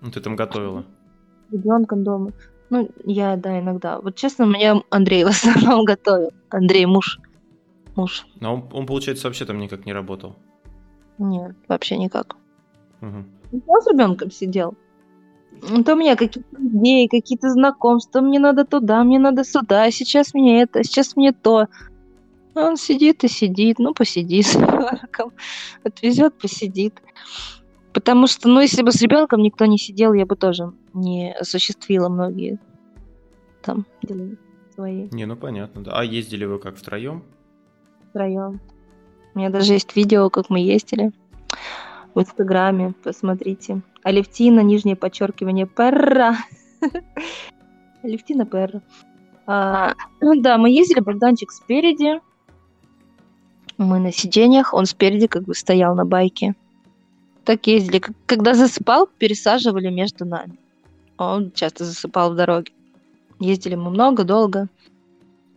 Ну, 0.00 0.10
ты 0.10 0.20
там 0.20 0.36
готовила? 0.36 0.84
С 1.48 1.52
ребенком 1.52 2.04
дома. 2.04 2.32
Ну, 2.70 2.88
я, 3.04 3.36
да, 3.36 3.58
иногда. 3.58 4.00
Вот 4.00 4.16
честно, 4.16 4.44
меня 4.44 4.82
Андрей 4.90 5.24
в 5.24 5.28
основном 5.28 5.84
готовил. 5.84 6.32
Андрей 6.50 6.86
муж. 6.86 7.20
Муж. 7.96 8.26
Но 8.40 8.54
он, 8.54 8.68
он, 8.72 8.86
получается, 8.86 9.26
вообще 9.26 9.44
там 9.44 9.58
никак 9.58 9.86
не 9.86 9.92
работал? 9.92 10.36
Нет, 11.18 11.54
вообще 11.68 11.96
никак. 11.98 12.36
Угу. 13.02 13.62
Он 13.66 13.82
с 13.82 13.86
ребенком 13.88 14.30
сидел. 14.30 14.74
То 15.84 15.92
у 15.92 15.96
меня 15.96 16.16
какие-то 16.16 16.56
идеи, 16.58 17.06
какие-то 17.06 17.50
знакомства, 17.50 18.20
мне 18.20 18.38
надо 18.38 18.64
туда, 18.64 19.04
мне 19.04 19.18
надо 19.18 19.44
сюда, 19.44 19.90
сейчас 19.90 20.34
мне 20.34 20.62
это, 20.62 20.82
сейчас 20.84 21.16
мне 21.16 21.32
то. 21.32 21.66
Он 22.54 22.76
сидит 22.76 23.24
и 23.24 23.28
сидит, 23.28 23.78
ну 23.78 23.94
посидит 23.94 24.46
с 24.46 24.56
ребенком, 24.56 25.32
отвезет, 25.84 26.34
посидит. 26.38 27.00
Потому 27.92 28.26
что, 28.26 28.48
ну, 28.48 28.60
если 28.60 28.82
бы 28.82 28.92
с 28.92 29.02
ребенком 29.02 29.42
никто 29.42 29.66
не 29.66 29.78
сидел, 29.78 30.12
я 30.12 30.24
бы 30.24 30.36
тоже 30.36 30.72
не 30.94 31.32
осуществила 31.32 32.08
многие 32.08 32.58
там 33.62 33.84
дела 34.02 34.36
свои. 34.74 35.08
Не, 35.10 35.26
ну 35.26 35.36
понятно, 35.36 35.82
да. 35.82 35.92
А 35.94 36.04
ездили 36.04 36.44
вы 36.44 36.58
как 36.58 36.76
втроем? 36.76 37.22
Втроем. 38.10 38.60
У 39.34 39.38
меня 39.38 39.50
даже 39.50 39.74
есть 39.74 39.94
видео, 39.96 40.30
как 40.30 40.50
мы 40.50 40.60
ездили 40.60 41.12
в 42.14 42.20
Инстаграме, 42.20 42.94
посмотрите. 43.02 43.82
Алевтина, 44.02 44.60
нижнее 44.60 44.96
подчеркивание, 44.96 45.66
Перра. 45.66 46.36
Алевтина 48.02 48.46
Перра. 48.46 48.82
А, 49.46 49.94
ну 50.20 50.40
да, 50.40 50.58
мы 50.58 50.70
ездили, 50.70 51.00
Богданчик 51.00 51.50
спереди. 51.50 52.20
Мы 53.78 53.98
на 53.98 54.12
сиденьях, 54.12 54.74
он 54.74 54.86
спереди 54.86 55.26
как 55.26 55.44
бы 55.44 55.54
стоял 55.54 55.94
на 55.94 56.04
байке. 56.04 56.54
Так 57.44 57.66
ездили. 57.66 58.02
Когда 58.26 58.54
засыпал, 58.54 59.08
пересаживали 59.18 59.88
между 59.88 60.24
нами. 60.24 60.58
Он 61.16 61.50
часто 61.52 61.84
засыпал 61.84 62.32
в 62.32 62.36
дороге. 62.36 62.72
Ездили 63.38 63.74
мы 63.74 63.90
много, 63.90 64.24
долго. 64.24 64.68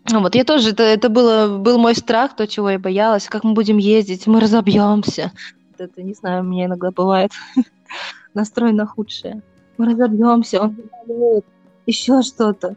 Вот 0.10 0.36
я 0.36 0.44
тоже, 0.44 0.72
это, 0.72 0.84
это 0.84 1.10
было, 1.10 1.58
был 1.58 1.78
мой 1.78 1.96
страх, 1.96 2.36
то, 2.36 2.48
чего 2.48 2.70
я 2.70 2.80
боялась. 2.80 3.28
Как 3.28 3.44
мы 3.44 3.54
будем 3.54 3.78
ездить? 3.78 4.28
Мы 4.28 4.40
разобьемся 4.40 5.32
это, 5.84 6.02
не 6.02 6.14
знаю, 6.14 6.42
у 6.42 6.46
меня 6.46 6.66
иногда 6.66 6.92
бывает 6.92 7.32
настрой 8.34 8.74
на 8.74 8.86
худшее. 8.86 9.42
мы 9.78 9.92
разобьемся, 9.92 10.62
он 10.62 10.76
заболеет, 10.76 11.46
еще 11.86 12.22
что-то. 12.22 12.76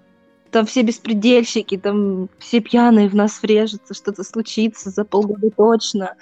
Там 0.51 0.65
все 0.67 0.83
беспредельщики, 0.83 1.77
там 1.77 2.29
все 2.39 2.61
пьяные 2.61 3.09
в 3.09 3.15
нас 3.15 3.43
врежутся, 3.43 3.95
что-то 3.95 4.23
случится 4.25 4.91
за 4.91 5.05
полгода 5.05 5.51
точно. 5.51 6.15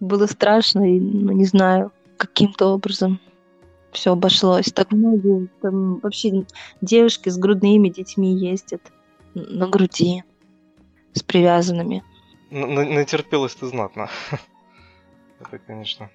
Было 0.00 0.26
страшно, 0.26 0.96
и, 0.96 0.98
ну, 0.98 1.32
не 1.32 1.44
знаю, 1.44 1.92
каким-то 2.16 2.68
образом 2.74 3.20
все 3.92 4.12
обошлось. 4.12 4.72
Так 4.72 4.92
многие 4.92 5.48
там 5.60 5.98
вообще 6.00 6.44
девушки 6.80 7.28
с 7.28 7.38
грудными 7.38 7.88
детьми 7.88 8.34
ездят 8.34 8.82
на 9.34 9.68
груди 9.68 10.24
с 11.12 11.22
привязанными. 11.22 12.02
Натерпелась 12.50 13.54
ты 13.54 13.66
знатно. 13.66 14.08
Это, 15.40 15.58
конечно. 15.58 16.10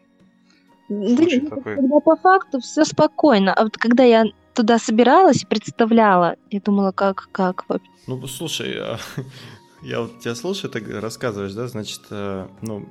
Да, 0.90 1.26
такой. 1.50 1.76
Когда 1.76 2.00
по 2.00 2.16
факту 2.16 2.60
все 2.60 2.86
спокойно. 2.86 3.54
А 3.54 3.64
вот 3.64 3.78
когда 3.78 4.04
я 4.04 4.26
туда 4.54 4.80
собиралась 4.80 5.44
и 5.44 5.46
представляла, 5.46 6.36
я 6.52 6.60
думала, 6.62 6.92
как, 6.92 7.30
как 7.32 7.68
вообще. 7.68 7.90
Ну, 8.08 8.26
слушай, 8.28 8.76
а, 8.78 8.98
я 9.82 10.02
вот 10.02 10.20
тебя 10.20 10.36
слушаю, 10.36 10.72
ты 10.72 10.82
рассказываешь, 11.00 11.54
да, 11.54 11.68
значит, 11.68 12.02
э, 12.12 12.48
ну, 12.62 12.88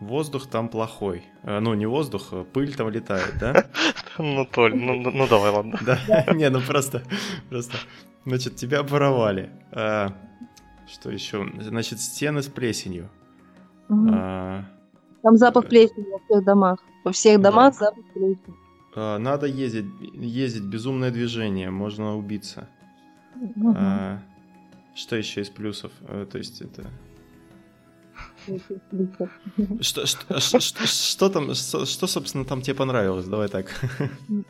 воздух 0.00 0.46
там 0.46 0.68
плохой. 0.68 1.24
Э, 1.42 1.60
ну, 1.60 1.74
не 1.74 1.86
воздух, 1.86 2.28
а 2.32 2.44
пыль 2.44 2.74
там 2.74 2.88
летает, 2.90 3.34
да? 3.40 3.66
Ну, 4.18 4.44
Толь, 4.46 4.74
ну, 4.74 4.94
ну, 4.94 5.12
ну 5.12 5.28
давай, 5.28 5.50
ладно. 5.50 5.78
Да, 5.86 6.24
не, 6.34 6.50
ну 6.50 6.60
просто, 6.60 7.04
просто, 7.48 7.76
значит, 8.24 8.56
тебя 8.56 8.82
воровали. 8.82 9.50
А, 9.70 10.12
что 10.90 11.10
еще? 11.10 11.46
Значит, 11.60 12.00
стены 12.00 12.42
с 12.42 12.48
плесенью. 12.48 13.10
Там 15.22 15.36
запах 15.36 15.68
плесени 15.68 16.06
во 16.10 16.18
всех 16.18 16.44
домах. 16.44 16.78
Во 17.04 17.12
всех 17.12 17.40
домах 17.40 17.74
да. 17.78 17.86
запах 17.86 18.04
плесени. 18.12 18.54
А, 18.94 19.18
надо 19.18 19.46
ездить, 19.46 19.86
ездить, 20.14 20.64
безумное 20.64 21.10
движение, 21.10 21.70
можно 21.70 22.16
убиться. 22.16 22.68
Угу. 23.36 23.74
А, 23.76 24.18
что 24.94 25.16
еще 25.16 25.40
из 25.40 25.48
плюсов? 25.48 25.92
А, 26.02 26.26
то 26.26 26.38
есть 26.38 26.60
это... 26.60 26.90
Что, 29.80 30.06
что, 30.06 30.40
что, 30.40 30.86
что 30.86 31.28
там, 31.28 31.54
что, 31.54 31.86
что, 31.86 32.06
собственно, 32.06 32.44
там 32.44 32.62
тебе 32.62 32.74
понравилось? 32.74 33.26
Давай 33.26 33.48
так. 33.48 33.66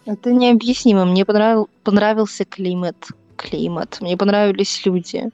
Это 0.07 0.33
необъяснимо. 0.33 1.05
Мне 1.05 1.25
понравил, 1.25 1.69
понравился 1.83 2.45
климат. 2.45 2.97
Климат. 3.37 3.99
Мне 4.01 4.17
понравились 4.17 4.87
люди. 4.87 5.31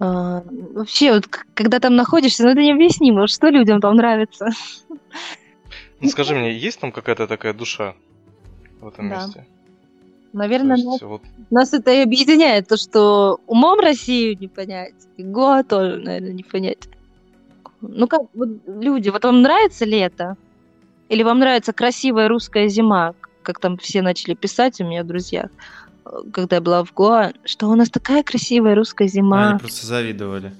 А, 0.00 0.42
вообще, 0.72 1.12
вот 1.12 1.26
когда 1.54 1.78
там 1.78 1.94
находишься, 1.94 2.42
ну 2.42 2.50
это 2.50 2.62
необъяснимо, 2.62 3.26
что 3.26 3.48
людям 3.48 3.80
там 3.80 3.96
нравится. 3.96 4.48
Ну 6.00 6.08
скажи 6.08 6.34
мне, 6.34 6.56
есть 6.56 6.80
там 6.80 6.90
какая-то 6.90 7.26
такая 7.26 7.52
душа 7.52 7.94
в 8.80 8.88
этом 8.88 9.10
да. 9.10 9.16
месте? 9.16 9.46
Наверное, 10.32 10.76
есть, 10.76 10.88
нас, 10.88 11.02
вот... 11.02 11.22
нас 11.50 11.74
это 11.74 11.92
и 11.92 11.98
объединяет, 11.98 12.68
то, 12.68 12.78
что 12.78 13.40
умом 13.46 13.78
Россию 13.80 14.38
не 14.40 14.48
понять, 14.48 14.94
и 15.18 15.22
Гоа 15.22 15.62
тоже, 15.64 15.98
наверное, 15.98 16.32
не 16.32 16.44
понять. 16.44 16.88
Ну 17.82 18.06
как, 18.06 18.22
вот 18.32 18.48
люди, 18.66 19.10
вот 19.10 19.22
вам 19.24 19.42
нравится 19.42 19.84
лето? 19.84 20.36
Или 21.10 21.22
вам 21.24 21.40
нравится 21.40 21.74
красивая 21.74 22.28
русская 22.28 22.68
зима, 22.68 23.14
как 23.42 23.58
там 23.58 23.76
все 23.76 24.00
начали 24.00 24.32
писать 24.34 24.80
у 24.80 24.84
меня 24.84 25.02
в 25.02 25.06
друзьях? 25.06 25.50
Когда 26.32 26.56
я 26.56 26.62
была 26.62 26.84
в 26.84 26.92
Гоа, 26.92 27.32
что 27.44 27.68
у 27.68 27.74
нас 27.74 27.90
такая 27.90 28.22
красивая 28.22 28.74
русская 28.74 29.08
зима. 29.08 29.50
они 29.50 29.58
просто 29.58 29.86
завидовали. 29.86 30.52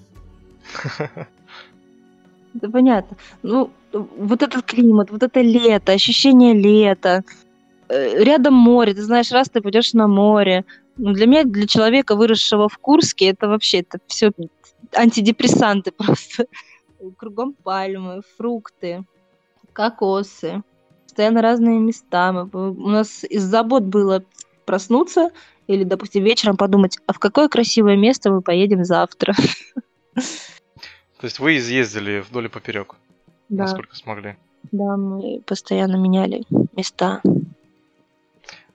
Да 2.52 2.68
понятно. 2.68 3.16
Ну, 3.44 3.70
вот 3.92 4.42
этот 4.42 4.64
климат, 4.64 5.12
вот 5.12 5.22
это 5.22 5.40
лето, 5.40 5.92
ощущение 5.92 6.52
лета, 6.52 7.22
э, 7.88 8.24
рядом 8.24 8.54
море, 8.54 8.92
ты 8.92 9.02
знаешь, 9.02 9.30
раз 9.30 9.48
ты 9.48 9.60
пойдешь 9.60 9.92
на 9.92 10.08
море. 10.08 10.64
Ну, 10.96 11.12
для 11.12 11.26
меня, 11.26 11.44
для 11.44 11.68
человека, 11.68 12.16
выросшего 12.16 12.68
в 12.68 12.76
Курске, 12.78 13.26
это 13.26 13.46
вообще, 13.46 13.80
это 13.80 13.98
все 14.08 14.32
антидепрессанты 14.94 15.92
просто. 15.96 16.46
Кругом 17.16 17.54
пальмы, 17.54 18.22
фрукты, 18.36 19.04
кокосы, 19.72 20.62
постоянно 21.04 21.40
разные 21.40 21.78
места. 21.78 22.48
У 22.52 22.88
нас 22.88 23.24
из 23.24 23.44
забот 23.44 23.84
было 23.84 24.24
проснуться 24.64 25.30
или, 25.66 25.84
допустим, 25.84 26.24
вечером 26.24 26.56
подумать, 26.56 26.98
а 27.06 27.12
в 27.12 27.18
какое 27.18 27.48
красивое 27.48 27.96
место 27.96 28.30
мы 28.30 28.42
поедем 28.42 28.84
завтра. 28.84 29.34
То 30.14 31.26
есть 31.26 31.38
вы 31.38 31.58
изъездили 31.58 32.20
вдоль 32.20 32.46
и 32.46 32.48
поперек, 32.48 32.96
да. 33.48 33.64
насколько 33.64 33.94
смогли? 33.94 34.36
Да, 34.72 34.96
мы 34.96 35.40
постоянно 35.46 35.96
меняли 35.96 36.44
места. 36.76 37.20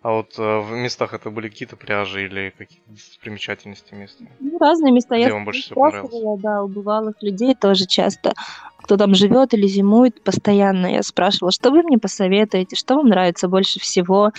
А 0.06 0.12
вот 0.12 0.38
э, 0.38 0.60
в 0.60 0.72
местах 0.74 1.16
это 1.16 1.32
были 1.32 1.49
какие-то 1.49 1.76
пляжи 1.78 2.26
или 2.26 2.53
какие-то 2.56 2.91
достопримечательности 2.91 3.95
места? 3.95 4.24
Ну, 4.39 4.60
разные 4.60 4.93
места. 4.93 5.16
Где 5.16 5.30
Я 5.30 5.34
вам 5.34 5.45
больше 5.45 5.64
всего 5.64 5.82
понравилось? 5.82 6.41
Да, 6.43 6.62
у 6.62 6.68
бывалых 6.68 7.16
людей 7.22 7.56
тоже 7.56 7.88
часто, 7.88 8.34
кто 8.78 8.97
там 8.97 9.16
живет 9.16 9.56
или 9.56 9.66
зимует 9.66 10.22
постоянно. 10.22 10.86
Я 10.86 11.01
спрашивала, 11.01 11.51
что 11.51 11.72
вы 11.72 11.82
мне 11.82 11.97
посоветуете, 11.97 12.76
что 12.76 12.97
вам 12.97 13.08
нравится 13.08 13.47
больше 13.47 13.80
всего. 13.80 14.32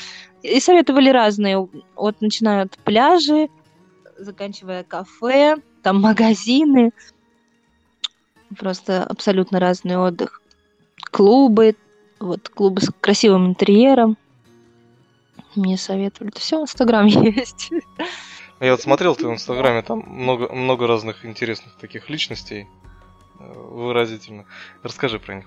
И 0.43 0.61
советовали 0.61 1.11
разные, 1.11 1.69
вот 1.97 2.21
начиная 2.21 2.63
от 2.67 2.79
пляжи, 2.85 3.49
заканчивая 4.17 4.85
кафе, 4.85 5.57
там 5.83 6.01
магазины. 6.01 6.93
Просто 8.57 9.03
абсолютно 9.03 9.59
разный 9.59 9.97
отдых. 9.97 10.43
Клубы, 11.11 11.75
вот 12.21 12.49
клубы 12.51 12.83
с 12.83 12.91
красивым 13.01 13.49
интерьером 13.49 14.17
мне 15.57 15.77
советовали. 15.77 16.31
Это 16.31 16.41
все 16.41 16.59
в 16.59 16.63
Инстаграме 16.63 17.13
есть. 17.37 17.71
Я 18.61 18.73
вот 18.73 18.81
смотрел 18.81 19.15
в 19.15 19.19
твоем 19.19 19.35
Инстаграме, 19.35 19.83
там 19.83 20.01
много, 20.07 20.53
много 20.53 20.87
разных 20.87 21.25
интересных 21.25 21.75
таких 21.77 22.09
личностей. 22.09 22.67
Э, 23.39 23.53
выразительно. 23.55 24.45
Расскажи 24.83 25.19
про 25.19 25.37
них. 25.37 25.45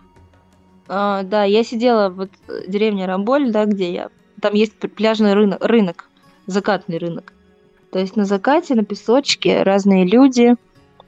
А, 0.88 1.24
да, 1.24 1.44
я 1.44 1.64
сидела 1.64 2.10
вот 2.10 2.30
в 2.48 2.70
деревне 2.70 3.06
Рамболь, 3.06 3.52
да, 3.52 3.66
где 3.66 3.92
я. 3.92 4.10
Там 4.42 4.54
есть 4.54 4.78
пляжный 4.80 5.34
рынок, 5.34 5.64
рынок, 5.64 6.10
закатный 6.46 6.98
рынок. 6.98 7.34
То 7.92 8.00
есть 8.00 8.16
на 8.16 8.26
закате, 8.26 8.76
на 8.76 8.86
песочке 8.86 9.64
разные 9.64 10.06
люди 10.06 10.56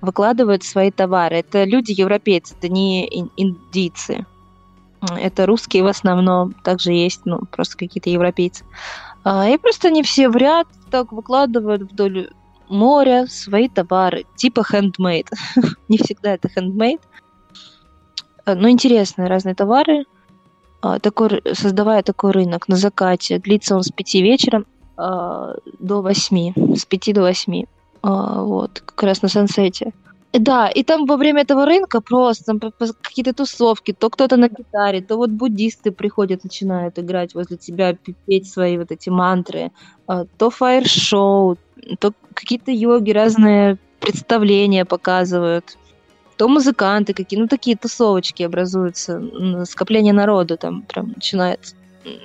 выкладывают 0.01 0.63
свои 0.63 0.91
товары. 0.91 1.37
Это 1.37 1.63
люди 1.63 1.91
европейцы, 1.91 2.55
это 2.57 2.69
не 2.69 3.07
индийцы. 3.37 4.25
Это 5.09 5.45
русские 5.45 5.83
в 5.83 5.87
основном, 5.87 6.53
также 6.53 6.91
есть, 6.91 7.21
ну, 7.25 7.39
просто 7.51 7.77
какие-то 7.77 8.09
европейцы. 8.09 8.65
А, 9.23 9.47
и 9.47 9.57
просто 9.57 9.87
они 9.87 10.03
все 10.03 10.29
в 10.29 10.35
ряд 10.35 10.67
так 10.89 11.11
выкладывают 11.11 11.83
вдоль 11.83 12.29
моря 12.69 13.25
свои 13.27 13.67
товары, 13.67 14.25
типа 14.35 14.63
handmade. 14.71 15.27
Не 15.89 15.97
всегда 15.97 16.33
это 16.33 16.49
handmade. 16.49 17.01
А, 18.45 18.55
но 18.55 18.69
интересные 18.69 19.27
разные 19.27 19.55
товары. 19.55 20.05
А, 20.81 20.99
такой, 20.99 21.41
создавая 21.53 22.03
такой 22.03 22.31
рынок 22.31 22.67
на 22.67 22.75
закате. 22.75 23.39
Длится 23.39 23.75
он 23.75 23.83
с 23.83 23.89
5 23.89 24.13
вечера 24.15 24.65
до 24.97 26.01
8. 26.01 26.75
С 26.75 26.85
5 26.85 27.13
до 27.13 27.21
8. 27.21 27.63
Вот, 28.03 28.81
как 28.85 29.03
раз 29.03 29.21
на 29.23 29.29
сансете. 29.29 29.93
Да, 30.33 30.69
и 30.69 30.83
там 30.83 31.05
во 31.05 31.17
время 31.17 31.41
этого 31.41 31.65
рынка 31.65 31.99
просто 31.99 32.45
там 32.45 32.59
какие-то 33.01 33.33
тусовки, 33.33 33.91
то 33.91 34.09
кто-то 34.09 34.37
на 34.37 34.47
гитаре, 34.47 35.01
то 35.01 35.17
вот 35.17 35.29
буддисты 35.29 35.91
приходят, 35.91 36.43
начинают 36.45 36.97
играть 36.99 37.35
возле 37.35 37.57
тебя, 37.57 37.97
петь 38.25 38.49
свои 38.49 38.77
вот 38.77 38.91
эти 38.91 39.09
мантры, 39.09 39.71
а, 40.07 40.25
то 40.37 40.49
фаер-шоу, 40.49 41.57
то 41.99 42.13
какие-то 42.33 42.71
йоги 42.71 43.11
разные 43.11 43.77
представления 43.99 44.85
показывают, 44.85 45.77
то 46.37 46.47
музыканты 46.47 47.13
какие, 47.13 47.37
ну 47.37 47.47
такие 47.47 47.75
тусовочки 47.75 48.43
образуются, 48.43 49.21
скопление 49.65 50.13
народу 50.13 50.57
там 50.57 50.83
прям 50.83 51.09
начинается 51.09 51.75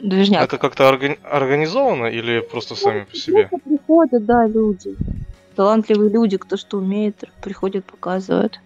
движняк. 0.00 0.44
Это 0.44 0.58
как-то 0.58 0.84
органи- 0.84 1.18
организовано 1.24 2.06
или 2.06 2.38
просто 2.38 2.76
сами 2.76 3.04
по 3.04 3.16
себе? 3.16 3.50
Приходят, 3.64 4.24
да, 4.24 4.46
люди 4.46 4.96
талантливые 5.56 6.10
люди, 6.10 6.36
кто 6.36 6.56
что 6.56 6.78
умеет, 6.78 7.24
приходят, 7.42 7.84
показывают. 7.84 8.60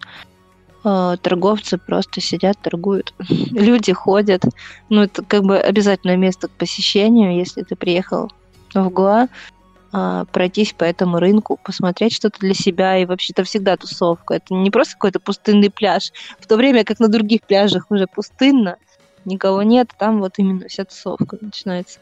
А, 0.83 1.17
торговцы 1.17 1.77
просто 1.77 2.21
сидят, 2.21 2.57
торгуют. 2.61 3.13
Люди 3.19 3.93
ходят. 3.93 4.43
Ну, 4.89 5.03
это 5.03 5.23
как 5.23 5.43
бы 5.43 5.57
обязательное 5.57 6.17
место 6.17 6.47
к 6.47 6.51
посещению, 6.51 7.35
если 7.35 7.61
ты 7.63 7.75
приехал 7.75 8.31
в 8.73 8.89
Гуа, 8.89 9.27
а, 9.91 10.25
пройтись 10.25 10.73
по 10.73 10.83
этому 10.83 11.19
рынку, 11.19 11.59
посмотреть 11.63 12.13
что-то 12.13 12.39
для 12.39 12.53
себя, 12.53 12.97
и 12.97 13.05
вообще-то 13.05 13.43
всегда 13.43 13.77
тусовка. 13.77 14.35
Это 14.35 14.53
не 14.53 14.71
просто 14.71 14.93
какой-то 14.93 15.19
пустынный 15.19 15.69
пляж, 15.69 16.11
в 16.39 16.47
то 16.47 16.57
время 16.57 16.83
как 16.83 16.99
на 16.99 17.09
других 17.09 17.43
пляжах 17.43 17.85
уже 17.89 18.07
пустынно, 18.07 18.77
никого 19.25 19.63
нет, 19.63 19.89
там 19.97 20.19
вот 20.19 20.33
именно 20.37 20.67
вся 20.67 20.85
тусовка 20.85 21.37
начинается. 21.41 21.99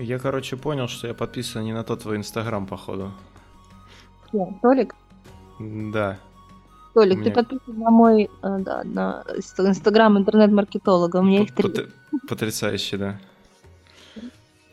Я, 0.00 0.18
короче, 0.18 0.56
понял, 0.56 0.88
что 0.88 1.06
я 1.06 1.14
подписан 1.14 1.64
не 1.64 1.72
на 1.72 1.84
тот 1.84 2.02
твой 2.02 2.16
инстаграм, 2.16 2.66
походу. 2.66 3.12
Кто? 4.32 4.54
Толик? 4.62 4.94
Да. 5.58 6.18
Толик, 6.94 7.18
меня... 7.18 7.24
ты 7.24 7.30
подписан 7.30 7.78
на 7.78 7.90
мой 7.90 8.30
э, 8.42 8.58
да, 8.60 8.82
на 8.84 9.24
инстаграм 9.58 10.16
интернет-маркетолога. 10.16 11.18
У 11.18 11.22
меня 11.22 11.42
их 11.42 11.54
три. 11.54 11.70
Потрясающе, 12.28 12.96
да. 12.96 13.20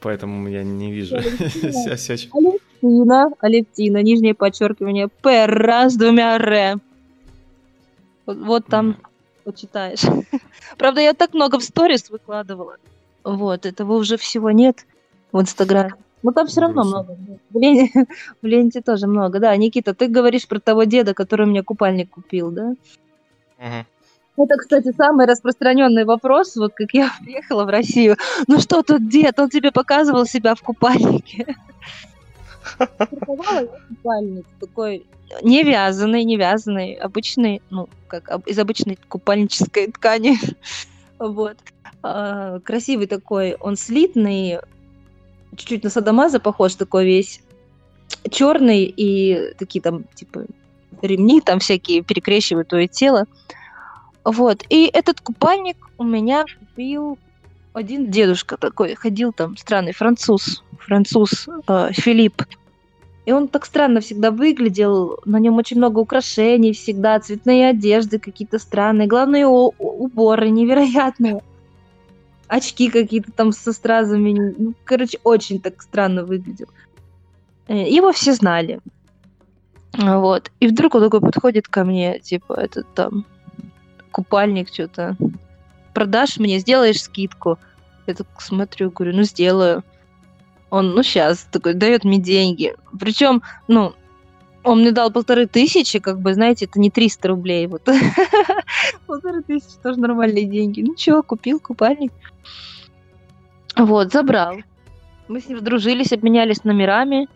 поэтому 0.02 0.48
я 0.48 0.64
не 0.64 0.94
вижу. 0.94 1.18
Алевтина, 1.18 3.32
Алевтина, 3.40 4.02
нижнее 4.02 4.34
подчеркивание, 4.34 5.10
Р 5.24 5.90
с 5.90 5.96
двумя 5.96 6.38
Р. 6.38 6.80
Вот 8.26 8.66
там 8.66 8.96
почитаешь. 9.44 10.04
Правда, 10.78 11.02
я 11.02 11.14
так 11.14 11.34
много 11.34 11.60
в 11.60 11.64
сторис 11.64 12.10
выкладывала. 12.10 12.78
Вот, 13.26 13.66
этого 13.66 13.94
уже 13.94 14.18
всего 14.18 14.52
нет 14.52 14.86
в 15.34 15.42
Инстаграме. 15.42 15.96
Ну, 16.22 16.32
там 16.32 16.48
все 16.48 16.62
равно 16.62 16.84
много. 16.84 17.18
В 17.50 17.58
ленте, 17.58 18.06
в 18.42 18.46
ленте 18.46 18.82
тоже 18.82 19.08
много. 19.08 19.40
Да, 19.40 19.56
Никита, 19.56 19.94
ты 19.94 20.08
говоришь 20.08 20.48
про 20.48 20.60
того 20.60 20.84
деда, 20.84 21.14
который 21.14 21.46
мне 21.46 21.64
купальник 21.64 22.10
купил, 22.10 22.52
да? 22.52 22.74
Угу. 23.58 24.44
Это, 24.44 24.56
кстати, 24.58 24.94
самый 24.96 25.26
распространенный 25.26 26.06
вопрос, 26.06 26.56
вот 26.56 26.74
как 26.74 26.94
я 26.94 27.12
приехала 27.20 27.66
в 27.66 27.70
Россию. 27.70 28.16
Ну 28.48 28.60
что 28.60 28.84
тут 28.84 29.08
дед, 29.10 29.40
он 29.40 29.50
тебе 29.50 29.72
показывал 29.72 30.26
себя 30.26 30.56
в 30.56 30.62
купальнике. 30.62 31.56
Продавала 32.78 33.62
я 33.62 33.68
купальник 33.90 34.46
такой 34.60 35.06
не 35.42 35.64
вязаный, 35.64 36.24
не 36.24 36.38
вязаный, 36.38 36.94
обычный, 36.94 37.62
ну, 37.70 37.88
как 38.08 38.48
из 38.48 38.58
обычной 38.58 38.98
купальнической 39.08 39.88
ткани. 39.88 40.38
Вот. 41.20 41.58
А, 42.02 42.62
красивый 42.62 43.06
такой, 43.06 43.56
он 43.60 43.76
слитный, 43.76 44.60
чуть-чуть 45.56 45.84
на 45.84 45.90
Садамаза 45.90 46.40
похож 46.40 46.76
такой 46.76 47.06
весь, 47.06 47.42
черный 48.30 48.84
и 48.84 49.54
такие 49.58 49.82
там, 49.82 50.04
типа, 50.16 50.46
ремни 51.02 51.42
там 51.42 51.60
всякие 51.60 52.04
перекрещивают 52.04 52.70
твое 52.70 52.88
тело. 52.88 53.26
Вот. 54.24 54.64
И 54.70 54.90
этот 54.92 55.22
купальник 55.22 55.78
у 55.98 56.04
меня 56.04 56.46
купил 56.60 57.18
один 57.74 58.12
дедушка 58.12 58.58
такой, 58.58 58.96
ходил 58.96 59.32
там, 59.32 59.58
странный 59.58 59.94
француз, 59.94 60.64
француз 60.80 61.48
э, 61.68 61.90
Филипп. 61.94 62.44
И 63.26 63.32
он 63.32 63.48
так 63.48 63.66
странно 63.66 64.02
всегда 64.02 64.32
выглядел, 64.32 65.20
на 65.26 65.38
нем 65.38 65.58
очень 65.58 65.78
много 65.78 66.00
украшений 66.00 66.74
всегда, 66.74 67.20
цветные 67.20 67.70
одежды 67.70 68.18
какие-то 68.18 68.58
странные, 68.58 69.08
главные 69.08 69.46
уборы 69.46 70.50
невероятные 70.50 71.42
очки 72.50 72.90
какие-то 72.90 73.32
там 73.32 73.54
со 73.54 73.72
стразами. 73.72 74.54
Ну, 74.58 74.74
короче, 74.84 75.20
очень 75.24 75.62
так 75.62 75.82
странно 75.82 76.26
выглядел. 76.26 76.68
Э, 77.68 77.90
его 77.90 78.12
все 78.12 78.34
знали. 78.34 78.82
Вот. 79.94 80.52
И 80.60 80.68
вдруг 80.68 80.96
он 80.96 81.04
такой 81.04 81.22
подходит 81.22 81.68
ко 81.68 81.86
мне, 81.86 82.20
типа, 82.20 82.54
этот 82.54 82.94
там 82.94 83.26
купальник 84.12 84.70
что-то. 84.70 85.16
Продашь 85.94 86.38
мне, 86.38 86.60
сделаешь 86.60 87.02
скидку. 87.02 87.58
Я 88.08 88.16
так 88.16 88.28
смотрю, 88.40 88.92
говорю, 88.92 89.16
ну 89.16 89.24
сделаю. 89.24 89.84
Он, 90.70 90.94
ну 90.94 91.04
сейчас, 91.04 91.48
такой, 91.52 91.74
дает 91.74 92.04
мне 92.04 92.20
деньги. 92.20 92.76
Причем, 93.00 93.42
ну, 93.68 93.94
он 94.64 94.82
мне 94.82 94.92
дал 94.92 95.12
полторы 95.12 95.48
тысячи, 95.48 96.00
как 96.00 96.20
бы, 96.20 96.34
знаете, 96.34 96.66
это 96.66 96.80
не 96.80 96.90
300 96.90 97.28
рублей. 97.28 97.68
Вот. 97.68 97.88
полторы 99.08 99.42
тысячи 99.42 99.78
тоже 99.82 100.00
нормальные 100.00 100.46
деньги. 100.46 100.82
Ну 100.82 100.96
чего, 100.96 101.24
купил 101.24 101.60
купальник. 101.60 102.12
Вот, 103.76 104.12
забрал. 104.12 104.58
Мы 105.28 105.40
с 105.40 105.48
ним 105.48 105.64
дружились, 105.64 106.12
обменялись 106.12 106.64
номерами, 106.64 107.28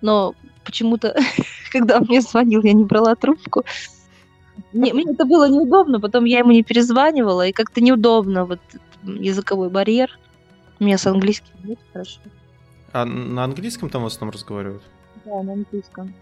но 0.00 0.34
почему-то, 0.64 1.14
когда 1.72 1.98
он 1.98 2.06
мне 2.08 2.20
звонил, 2.20 2.62
я 2.62 2.72
не 2.72 2.84
брала 2.84 3.14
трубку. 3.14 3.64
Мне, 4.72 4.94
мне 4.94 5.12
это 5.12 5.24
было 5.24 5.48
неудобно, 5.48 6.00
потом 6.00 6.24
я 6.24 6.38
ему 6.38 6.52
не 6.52 6.62
перезванивала, 6.62 7.46
и 7.46 7.52
как-то 7.52 7.80
неудобно, 7.80 8.44
вот 8.44 8.60
языковой 9.02 9.68
барьер. 9.68 10.18
У 10.78 10.84
меня 10.84 10.96
с 10.96 11.06
английским 11.06 11.52
нет 11.64 11.78
хорошо. 11.92 12.20
А 12.92 13.04
на 13.04 13.44
английском 13.44 13.90
там 13.90 14.02
в 14.02 14.06
основном 14.06 14.34
разговаривают? 14.34 14.82
Да, 15.24 15.42
на 15.42 15.52
английском. 15.52 16.14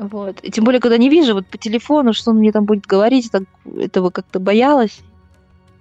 Вот. 0.00 0.40
И 0.42 0.50
тем 0.50 0.64
более, 0.64 0.80
когда 0.80 0.96
не 0.96 1.10
вижу 1.10 1.34
вот 1.34 1.46
по 1.46 1.58
телефону, 1.58 2.14
что 2.14 2.30
он 2.30 2.38
мне 2.38 2.52
там 2.52 2.64
будет 2.64 2.86
говорить, 2.86 3.30
так 3.30 3.42
этого 3.76 4.08
как-то 4.08 4.40
боялась. 4.40 5.00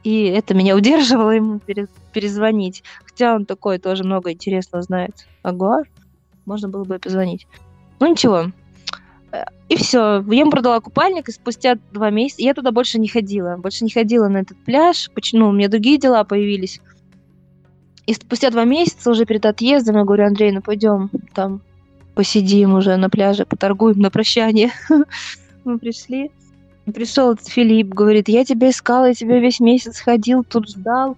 И 0.03 0.25
это 0.25 0.53
меня 0.53 0.75
удерживало 0.77 1.31
ему 1.31 1.61
перезвонить. 2.11 2.83
Хотя 3.05 3.33
он 3.33 3.45
такой 3.45 3.79
тоже 3.79 4.03
много 4.03 4.33
интересного 4.33 4.83
знает. 4.83 5.25
Ага, 5.41 5.83
можно 6.45 6.67
было 6.67 6.83
бы 6.83 6.99
позвонить. 6.99 7.47
Ну 8.01 8.07
ничего. 8.07 8.51
И 9.69 9.77
все. 9.77 10.21
Я 10.27 10.39
ему 10.39 10.51
продала 10.51 10.81
купальник, 10.81 11.29
и 11.29 11.31
спустя 11.31 11.75
два 11.93 12.09
месяца 12.09 12.41
я 12.41 12.53
туда 12.53 12.71
больше 12.71 12.99
не 12.99 13.07
ходила. 13.07 13.55
Больше 13.55 13.85
не 13.85 13.89
ходила 13.89 14.27
на 14.27 14.39
этот 14.39 14.57
пляж. 14.65 15.09
Почему? 15.13 15.47
У 15.47 15.53
меня 15.53 15.69
другие 15.69 15.97
дела 15.97 16.25
появились. 16.25 16.81
И 18.05 18.13
спустя 18.13 18.49
два 18.49 18.65
месяца 18.65 19.11
уже 19.11 19.25
перед 19.25 19.45
отъездом 19.45 19.95
я 19.95 20.03
говорю, 20.03 20.25
Андрей, 20.25 20.51
ну 20.51 20.61
пойдем 20.61 21.09
там 21.33 21.61
посидим 22.19 22.73
уже 22.73 22.97
на 22.97 23.09
пляже, 23.09 23.45
поторгуем 23.45 24.01
на 24.01 24.09
прощание. 24.11 24.71
Мы 25.63 25.79
пришли. 25.79 26.31
Пришел 26.93 27.37
Филипп, 27.37 27.87
говорит, 27.87 28.27
я 28.27 28.43
тебя 28.43 28.71
искал, 28.71 29.05
я 29.05 29.13
тебя 29.13 29.39
весь 29.39 29.61
месяц 29.61 30.01
ходил, 30.01 30.43
тут 30.43 30.67
ждал. 30.67 31.15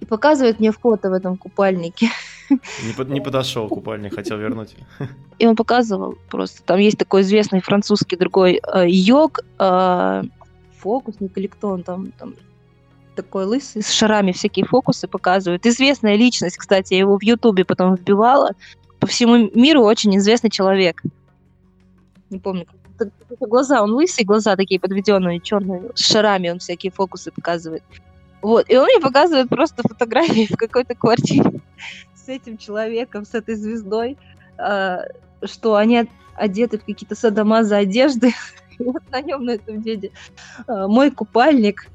И 0.00 0.04
показывает 0.04 0.60
мне 0.60 0.72
фото 0.72 1.08
в 1.08 1.14
этом 1.14 1.38
купальнике. 1.38 2.10
Не, 2.50 2.92
под, 2.94 3.08
не 3.08 3.22
подошел 3.22 3.66
купальник, 3.66 4.14
хотел 4.14 4.36
вернуть. 4.36 4.76
И 5.38 5.46
он 5.46 5.56
показывал 5.56 6.16
просто. 6.28 6.62
Там 6.62 6.78
есть 6.78 6.98
такой 6.98 7.22
известный 7.22 7.62
французский 7.62 8.16
другой 8.16 8.60
э, 8.74 8.84
йог, 8.86 9.40
э, 9.58 10.22
фокусник 10.76 11.38
или 11.38 11.46
кто 11.46 11.68
он 11.70 11.82
там, 11.82 12.12
там 12.18 12.34
такой 13.14 13.46
лысый, 13.46 13.82
с 13.82 13.90
шарами 13.90 14.32
всякие 14.32 14.66
фокусы 14.66 15.08
показывает. 15.08 15.64
Известная 15.64 16.16
личность, 16.16 16.58
кстати, 16.58 16.92
я 16.92 17.00
его 17.00 17.18
в 17.18 17.22
Ютубе 17.22 17.64
потом 17.64 17.94
вбивала 17.94 18.50
по 19.00 19.06
всему 19.06 19.50
миру 19.54 19.82
очень 19.82 20.16
известный 20.16 20.50
человек. 20.50 21.02
Не 22.30 22.38
помню, 22.38 22.66
глаза, 23.40 23.82
он 23.82 23.92
лысый, 23.92 24.24
глаза 24.24 24.56
такие 24.56 24.80
подведенные, 24.80 25.40
черные, 25.40 25.90
с 25.94 26.00
шарами 26.00 26.50
он 26.50 26.58
всякие 26.58 26.92
фокусы 26.92 27.30
показывает. 27.30 27.82
Вот, 28.42 28.68
и 28.68 28.76
он 28.76 28.84
мне 28.84 29.00
показывает 29.00 29.48
просто 29.48 29.82
фотографии 29.82 30.52
в 30.52 30.56
какой-то 30.56 30.94
квартире 30.94 31.60
с 32.14 32.28
этим 32.28 32.58
человеком, 32.58 33.24
с 33.24 33.34
этой 33.34 33.54
звездой, 33.54 34.16
э, 34.58 34.98
что 35.42 35.74
они 35.74 36.08
одеты 36.34 36.78
в 36.78 36.84
какие-то 36.84 37.14
садомаза 37.14 37.78
одежды, 37.78 38.32
и 38.78 38.84
вот 38.84 39.02
на 39.10 39.20
нем, 39.20 39.44
на 39.44 39.52
этом 39.52 39.82
деде, 39.82 40.12
э, 40.66 40.86
мой 40.86 41.10
купальник, 41.10 41.88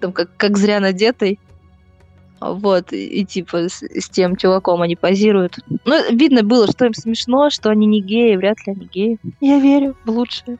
там 0.00 0.12
как, 0.12 0.30
как 0.36 0.56
зря 0.56 0.80
надетый, 0.80 1.38
вот, 2.40 2.92
и, 2.92 3.06
и 3.06 3.24
типа 3.24 3.68
с, 3.68 3.82
с 3.82 4.08
тем 4.08 4.36
чуваком 4.36 4.80
они 4.82 4.96
позируют. 4.96 5.58
Ну, 5.84 6.12
видно 6.12 6.42
было, 6.42 6.66
что 6.66 6.86
им 6.86 6.94
смешно, 6.94 7.50
что 7.50 7.70
они 7.70 7.86
не 7.86 8.00
геи, 8.00 8.36
вряд 8.36 8.66
ли 8.66 8.72
они 8.72 8.86
геи. 8.86 9.18
Я 9.40 9.60
верю 9.60 9.94
в 10.04 10.10
лучшее. 10.10 10.58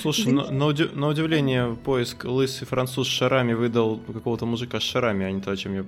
Слушай, 0.00 0.32
на, 0.32 0.50
на, 0.50 0.66
уди- 0.66 0.94
на 0.94 1.08
удивление 1.08 1.76
поиск 1.84 2.24
лысый 2.24 2.66
француз 2.66 3.08
с 3.08 3.10
шарами 3.10 3.52
выдал 3.54 3.98
какого-то 3.98 4.46
мужика 4.46 4.78
с 4.78 4.82
шарами, 4.82 5.26
а 5.26 5.30
не 5.30 5.40
то, 5.40 5.50
о 5.50 5.56
чем 5.56 5.74
я 5.74 5.84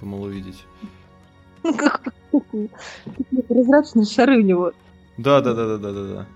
думал 0.00 0.22
увидеть. 0.22 0.64
Прозрачные 3.48 4.04
шары 4.06 4.38
у 4.38 4.42
него. 4.42 4.72
Да, 5.16 5.40
да, 5.40 5.54
да, 5.54 5.66
да, 5.66 5.78
да, 5.78 5.92
да, 5.92 6.04
да. 6.14 6.26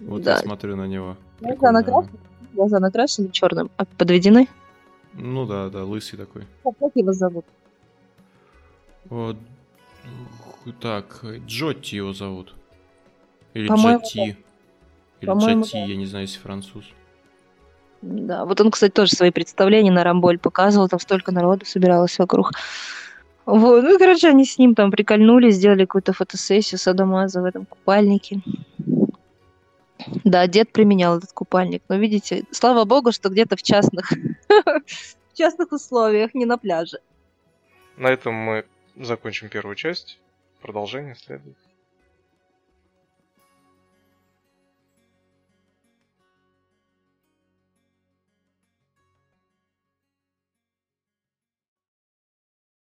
Вот 0.00 0.22
да. 0.22 0.32
я 0.32 0.38
смотрю 0.38 0.76
на 0.76 0.86
него. 0.86 1.16
Глаза 1.40 1.72
накрашены, 1.72 2.18
глаза 2.52 2.78
накрашены 2.78 3.30
черным, 3.30 3.70
а 3.76 3.84
подведены? 3.84 4.48
Ну 5.14 5.46
да, 5.46 5.68
да, 5.68 5.84
лысый 5.84 6.18
такой. 6.18 6.46
Как, 6.62 6.78
как 6.78 6.92
его 6.94 7.12
зовут? 7.12 7.44
Вот. 9.06 9.36
Так, 10.80 11.24
Джотти 11.46 11.96
его 11.96 12.12
зовут. 12.12 12.54
Или 13.54 13.68
Джотти. 13.68 14.36
Или 15.20 15.30
Джотти, 15.30 15.72
да. 15.72 15.84
я 15.84 15.96
не 15.96 16.06
знаю, 16.06 16.26
если 16.26 16.38
француз. 16.38 16.84
Да, 18.02 18.44
вот 18.44 18.60
он, 18.60 18.70
кстати, 18.70 18.92
тоже 18.92 19.12
свои 19.12 19.30
представления 19.30 19.90
на 19.90 20.04
Рамболь 20.04 20.38
показывал, 20.38 20.88
там 20.88 21.00
столько 21.00 21.32
народу 21.32 21.64
собиралось 21.66 22.18
вокруг. 22.18 22.52
Вот, 23.44 23.82
ну, 23.82 23.98
короче, 23.98 24.28
они 24.28 24.44
с 24.44 24.58
ним 24.58 24.74
там 24.74 24.90
прикольнули, 24.90 25.50
сделали 25.50 25.84
какую-то 25.84 26.12
фотосессию 26.12 26.78
Садомаза 26.78 27.40
в 27.40 27.44
этом 27.44 27.64
купальнике. 27.64 28.40
Да, 30.24 30.46
дед 30.46 30.72
применял 30.72 31.18
этот 31.18 31.32
купальник. 31.32 31.82
Но 31.88 31.96
видите, 31.96 32.44
слава 32.50 32.84
богу, 32.84 33.12
что 33.12 33.28
где-то 33.28 33.56
в 33.56 33.62
частных, 33.62 34.10
в 34.48 35.36
частных 35.36 35.72
условиях, 35.72 36.34
не 36.34 36.46
на 36.46 36.58
пляже. 36.58 36.98
На 37.96 38.08
этом 38.08 38.34
мы 38.34 38.64
закончим 38.96 39.48
первую 39.48 39.76
часть. 39.76 40.18
Продолжение 40.60 41.14
следует. 41.14 41.56